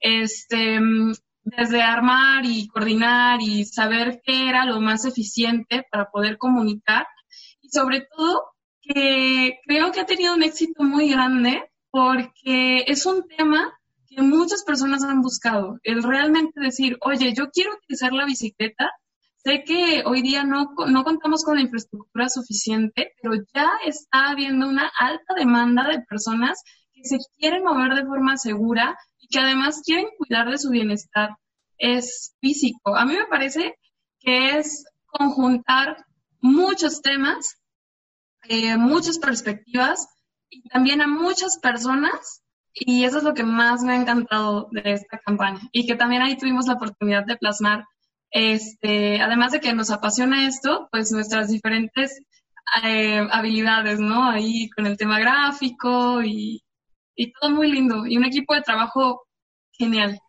este, 0.00 0.80
desde 1.42 1.82
armar 1.82 2.46
y 2.46 2.68
coordinar 2.68 3.42
y 3.42 3.66
saber 3.66 4.22
qué 4.24 4.48
era 4.48 4.64
lo 4.64 4.80
más 4.80 5.04
eficiente 5.04 5.84
para 5.90 6.10
poder 6.10 6.38
comunicar 6.38 7.06
y 7.60 7.68
sobre 7.68 8.06
todo 8.16 8.44
que 8.80 9.58
creo 9.66 9.92
que 9.92 10.00
ha 10.00 10.06
tenido 10.06 10.34
un 10.34 10.42
éxito 10.42 10.84
muy 10.84 11.10
grande 11.10 11.70
porque 11.90 12.84
es 12.86 13.04
un 13.04 13.28
tema 13.28 13.74
que 14.10 14.22
muchas 14.22 14.64
personas 14.64 15.04
han 15.04 15.22
buscado, 15.22 15.78
el 15.84 16.02
realmente 16.02 16.60
decir, 16.60 16.98
oye, 17.02 17.32
yo 17.32 17.50
quiero 17.50 17.74
utilizar 17.74 18.12
la 18.12 18.26
bicicleta, 18.26 18.90
sé 19.36 19.62
que 19.64 20.02
hoy 20.04 20.20
día 20.20 20.44
no, 20.44 20.74
no 20.88 21.04
contamos 21.04 21.44
con 21.44 21.54
la 21.56 21.62
infraestructura 21.62 22.28
suficiente, 22.28 23.14
pero 23.22 23.36
ya 23.54 23.70
está 23.86 24.30
habiendo 24.30 24.68
una 24.68 24.90
alta 24.98 25.34
demanda 25.34 25.88
de 25.88 26.02
personas 26.02 26.62
que 26.92 27.04
se 27.04 27.18
quieren 27.38 27.62
mover 27.62 27.94
de 27.94 28.04
forma 28.04 28.36
segura 28.36 28.98
y 29.18 29.28
que 29.28 29.38
además 29.38 29.82
quieren 29.84 30.08
cuidar 30.18 30.50
de 30.50 30.58
su 30.58 30.70
bienestar 30.70 31.36
es 31.78 32.36
físico. 32.40 32.94
A 32.94 33.06
mí 33.06 33.14
me 33.14 33.26
parece 33.26 33.76
que 34.18 34.58
es 34.58 34.84
conjuntar 35.06 36.04
muchos 36.40 37.00
temas, 37.00 37.56
eh, 38.48 38.76
muchas 38.76 39.18
perspectivas 39.18 40.08
y 40.48 40.68
también 40.68 41.00
a 41.00 41.06
muchas 41.06 41.58
personas 41.58 42.42
y 42.74 43.04
eso 43.04 43.18
es 43.18 43.24
lo 43.24 43.34
que 43.34 43.42
más 43.42 43.82
me 43.82 43.92
ha 43.92 44.00
encantado 44.00 44.68
de 44.70 44.92
esta 44.92 45.18
campaña 45.18 45.60
y 45.72 45.86
que 45.86 45.96
también 45.96 46.22
ahí 46.22 46.36
tuvimos 46.36 46.66
la 46.66 46.74
oportunidad 46.74 47.24
de 47.26 47.36
plasmar, 47.36 47.84
este, 48.30 49.20
además 49.20 49.52
de 49.52 49.60
que 49.60 49.72
nos 49.72 49.90
apasiona 49.90 50.46
esto, 50.46 50.88
pues 50.92 51.10
nuestras 51.12 51.48
diferentes 51.48 52.22
eh, 52.84 53.26
habilidades, 53.32 53.98
¿no? 53.98 54.28
Ahí 54.30 54.70
con 54.70 54.86
el 54.86 54.96
tema 54.96 55.18
gráfico 55.18 56.22
y, 56.22 56.62
y 57.16 57.32
todo 57.32 57.50
muy 57.50 57.70
lindo 57.70 58.06
y 58.06 58.16
un 58.16 58.24
equipo 58.24 58.54
de 58.54 58.62
trabajo 58.62 59.26
genial. 59.72 60.20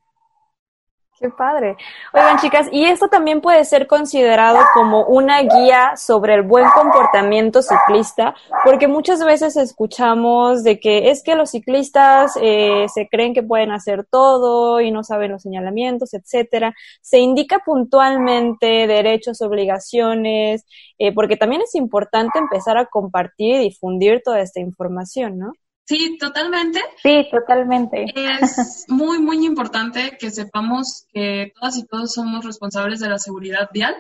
Qué 1.22 1.30
padre. 1.30 1.78
Oigan, 2.14 2.40
chicas, 2.40 2.68
y 2.72 2.86
esto 2.86 3.08
también 3.08 3.42
puede 3.42 3.64
ser 3.64 3.86
considerado 3.86 4.58
como 4.74 5.06
una 5.06 5.40
guía 5.44 5.96
sobre 5.96 6.34
el 6.34 6.42
buen 6.42 6.66
comportamiento 6.74 7.62
ciclista, 7.62 8.34
porque 8.66 8.88
muchas 8.88 9.24
veces 9.24 9.56
escuchamos 9.56 10.64
de 10.64 10.80
que 10.80 11.12
es 11.12 11.22
que 11.22 11.36
los 11.36 11.52
ciclistas 11.52 12.34
eh, 12.42 12.88
se 12.92 13.08
creen 13.08 13.36
que 13.36 13.44
pueden 13.44 13.70
hacer 13.70 14.04
todo 14.10 14.82
y 14.82 14.90
no 14.90 15.04
saben 15.04 15.34
los 15.34 15.44
señalamientos, 15.44 16.16
etcétera. 16.16 16.74
Se 17.02 17.20
indica 17.20 17.60
puntualmente 17.64 18.88
derechos, 18.88 19.44
obligaciones, 19.44 20.66
eh, 20.98 21.14
porque 21.14 21.38
también 21.38 21.62
es 21.62 21.76
importante 21.76 22.40
empezar 22.40 22.80
a 22.80 22.88
compartir 22.88 23.58
y 23.58 23.66
difundir 23.66 24.24
toda 24.26 24.40
esta 24.40 24.60
información, 24.60 25.38
¿no? 25.38 25.54
Sí, 25.86 26.18
totalmente. 26.20 26.80
Sí, 27.02 27.28
totalmente. 27.32 28.06
Es 28.16 28.86
muy, 28.88 29.20
muy 29.20 29.46
importante 29.46 30.18
que 30.20 30.32
sepamos 30.32 31.06
que 31.14 31.52
todas 31.60 31.78
y 31.78 31.86
todos 31.86 32.14
somos 32.14 32.46
responsables 32.46 33.00
de 33.00 33.10
la 33.10 33.20
seguridad 33.20 33.70
vial, 33.74 33.96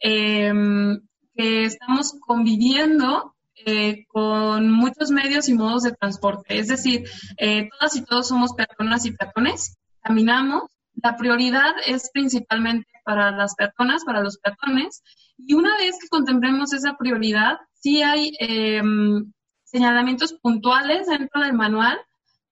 em, 0.00 1.00
que 1.34 1.64
estamos 1.64 2.14
conviviendo 2.20 3.34
eh, 3.64 4.04
con 4.08 4.70
muchos 4.70 5.10
medios 5.10 5.48
y 5.48 5.54
modos 5.54 5.82
de 5.82 5.92
transporte. 5.92 6.58
Es 6.58 6.68
decir, 6.68 7.04
eh, 7.38 7.68
todas 7.70 7.96
y 7.96 8.04
todos 8.04 8.28
somos 8.28 8.52
personas 8.52 9.06
y 9.06 9.12
peatones, 9.12 9.78
caminamos. 10.02 10.70
La 11.02 11.16
prioridad 11.16 11.74
es 11.86 12.10
principalmente 12.12 12.88
para 13.04 13.30
las 13.30 13.54
personas, 13.54 14.04
para 14.04 14.22
los 14.22 14.38
peatones. 14.38 15.02
Y 15.38 15.54
una 15.54 15.76
vez 15.78 15.98
que 16.00 16.08
contemplemos 16.08 16.72
esa 16.72 16.96
prioridad, 16.96 17.58
sí 17.74 18.02
hay 18.02 18.32
em, 18.38 19.32
señalamientos 19.76 20.32
puntuales 20.32 21.06
dentro 21.06 21.42
del 21.42 21.52
manual 21.52 22.00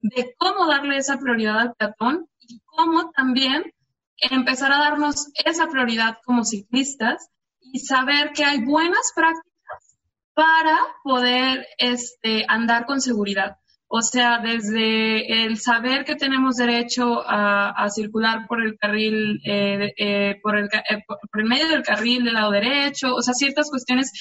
de 0.02 0.34
cómo 0.36 0.66
darle 0.66 0.98
esa 0.98 1.18
prioridad 1.18 1.58
al 1.58 1.74
peatón 1.74 2.28
y 2.38 2.60
cómo 2.66 3.12
también 3.12 3.72
empezar 4.18 4.72
a 4.72 4.78
darnos 4.78 5.28
esa 5.42 5.68
prioridad 5.68 6.18
como 6.26 6.44
ciclistas 6.44 7.30
y 7.60 7.78
saber 7.78 8.32
que 8.34 8.44
hay 8.44 8.62
buenas 8.62 9.12
prácticas 9.16 9.96
para 10.34 10.78
poder 11.02 11.66
este, 11.78 12.44
andar 12.46 12.84
con 12.84 13.00
seguridad. 13.00 13.56
O 13.88 14.02
sea, 14.02 14.40
desde 14.40 15.44
el 15.44 15.58
saber 15.58 16.04
que 16.04 16.16
tenemos 16.16 16.56
derecho 16.56 17.22
a, 17.26 17.88
circular 17.88 18.46
por 18.46 18.62
el 18.62 18.76
carril, 18.76 19.40
eh, 19.46 19.94
eh, 19.96 20.40
por, 20.42 20.58
el, 20.58 20.66
eh, 20.66 21.02
por 21.06 21.40
el 21.40 21.48
medio 21.48 21.68
del 21.68 21.82
carril 21.82 22.24
del 22.24 22.34
lado 22.34 22.50
derecho, 22.50 23.14
o 23.14 23.22
sea, 23.22 23.32
ciertas 23.32 23.70
cuestiones 23.70 24.12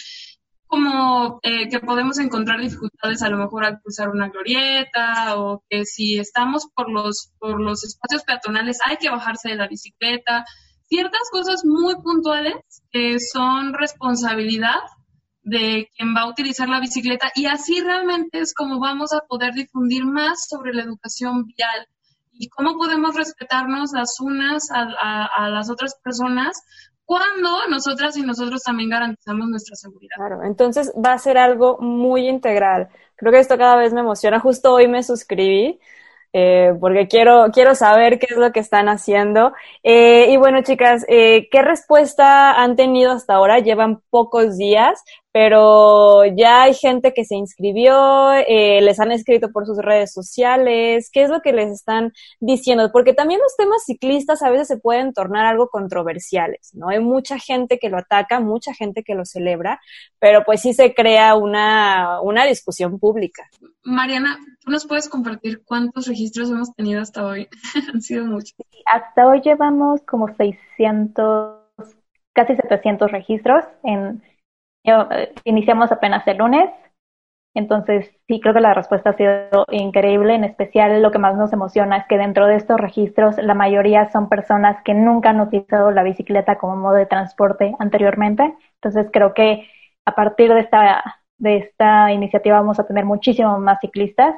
como 0.73 1.39
eh, 1.43 1.69
que 1.69 1.79
podemos 1.79 2.17
encontrar 2.17 2.59
dificultades 2.59 3.21
a 3.21 3.29
lo 3.29 3.37
mejor 3.37 3.63
al 3.63 3.79
cruzar 3.79 4.09
una 4.09 4.29
glorieta 4.29 5.37
o 5.37 5.63
que 5.69 5.85
si 5.85 6.17
estamos 6.17 6.65
por 6.73 6.89
los, 6.89 7.31
por 7.37 7.61
los 7.61 7.83
espacios 7.83 8.23
peatonales 8.23 8.79
hay 8.83 8.97
que 8.97 9.11
bajarse 9.11 9.49
de 9.49 9.55
la 9.55 9.67
bicicleta. 9.67 10.43
Ciertas 10.89 11.29
cosas 11.31 11.61
muy 11.63 11.93
puntuales 12.01 12.55
que 12.91 13.19
son 13.19 13.75
responsabilidad 13.75 14.79
de 15.43 15.91
quien 15.95 16.15
va 16.15 16.21
a 16.21 16.29
utilizar 16.29 16.67
la 16.67 16.79
bicicleta 16.79 17.31
y 17.35 17.45
así 17.45 17.79
realmente 17.79 18.39
es 18.39 18.55
como 18.55 18.79
vamos 18.79 19.13
a 19.13 19.19
poder 19.27 19.53
difundir 19.53 20.05
más 20.05 20.47
sobre 20.49 20.73
la 20.73 20.81
educación 20.81 21.45
vial 21.45 21.87
y 22.31 22.49
cómo 22.49 22.79
podemos 22.79 23.15
respetarnos 23.15 23.91
las 23.93 24.19
unas 24.19 24.69
a 24.71 25.49
las 25.49 25.69
otras 25.69 25.99
personas 26.03 26.59
cuando 27.05 27.67
nosotras 27.69 28.15
y 28.17 28.21
nosotros 28.21 28.63
también 28.63 28.89
garantizamos 28.89 29.47
nuestra 29.47 29.75
seguridad. 29.75 30.15
Claro, 30.15 30.43
entonces 30.43 30.91
va 30.93 31.13
a 31.13 31.17
ser 31.17 31.37
algo 31.37 31.77
muy 31.79 32.27
integral. 32.27 32.89
Creo 33.15 33.31
que 33.31 33.39
esto 33.39 33.57
cada 33.57 33.75
vez 33.75 33.93
me 33.93 33.99
emociona. 34.01 34.39
Justo 34.39 34.73
hoy 34.73 34.87
me 34.87 35.03
suscribí 35.03 35.79
eh, 36.35 36.73
porque 36.79 37.07
quiero, 37.07 37.51
quiero 37.53 37.75
saber 37.75 38.17
qué 38.17 38.25
es 38.31 38.37
lo 38.37 38.51
que 38.51 38.59
están 38.59 38.89
haciendo. 38.89 39.53
Eh, 39.83 40.31
y 40.31 40.37
bueno, 40.37 40.63
chicas, 40.63 41.05
eh, 41.07 41.47
¿qué 41.51 41.61
respuesta 41.61 42.53
han 42.59 42.75
tenido 42.75 43.11
hasta 43.11 43.35
ahora? 43.35 43.59
Llevan 43.59 44.01
pocos 44.09 44.57
días, 44.57 45.03
pero 45.31 46.25
ya 46.25 46.63
hay 46.63 46.73
gente 46.73 47.13
que 47.13 47.23
se 47.23 47.35
inscribió, 47.35 48.31
les 48.47 48.99
han 48.99 49.11
escrito 49.11 49.51
por 49.51 49.65
sus 49.67 49.77
redes 49.77 50.11
sociales. 50.11 51.09
¿Qué 51.11 51.23
es 51.23 51.29
lo 51.29 51.41
que 51.41 51.53
les 51.53 51.71
están 51.71 52.13
diciendo? 52.39 52.91
Porque 52.91 53.13
también 53.13 53.39
los 53.39 53.55
temas 53.55 53.83
ciclistas 53.85 54.41
a 54.41 54.49
veces 54.49 54.67
se 54.67 54.77
pueden 54.77 55.13
tornar 55.13 55.45
algo 55.45 55.69
controversiales, 55.69 56.71
¿no? 56.73 56.89
Hay 56.89 56.99
mucha 56.99 57.37
gente 57.39 57.77
que 57.79 57.89
lo 57.89 57.97
ataca, 57.97 58.39
mucha 58.39 58.73
gente 58.73 59.03
que 59.03 59.15
lo 59.15 59.25
celebra, 59.25 59.79
pero 60.19 60.43
pues 60.45 60.61
sí 60.61 60.73
se 60.73 60.93
crea 60.93 61.35
una, 61.35 62.21
una 62.21 62.45
discusión 62.45 62.99
pública. 62.99 63.49
Mariana, 63.85 64.37
¿tú 64.63 64.71
nos 64.71 64.85
puedes 64.85 65.09
compartir 65.09 65.63
cuántos 65.65 66.07
registros 66.07 66.49
hemos 66.49 66.73
tenido 66.73 67.01
hasta 67.01 67.25
hoy? 67.25 67.49
Han 67.93 68.01
sido 68.01 68.25
muchos. 68.25 68.55
Hasta 68.85 69.27
hoy 69.27 69.41
llevamos 69.41 70.01
como 70.03 70.33
600, 70.33 71.59
casi 72.33 72.55
700 72.55 73.11
registros. 73.11 73.65
Eh, 73.83 75.33
iniciamos 75.43 75.91
apenas 75.91 76.25
el 76.27 76.37
lunes, 76.37 76.69
entonces 77.55 78.09
sí 78.27 78.39
creo 78.39 78.53
que 78.53 78.61
la 78.61 78.73
respuesta 78.73 79.11
ha 79.11 79.17
sido 79.17 79.65
increíble. 79.69 80.35
En 80.35 80.43
especial 80.43 81.01
lo 81.01 81.11
que 81.11 81.19
más 81.19 81.35
nos 81.35 81.53
emociona 81.53 81.97
es 81.97 82.05
que 82.07 82.17
dentro 82.17 82.47
de 82.47 82.55
estos 82.55 82.79
registros 82.79 83.37
la 83.37 83.53
mayoría 83.53 84.09
son 84.11 84.29
personas 84.29 84.81
que 84.83 84.93
nunca 84.93 85.29
han 85.29 85.41
utilizado 85.41 85.91
la 85.91 86.03
bicicleta 86.03 86.57
como 86.57 86.77
modo 86.77 86.95
de 86.95 87.05
transporte 87.05 87.75
anteriormente. 87.79 88.55
Entonces 88.75 89.09
creo 89.11 89.33
que 89.33 89.67
a 90.05 90.15
partir 90.15 90.53
de 90.53 90.61
esta 90.61 91.22
de 91.43 91.57
esta 91.57 92.11
iniciativa 92.11 92.59
vamos 92.59 92.79
a 92.79 92.87
tener 92.87 93.05
muchísimos 93.05 93.59
más 93.59 93.79
ciclistas. 93.81 94.33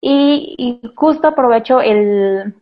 Y, 0.00 0.82
justo 0.96 1.28
aprovecho 1.28 1.80
el, 1.80 2.54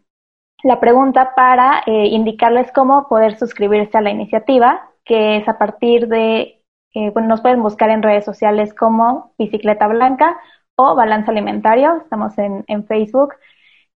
la 0.62 0.78
pregunta 0.80 1.34
para 1.34 1.82
eh, 1.86 2.06
indicarles 2.08 2.70
cómo 2.72 3.08
poder 3.08 3.38
suscribirse 3.38 3.98
a 3.98 4.02
la 4.02 4.10
iniciativa, 4.10 4.88
que 5.04 5.38
es 5.38 5.48
a 5.48 5.58
partir 5.58 6.08
de, 6.08 6.62
eh, 6.94 7.10
bueno, 7.12 7.28
nos 7.28 7.40
pueden 7.40 7.62
buscar 7.62 7.90
en 7.90 8.02
redes 8.02 8.24
sociales 8.24 8.74
como 8.74 9.34
Bicicleta 9.38 9.88
Blanca 9.88 10.38
o 10.76 10.94
Balance 10.94 11.30
Alimentario, 11.30 11.96
estamos 12.04 12.38
en, 12.38 12.64
en 12.68 12.86
Facebook 12.86 13.34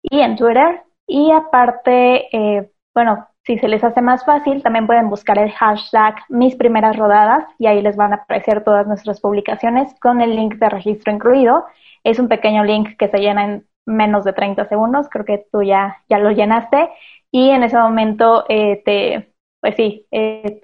y 0.02 0.20
en 0.20 0.36
Twitter. 0.36 0.82
Y 1.06 1.30
aparte, 1.32 2.28
eh, 2.36 2.70
bueno, 2.94 3.28
si 3.45 3.59
se 3.59 3.68
les 3.68 3.84
hace 3.84 4.01
más 4.01 4.24
fácil, 4.24 4.62
también 4.62 4.86
pueden 4.86 5.11
buscar 5.11 5.38
el 5.38 5.53
hashtag 5.53 6.16
mis 6.30 6.57
primeras 6.57 6.97
rodadas 6.97 7.45
y 7.59 7.66
ahí 7.66 7.82
les 7.82 7.97
van 7.97 8.12
a 8.12 8.16
aparecer 8.16 8.64
todas 8.64 8.86
nuestras 8.86 9.20
publicaciones 9.20 9.95
con 10.01 10.20
el 10.20 10.34
link 10.34 10.55
de 10.55 10.70
registro 10.70 11.12
incluido. 11.12 11.66
Es 12.05 12.18
un 12.18 12.28
pequeño 12.28 12.64
link 12.64 12.97
que 12.99 13.09
se 13.09 13.18
llena 13.18 13.45
en 13.45 13.66
menos 13.86 14.24
de 14.24 14.32
30 14.32 14.64
segundos, 14.66 15.09
creo 15.11 15.26
que 15.26 15.47
tú 15.53 15.62
ya, 15.62 15.99
ya 16.09 16.18
lo 16.18 16.30
llenaste 16.30 16.88
y 17.30 17.51
en 17.51 17.64
ese 17.64 17.76
momento 17.78 18.45
eh, 18.49 18.82
te, 18.84 19.34
pues 19.61 19.74
sí, 19.76 20.07
eh, 20.11 20.62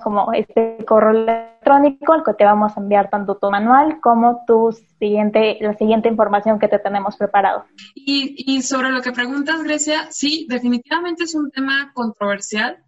como 0.00 0.32
este 0.32 0.84
correo 0.86 1.10
electrónico 1.10 2.12
al 2.12 2.24
que 2.24 2.34
te 2.34 2.44
vamos 2.44 2.76
a 2.76 2.80
enviar 2.80 3.10
tanto 3.10 3.36
tu 3.36 3.50
manual 3.50 4.00
como 4.00 4.44
tu 4.46 4.72
siguiente, 4.98 5.58
la 5.60 5.74
siguiente 5.74 6.08
información 6.08 6.58
que 6.58 6.68
te 6.68 6.78
tenemos 6.78 7.16
preparado. 7.16 7.64
Y, 7.94 8.62
sobre 8.62 8.90
lo 8.90 9.02
que 9.02 9.12
preguntas, 9.12 9.62
Grecia, 9.62 10.08
sí, 10.10 10.46
definitivamente 10.48 11.24
es 11.24 11.34
un 11.34 11.50
tema 11.50 11.92
controversial 11.94 12.84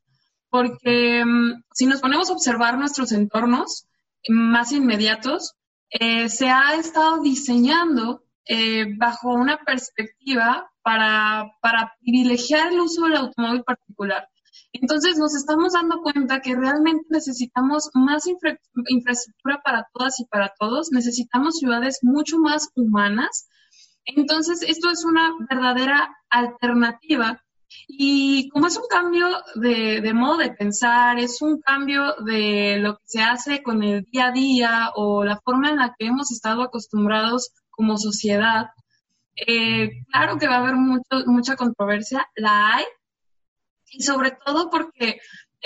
porque 0.51 1.25
mm, 1.25 1.63
si 1.73 1.87
nos 1.87 2.01
ponemos 2.01 2.29
a 2.29 2.35
observar 2.35 2.77
nuestros 2.79 3.13
entornos 3.13 3.87
más 4.29 4.73
inmediatos, 4.73 5.55
eh, 5.91 6.29
se 6.29 6.49
ha 6.49 6.75
estado 6.75 7.23
diseñando 7.23 8.23
eh, 8.47 8.87
bajo 8.97 9.33
una 9.33 9.59
perspectiva 9.59 10.71
para, 10.83 11.53
para 11.61 11.95
privilegiar 12.01 12.73
el 12.73 12.81
uso 12.81 13.05
del 13.05 13.17
automóvil 13.17 13.63
particular. 13.63 14.29
Entonces 14.73 15.19
nos 15.19 15.35
estamos 15.35 15.75
dando 15.75 16.01
cuenta 16.01 16.41
que 16.41 16.57
realmente 16.57 17.05
necesitamos 17.11 17.91
más 17.95 18.25
infraestructura 18.27 19.61
para 19.63 19.87
todas 19.93 20.19
y 20.21 20.25
para 20.25 20.53
todos, 20.59 20.91
necesitamos 20.93 21.59
ciudades 21.59 21.99
mucho 22.03 22.39
más 22.39 22.71
humanas. 22.75 23.49
Entonces 24.05 24.63
esto 24.63 24.91
es 24.91 25.05
una 25.05 25.33
verdadera 25.49 26.17
alternativa. 26.31 27.43
Y 27.89 28.51
como 28.51 28.67
es 28.67 28.77
un 28.77 28.87
cambio 28.89 29.29
de, 29.55 30.01
de, 30.03 30.15
modo 30.15 30.39
de 30.39 30.51
pensar, 30.51 31.19
es 31.19 31.41
un 31.41 31.61
cambio 31.61 32.15
de 32.25 32.79
lo 32.79 32.97
que 32.97 33.05
se 33.07 33.23
hace 33.23 33.63
con 33.63 33.83
el 33.83 34.05
día 34.11 34.27
a 34.27 34.33
día 34.33 34.91
o 34.95 35.25
la 35.25 35.41
forma 35.41 35.71
en 35.71 35.77
la 35.77 35.95
que 35.99 36.07
hemos 36.07 36.31
estado 36.33 36.63
acostumbrados 36.63 37.51
como 37.71 37.97
sociedad, 37.97 38.67
eh, 39.35 40.05
claro 40.11 40.39
que 40.39 40.47
va 40.47 40.57
a 40.57 40.59
haber 40.59 40.77
mucho, 40.77 41.05
mucha 41.27 41.57
controversia, 41.57 42.29
la 42.37 42.75
hay, 42.75 42.85
y 43.93 44.03
sobre 44.03 44.33
todo 44.33 44.71
porque 44.71 45.21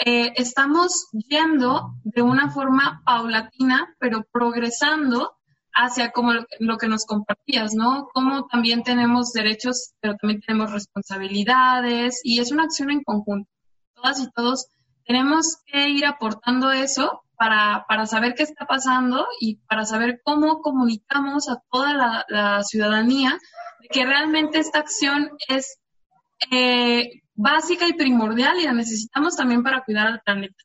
eh, 0.05 0.33
estamos 0.37 1.09
yendo 1.13 1.95
de 2.05 2.21
una 2.21 2.51
forma 2.51 3.03
paulatina, 3.05 3.95
pero 3.99 4.27
progresando 4.31 5.37
hacia 5.73 6.11
como 6.11 6.33
lo, 6.59 6.79
que 6.79 6.89
nos 6.89 7.05
compartías, 7.05 7.75
¿no? 7.75 8.09
Como 8.13 8.47
también 8.47 8.83
tenemos 8.83 9.33
derechos, 9.33 9.93
pero 10.01 10.17
también 10.17 10.41
tenemos 10.41 10.73
responsabilidades 10.73 12.21
y 12.25 12.41
es 12.41 12.51
una 12.51 12.65
acción 12.65 12.91
en 12.91 13.03
conjunto. 13.03 13.51
Todas 13.95 14.21
y 14.21 14.31
todos 14.33 14.67
tenemos 15.07 15.59
que 15.67 15.89
ir 15.89 16.05
aportando 16.07 16.73
eso 16.73 17.23
para, 17.37 17.85
para 17.89 18.07
saber 18.07 18.35
qué 18.35 18.43
está 18.43 18.67
pasando 18.67 19.27
y 19.41 19.57
para 19.69 19.85
saber 19.85 20.21
cómo 20.25 20.61
comunicamos 20.61 21.49
a 21.49 21.63
toda 21.71 22.25
la, 22.29 22.63
ciudadanía 22.65 23.39
de 23.81 23.89
que 23.89 24.05
realmente 24.05 24.59
esta 24.59 24.81
acción 24.81 25.31
es 25.49 25.79
eh, 26.51 27.23
básica 27.37 27.87
y 27.87 27.93
primordial 27.93 28.59
y 28.59 28.65
la 28.65 28.73
necesitamos 28.73 29.37
también 29.37 29.63
para 29.63 29.85
cuidar 29.85 30.07
al 30.07 30.23
planeta. 30.23 30.65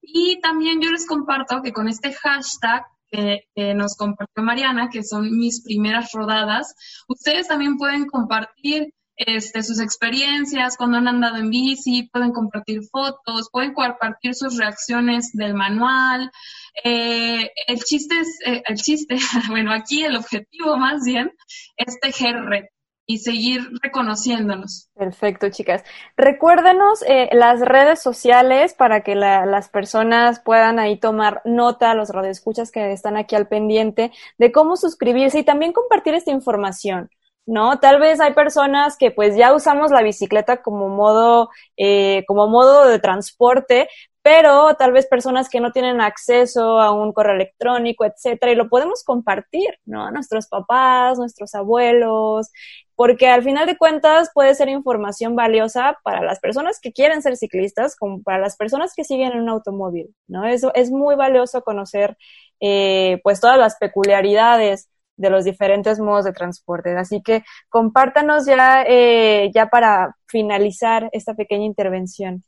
Y 0.00 0.40
también 0.40 0.80
yo 0.80 0.90
les 0.90 1.06
comparto 1.06 1.62
que 1.62 1.72
con 1.72 1.88
este 1.88 2.12
hashtag 2.12 2.84
que, 3.10 3.74
nos 3.74 3.96
compartió 3.96 4.42
Mariana, 4.42 4.88
que 4.90 5.04
son 5.04 5.36
mis 5.38 5.62
primeras 5.62 6.10
rodadas, 6.12 6.74
ustedes 7.08 7.48
también 7.48 7.76
pueden 7.76 8.06
compartir 8.06 8.92
este, 9.16 9.62
sus 9.62 9.80
experiencias 9.80 10.76
cuando 10.76 10.98
han 10.98 11.06
andado 11.06 11.36
en 11.36 11.48
bici, 11.48 12.08
pueden 12.12 12.32
compartir 12.32 12.80
fotos, 12.90 13.48
pueden 13.52 13.72
compartir 13.72 14.34
sus 14.34 14.56
reacciones 14.56 15.30
del 15.32 15.54
manual. 15.54 16.32
Eh, 16.82 17.50
el 17.68 17.78
chiste 17.84 18.18
es, 18.18 18.40
eh, 18.44 18.62
el 18.66 18.76
chiste, 18.76 19.16
bueno, 19.48 19.72
aquí 19.72 20.04
el 20.04 20.16
objetivo 20.16 20.76
más 20.76 21.04
bien 21.04 21.32
es 21.76 21.98
tejer 22.00 22.34
red 22.44 22.64
y 23.06 23.18
seguir 23.18 23.60
reconociéndonos. 23.82 24.88
Perfecto, 24.94 25.50
chicas. 25.50 25.84
Recuérdenos 26.16 27.02
eh, 27.06 27.28
las 27.32 27.60
redes 27.60 28.00
sociales 28.00 28.74
para 28.74 29.02
que 29.02 29.14
las 29.14 29.68
personas 29.68 30.40
puedan 30.40 30.78
ahí 30.78 30.98
tomar 30.98 31.42
nota, 31.44 31.94
los 31.94 32.10
radioescuchas 32.10 32.70
que 32.70 32.92
están 32.92 33.16
aquí 33.16 33.36
al 33.36 33.48
pendiente, 33.48 34.12
de 34.38 34.52
cómo 34.52 34.76
suscribirse 34.76 35.40
y 35.40 35.44
también 35.44 35.72
compartir 35.72 36.14
esta 36.14 36.30
información. 36.30 37.10
¿no? 37.46 37.78
Tal 37.78 38.00
vez 38.00 38.20
hay 38.20 38.32
personas 38.32 38.96
que 38.96 39.10
pues 39.10 39.36
ya 39.36 39.54
usamos 39.54 39.90
la 39.90 40.02
bicicleta 40.02 40.62
como 40.62 40.88
modo, 40.88 41.50
eh, 41.76 42.24
como 42.26 42.48
modo 42.48 42.86
de 42.88 42.98
transporte, 42.98 43.88
pero 44.24 44.74
tal 44.76 44.92
vez 44.92 45.06
personas 45.06 45.50
que 45.50 45.60
no 45.60 45.70
tienen 45.70 46.00
acceso 46.00 46.80
a 46.80 46.92
un 46.92 47.12
correo 47.12 47.34
electrónico, 47.34 48.06
etcétera, 48.06 48.52
y 48.52 48.54
lo 48.54 48.70
podemos 48.70 49.04
compartir, 49.04 49.68
¿no? 49.84 50.10
Nuestros 50.10 50.48
papás, 50.48 51.18
nuestros 51.18 51.54
abuelos, 51.54 52.50
porque 52.96 53.28
al 53.28 53.42
final 53.42 53.66
de 53.66 53.76
cuentas 53.76 54.30
puede 54.32 54.54
ser 54.54 54.70
información 54.70 55.36
valiosa 55.36 55.98
para 56.04 56.22
las 56.22 56.40
personas 56.40 56.80
que 56.80 56.90
quieren 56.92 57.20
ser 57.20 57.36
ciclistas, 57.36 57.96
como 57.96 58.22
para 58.22 58.38
las 58.38 58.56
personas 58.56 58.94
que 58.96 59.04
siguen 59.04 59.32
en 59.32 59.42
un 59.42 59.50
automóvil, 59.50 60.14
¿no? 60.26 60.46
Eso 60.46 60.72
es 60.74 60.90
muy 60.90 61.16
valioso 61.16 61.60
conocer, 61.62 62.16
eh, 62.60 63.20
pues 63.24 63.40
todas 63.40 63.58
las 63.58 63.76
peculiaridades 63.76 64.88
de 65.16 65.28
los 65.28 65.44
diferentes 65.44 66.00
modos 66.00 66.24
de 66.24 66.32
transporte. 66.32 66.96
Así 66.96 67.20
que 67.22 67.44
compártanos 67.68 68.46
ya, 68.46 68.84
eh, 68.88 69.50
ya 69.54 69.66
para 69.68 70.16
finalizar 70.26 71.10
esta 71.12 71.34
pequeña 71.34 71.66
intervención. 71.66 72.42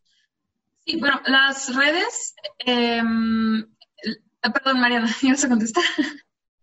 Sí, 0.86 0.98
bueno, 1.00 1.20
las 1.26 1.74
redes, 1.74 2.34
em, 2.60 3.58
eh, 3.60 4.50
perdón, 4.54 4.80
Mariana, 4.80 5.08
¿ibas 5.22 5.44
a 5.44 5.48
contestar? 5.48 5.84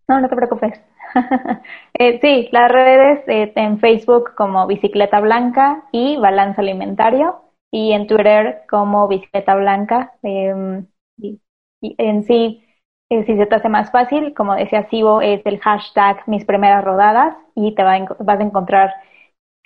No, 0.08 0.20
no 0.20 0.28
te 0.28 0.36
preocupes. 0.36 0.80
eh, 1.94 2.18
sí, 2.20 2.48
las 2.52 2.70
redes 2.70 3.24
eh, 3.28 3.52
en 3.56 3.78
Facebook 3.80 4.34
como 4.36 4.66
Bicicleta 4.66 5.20
Blanca 5.20 5.84
y 5.92 6.16
Balance 6.16 6.60
Alimentario 6.60 7.42
y 7.70 7.92
en 7.92 8.06
Twitter 8.06 8.62
como 8.68 9.08
Bicicleta 9.08 9.54
Blanca. 9.54 10.12
Em, 10.22 10.86
y, 11.18 11.40
en 11.98 12.24
sí, 12.24 12.64
eh, 13.10 13.24
si 13.24 13.36
se 13.36 13.46
te 13.46 13.54
hace 13.54 13.68
más 13.68 13.90
fácil, 13.90 14.34
como 14.34 14.54
decía 14.54 14.88
Sibo, 14.88 15.20
es 15.20 15.40
el 15.44 15.60
hashtag 15.60 16.26
mis 16.28 16.44
primeras 16.44 16.84
rodadas 16.84 17.36
y 17.54 17.74
te 17.74 17.82
va 17.82 17.98
vas 18.20 18.40
a 18.40 18.42
encontrar 18.42 18.94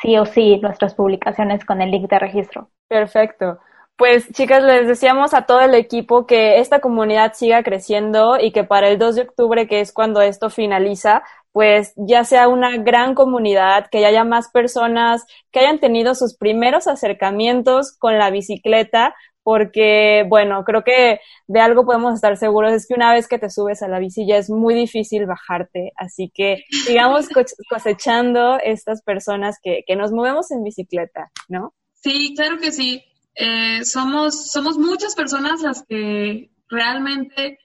sí 0.01 0.17
o 0.19 0.27
sí 0.27 0.59
nuestras 0.61 0.95
publicaciones 0.95 1.65
con 1.65 1.81
el 1.81 1.91
link 1.91 2.09
de 2.11 2.19
registro. 2.19 2.71
Perfecto. 2.89 3.59
Pues 3.99 4.31
chicas, 4.33 4.63
les 4.63 4.87
deseamos 4.87 5.35
a 5.35 5.43
todo 5.43 5.61
el 5.61 5.75
equipo 5.75 6.25
que 6.25 6.61
esta 6.61 6.79
comunidad 6.79 7.33
siga 7.35 7.65
creciendo 7.65 8.39
y 8.41 8.53
que 8.53 8.63
para 8.63 8.89
el 8.89 8.97
2 8.97 9.17
de 9.17 9.23
octubre, 9.23 9.67
que 9.67 9.81
es 9.81 9.93
cuando 9.93 10.21
esto 10.21 10.51
finaliza, 10.51 11.25
pues 11.51 11.95
ya 11.97 12.23
sea 12.23 12.47
una 12.47 12.77
gran 12.77 13.17
comunidad, 13.17 13.89
que 13.91 14.07
haya 14.07 14.23
más 14.23 14.51
personas 14.53 15.27
que 15.51 15.59
hayan 15.59 15.81
tenido 15.81 16.15
sus 16.15 16.37
primeros 16.37 16.87
acercamientos 16.87 17.97
con 17.99 18.19
la 18.19 18.31
bicicleta, 18.31 19.17
porque, 19.43 20.25
bueno, 20.29 20.63
creo 20.63 20.85
que 20.85 21.19
de 21.49 21.61
algo 21.61 21.85
podemos 21.85 22.15
estar 22.15 22.37
seguros, 22.37 22.73
es 22.73 22.87
que 22.87 22.95
una 22.95 23.13
vez 23.13 23.27
que 23.27 23.41
te 23.41 23.51
subes 23.51 23.83
a 23.83 23.89
la 23.89 23.99
bici 23.99 24.25
ya 24.29 24.37
es 24.37 24.49
muy 24.49 24.77
difícil 24.77 25.27
bajarte, 25.27 25.91
así 25.97 26.31
que 26.33 26.63
sigamos 26.71 27.29
cosechando 27.69 28.61
estas 28.63 29.03
personas 29.03 29.59
que, 29.61 29.83
que 29.85 29.97
nos 29.97 30.13
movemos 30.13 30.53
en 30.53 30.63
bicicleta, 30.63 31.33
¿no? 31.49 31.75
Sí, 31.95 32.33
claro 32.37 32.59
que 32.59 32.71
sí. 32.71 33.03
Eh, 33.41 33.85
somos, 33.85 34.51
somos 34.51 34.79
muchas 34.79 35.15
personas 35.15 35.63
las 35.63 35.85
que 35.89 36.51
realmente 36.69 37.59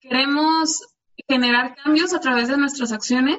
queremos 0.00 0.80
generar 1.28 1.76
cambios 1.76 2.12
a 2.12 2.18
través 2.18 2.48
de 2.48 2.56
nuestras 2.56 2.90
acciones 2.90 3.38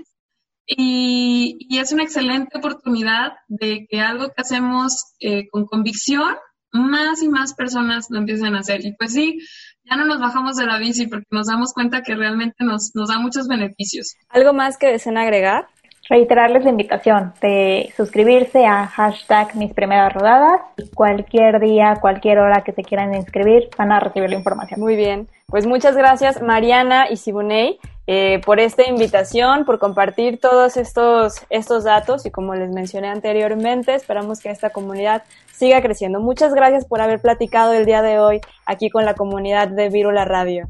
y, 0.65 1.67
es 1.77 1.91
una 1.91 2.03
excelente 2.03 2.57
oportunidad 2.57 3.33
de 3.49 3.85
que 3.89 3.99
algo 3.99 4.27
que 4.27 4.41
hacemos 4.41 5.13
eh, 5.19 5.49
con 5.49 5.65
convicción, 5.65 6.35
más 6.71 7.21
y 7.21 7.27
más 7.27 7.53
personas 7.53 8.07
lo 8.09 8.19
empiecen 8.19 8.55
a 8.55 8.59
hacer. 8.59 8.85
Y 8.85 8.95
pues 8.95 9.11
sí, 9.11 9.39
ya 9.83 9.97
no 9.97 10.05
nos 10.05 10.21
bajamos 10.21 10.55
de 10.55 10.65
la 10.65 10.77
bici 10.77 11.07
porque 11.07 11.27
nos 11.31 11.47
damos 11.47 11.73
cuenta 11.73 12.01
que 12.01 12.15
realmente 12.15 12.63
nos, 12.63 12.91
nos 12.95 13.09
da 13.09 13.19
muchos 13.19 13.49
beneficios. 13.49 14.15
¿Algo 14.29 14.53
más 14.53 14.77
que 14.77 14.87
deseen 14.87 15.17
agregar? 15.17 15.67
Reiterarles 16.09 16.63
la 16.63 16.69
invitación 16.69 17.33
de 17.41 17.93
suscribirse 17.95 18.65
a 18.65 18.87
hashtag 18.87 19.55
mis 19.55 19.73
primeras 19.73 20.13
rodadas. 20.13 20.61
Cualquier 20.93 21.59
día, 21.59 21.97
cualquier 22.01 22.39
hora 22.39 22.63
que 22.63 22.73
se 22.73 22.83
quieran 22.83 23.15
inscribir, 23.15 23.69
van 23.77 23.91
a 23.91 23.99
recibir 23.99 24.29
la 24.29 24.35
información. 24.35 24.79
Muy 24.79 24.95
bien. 24.95 25.27
Pues 25.47 25.67
muchas 25.67 25.95
gracias 25.95 26.41
Mariana 26.41 27.09
y 27.09 27.17
Sibuney 27.17 27.79
eh, 28.05 28.41
por 28.45 28.59
esta 28.59 28.87
invitación, 28.87 29.63
por 29.63 29.79
compartir 29.79 30.39
todos 30.39 30.75
estos, 30.75 31.35
estos 31.49 31.85
datos 31.85 32.25
y 32.25 32.31
como 32.31 32.53
les 32.53 32.69
mencioné 32.69 33.07
anteriormente, 33.07 33.95
esperamos 33.95 34.41
que 34.41 34.49
esta 34.49 34.71
comunidad 34.71 35.23
siga 35.53 35.81
creciendo. 35.81 36.19
Muchas 36.19 36.53
gracias 36.53 36.85
por 36.85 37.01
haber 37.01 37.21
platicado 37.21 37.71
el 37.71 37.85
día 37.85 38.01
de 38.01 38.19
hoy 38.19 38.41
aquí 38.65 38.89
con 38.89 39.05
la 39.05 39.13
comunidad 39.13 39.69
de 39.69 39.89
Virula 39.89 40.25
Radio. 40.25 40.67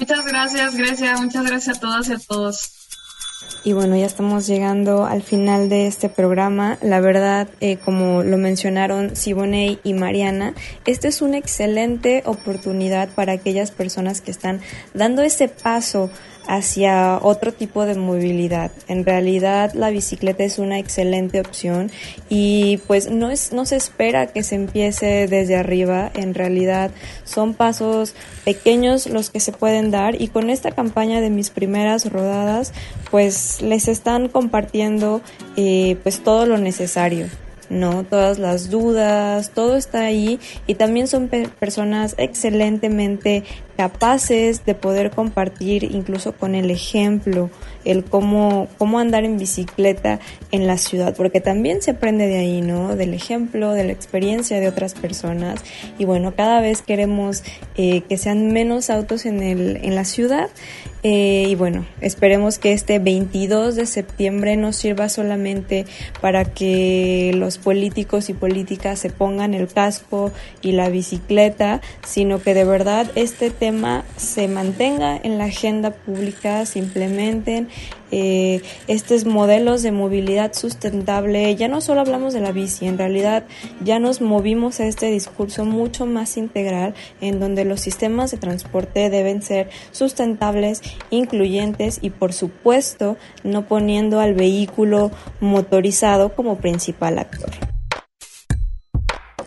Muchas 0.00 0.26
gracias, 0.26 0.74
Grecia. 0.76 1.16
Muchas 1.18 1.46
gracias 1.46 1.76
a 1.76 1.80
todas 1.80 2.08
y 2.08 2.14
a 2.14 2.18
todos. 2.18 2.83
Y 3.66 3.72
bueno, 3.72 3.96
ya 3.96 4.04
estamos 4.04 4.46
llegando 4.46 5.06
al 5.06 5.22
final 5.22 5.70
de 5.70 5.86
este 5.86 6.10
programa. 6.10 6.76
La 6.82 7.00
verdad, 7.00 7.48
eh, 7.60 7.78
como 7.78 8.22
lo 8.22 8.36
mencionaron 8.36 9.16
Siboney 9.16 9.78
y 9.82 9.94
Mariana, 9.94 10.52
esta 10.84 11.08
es 11.08 11.22
una 11.22 11.38
excelente 11.38 12.22
oportunidad 12.26 13.08
para 13.08 13.32
aquellas 13.32 13.70
personas 13.70 14.20
que 14.20 14.30
están 14.30 14.60
dando 14.92 15.22
ese 15.22 15.48
paso 15.48 16.10
hacia 16.46 17.18
otro 17.22 17.52
tipo 17.52 17.86
de 17.86 17.94
movilidad. 17.94 18.70
En 18.88 19.04
realidad 19.04 19.72
la 19.74 19.90
bicicleta 19.90 20.44
es 20.44 20.58
una 20.58 20.78
excelente 20.78 21.40
opción 21.40 21.90
y 22.28 22.78
pues 22.86 23.10
no 23.10 23.30
es 23.30 23.52
no 23.52 23.66
se 23.66 23.76
espera 23.76 24.26
que 24.26 24.42
se 24.42 24.56
empiece 24.56 25.26
desde 25.26 25.56
arriba, 25.56 26.10
en 26.14 26.34
realidad 26.34 26.90
son 27.24 27.54
pasos 27.54 28.14
pequeños 28.44 29.06
los 29.06 29.30
que 29.30 29.40
se 29.40 29.52
pueden 29.52 29.90
dar 29.90 30.20
y 30.20 30.28
con 30.28 30.50
esta 30.50 30.70
campaña 30.70 31.20
de 31.20 31.30
mis 31.30 31.50
primeras 31.50 32.10
rodadas 32.10 32.72
pues 33.10 33.62
les 33.62 33.88
están 33.88 34.28
compartiendo 34.28 35.20
eh, 35.56 35.96
pues 36.02 36.22
todo 36.22 36.46
lo 36.46 36.58
necesario. 36.58 37.26
¿no? 37.70 38.04
Todas 38.04 38.38
las 38.38 38.70
dudas, 38.70 39.50
todo 39.50 39.76
está 39.76 40.00
ahí 40.00 40.38
y 40.66 40.74
también 40.74 41.08
son 41.08 41.28
personas 41.28 42.14
excelentemente 42.18 43.44
capaces 43.76 44.64
de 44.64 44.74
poder 44.74 45.10
compartir 45.10 45.84
incluso 45.84 46.32
con 46.32 46.54
el 46.54 46.70
ejemplo 46.70 47.50
el 47.84 48.04
cómo, 48.04 48.68
cómo 48.78 48.98
andar 48.98 49.24
en 49.24 49.38
bicicleta 49.38 50.20
en 50.50 50.66
la 50.66 50.78
ciudad, 50.78 51.14
porque 51.16 51.40
también 51.40 51.82
se 51.82 51.92
aprende 51.92 52.26
de 52.26 52.38
ahí, 52.38 52.60
¿no? 52.60 52.96
Del 52.96 53.14
ejemplo, 53.14 53.72
de 53.72 53.84
la 53.84 53.92
experiencia 53.92 54.60
de 54.60 54.68
otras 54.68 54.94
personas. 54.94 55.60
Y 55.98 56.04
bueno, 56.04 56.34
cada 56.34 56.60
vez 56.60 56.82
queremos 56.82 57.42
eh, 57.76 58.02
que 58.02 58.16
sean 58.16 58.52
menos 58.52 58.90
autos 58.90 59.26
en, 59.26 59.42
el, 59.42 59.78
en 59.82 59.94
la 59.94 60.04
ciudad. 60.04 60.48
Eh, 61.02 61.48
y 61.50 61.54
bueno, 61.54 61.84
esperemos 62.00 62.58
que 62.58 62.72
este 62.72 62.98
22 62.98 63.76
de 63.76 63.84
septiembre 63.84 64.56
no 64.56 64.72
sirva 64.72 65.10
solamente 65.10 65.84
para 66.22 66.46
que 66.46 67.32
los 67.34 67.58
políticos 67.58 68.30
y 68.30 68.32
políticas 68.32 69.00
se 69.00 69.10
pongan 69.10 69.52
el 69.52 69.68
casco 69.68 70.32
y 70.62 70.72
la 70.72 70.88
bicicleta, 70.88 71.82
sino 72.06 72.40
que 72.40 72.54
de 72.54 72.64
verdad 72.64 73.06
este 73.16 73.50
tema 73.50 73.63
se 74.16 74.48
mantenga 74.48 75.16
en 75.16 75.38
la 75.38 75.44
agenda 75.44 75.90
pública, 75.90 76.66
se 76.66 76.78
implementen 76.78 77.68
eh, 78.10 78.62
estos 78.86 79.24
modelos 79.24 79.82
de 79.82 79.90
movilidad 79.90 80.52
sustentable. 80.52 81.54
Ya 81.56 81.68
no 81.68 81.80
solo 81.80 82.00
hablamos 82.00 82.32
de 82.32 82.40
la 82.40 82.52
bici, 82.52 82.86
en 82.86 82.98
realidad 82.98 83.44
ya 83.82 83.98
nos 83.98 84.20
movimos 84.20 84.80
a 84.80 84.86
este 84.86 85.06
discurso 85.06 85.64
mucho 85.64 86.06
más 86.06 86.36
integral 86.36 86.94
en 87.20 87.40
donde 87.40 87.64
los 87.64 87.80
sistemas 87.80 88.30
de 88.30 88.36
transporte 88.36 89.10
deben 89.10 89.42
ser 89.42 89.68
sustentables, 89.90 90.82
incluyentes 91.10 91.98
y 92.02 92.10
por 92.10 92.32
supuesto 92.32 93.16
no 93.42 93.66
poniendo 93.66 94.20
al 94.20 94.34
vehículo 94.34 95.10
motorizado 95.40 96.34
como 96.34 96.58
principal 96.58 97.18
actor. 97.18 97.73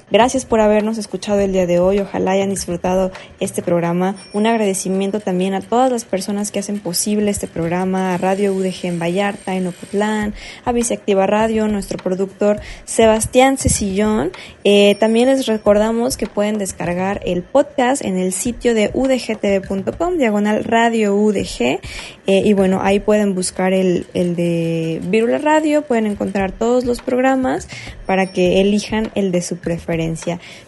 Gracias 0.10 0.46
por 0.46 0.62
habernos 0.62 0.98
escuchado 0.98 1.42
el 1.42 1.52
día 1.52 1.68
de 1.68 1.80
hoy. 1.80 2.00
Ojalá 2.00 2.32
hayan 2.32 2.50
disfrutado 2.50 3.12
este 3.42 3.62
programa. 3.62 4.16
Un 4.32 4.48
agradecimiento 4.48 5.20
también 5.20 5.54
a 5.54 5.60
todas 5.60 5.92
las 5.92 6.06
personas 6.06 6.50
que 6.50 6.60
hacen 6.60 6.80
posible 6.80 7.30
este 7.30 7.46
programa, 7.46 8.14
a 8.14 8.18
Radio 8.18 8.54
UDG 8.54 8.86
en 8.86 9.00
Vallarta, 9.00 9.56
en 9.56 9.68
Ocotlán, 9.68 10.34
a 10.64 10.72
Viceactiva 10.72 11.28
Radio, 11.28 11.68
nuestro 11.68 11.98
productor 11.98 12.62
Sebastián 12.86 13.58
Cecillón. 13.58 14.32
Eh, 14.64 14.96
también 14.98 15.28
les 15.28 15.46
recordamos 15.46 16.16
que 16.16 16.26
pueden 16.26 16.58
descargar 16.58 17.20
el 17.26 17.44
podcast 17.44 18.02
en 18.02 18.18
el 18.18 18.32
sitio 18.32 18.74
de 18.74 18.92
udgtv.com, 18.94 20.18
diagonal 20.18 20.64
Radio 20.64 21.18
UDG. 21.18 21.82
Eh, 22.28 22.44
y 22.46 22.54
bueno, 22.54 22.80
ahí 22.82 23.02
pueden 23.02 23.36
buscar 23.36 23.74
el, 23.74 24.08
el 24.14 24.38
de 24.38 25.02
Virula 25.04 25.40
Radio, 25.40 25.82
pueden 25.82 26.08
encontrar 26.08 26.54
todos 26.54 26.86
los 26.86 27.02
programas 27.02 27.68
para 28.06 28.32
que 28.32 28.62
elijan 28.62 29.12
el 29.14 29.34
de 29.34 29.42
su 29.42 29.58
preferencia. 29.58 29.97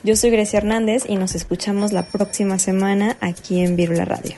Yo 0.04 0.16
soy 0.16 0.30
Grecia 0.32 0.58
Hernández 0.58 1.04
y 1.08 1.16
nos 1.16 1.36
escuchamos 1.36 1.92
la 1.92 2.04
próxima 2.04 2.60
semana 2.60 3.18
aquí 3.22 3.62
en 3.62 3.76
Virula 3.76 4.06
Radio. 4.06 4.36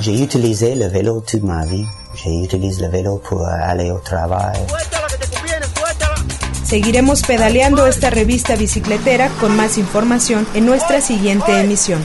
J'ai 0.00 0.22
utilisé 0.22 0.74
le 0.74 0.88
vélo 0.88 1.20
toute 1.20 1.42
ma 1.42 1.64
vie. 1.64 1.86
J'utilise 2.14 2.80
le 2.80 2.88
vélo 2.88 3.18
pour 3.18 3.46
aller 3.46 3.90
au 3.90 4.00
travail. 4.00 4.58
Seguiremos 6.64 7.22
pedaleando 7.22 7.86
esta 7.86 8.10
revista 8.10 8.56
bicicletera 8.56 9.28
con 9.40 9.54
más 9.56 9.78
información 9.78 10.46
en 10.54 10.66
nuestra 10.66 11.00
siguiente 11.00 11.60
emisión. 11.60 12.02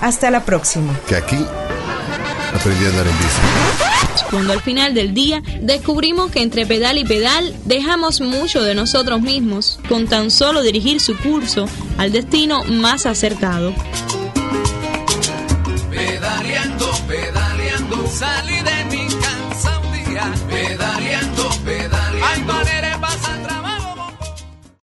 Hasta 0.00 0.30
la 0.30 0.44
próxima. 0.44 0.98
Que 1.06 1.16
aquí 1.16 1.46
aprendí 2.54 2.84
a 2.86 2.88
andar 2.88 3.06
en 3.06 3.18
bici. 3.18 3.91
Cuando 4.32 4.54
al 4.54 4.62
final 4.62 4.94
del 4.94 5.12
día 5.12 5.42
descubrimos 5.60 6.30
que 6.30 6.40
entre 6.40 6.64
pedal 6.64 6.96
y 6.96 7.04
pedal 7.04 7.54
dejamos 7.66 8.22
mucho 8.22 8.62
de 8.62 8.74
nosotros 8.74 9.20
mismos 9.20 9.78
con 9.90 10.08
tan 10.08 10.30
solo 10.30 10.62
dirigir 10.62 11.00
su 11.00 11.18
curso 11.18 11.68
al 11.98 12.12
destino 12.12 12.64
más 12.64 13.04
acercado. 13.04 13.74
Pedaleando, 15.90 16.90
pedaleando, 17.06 18.06
salí 18.08 18.61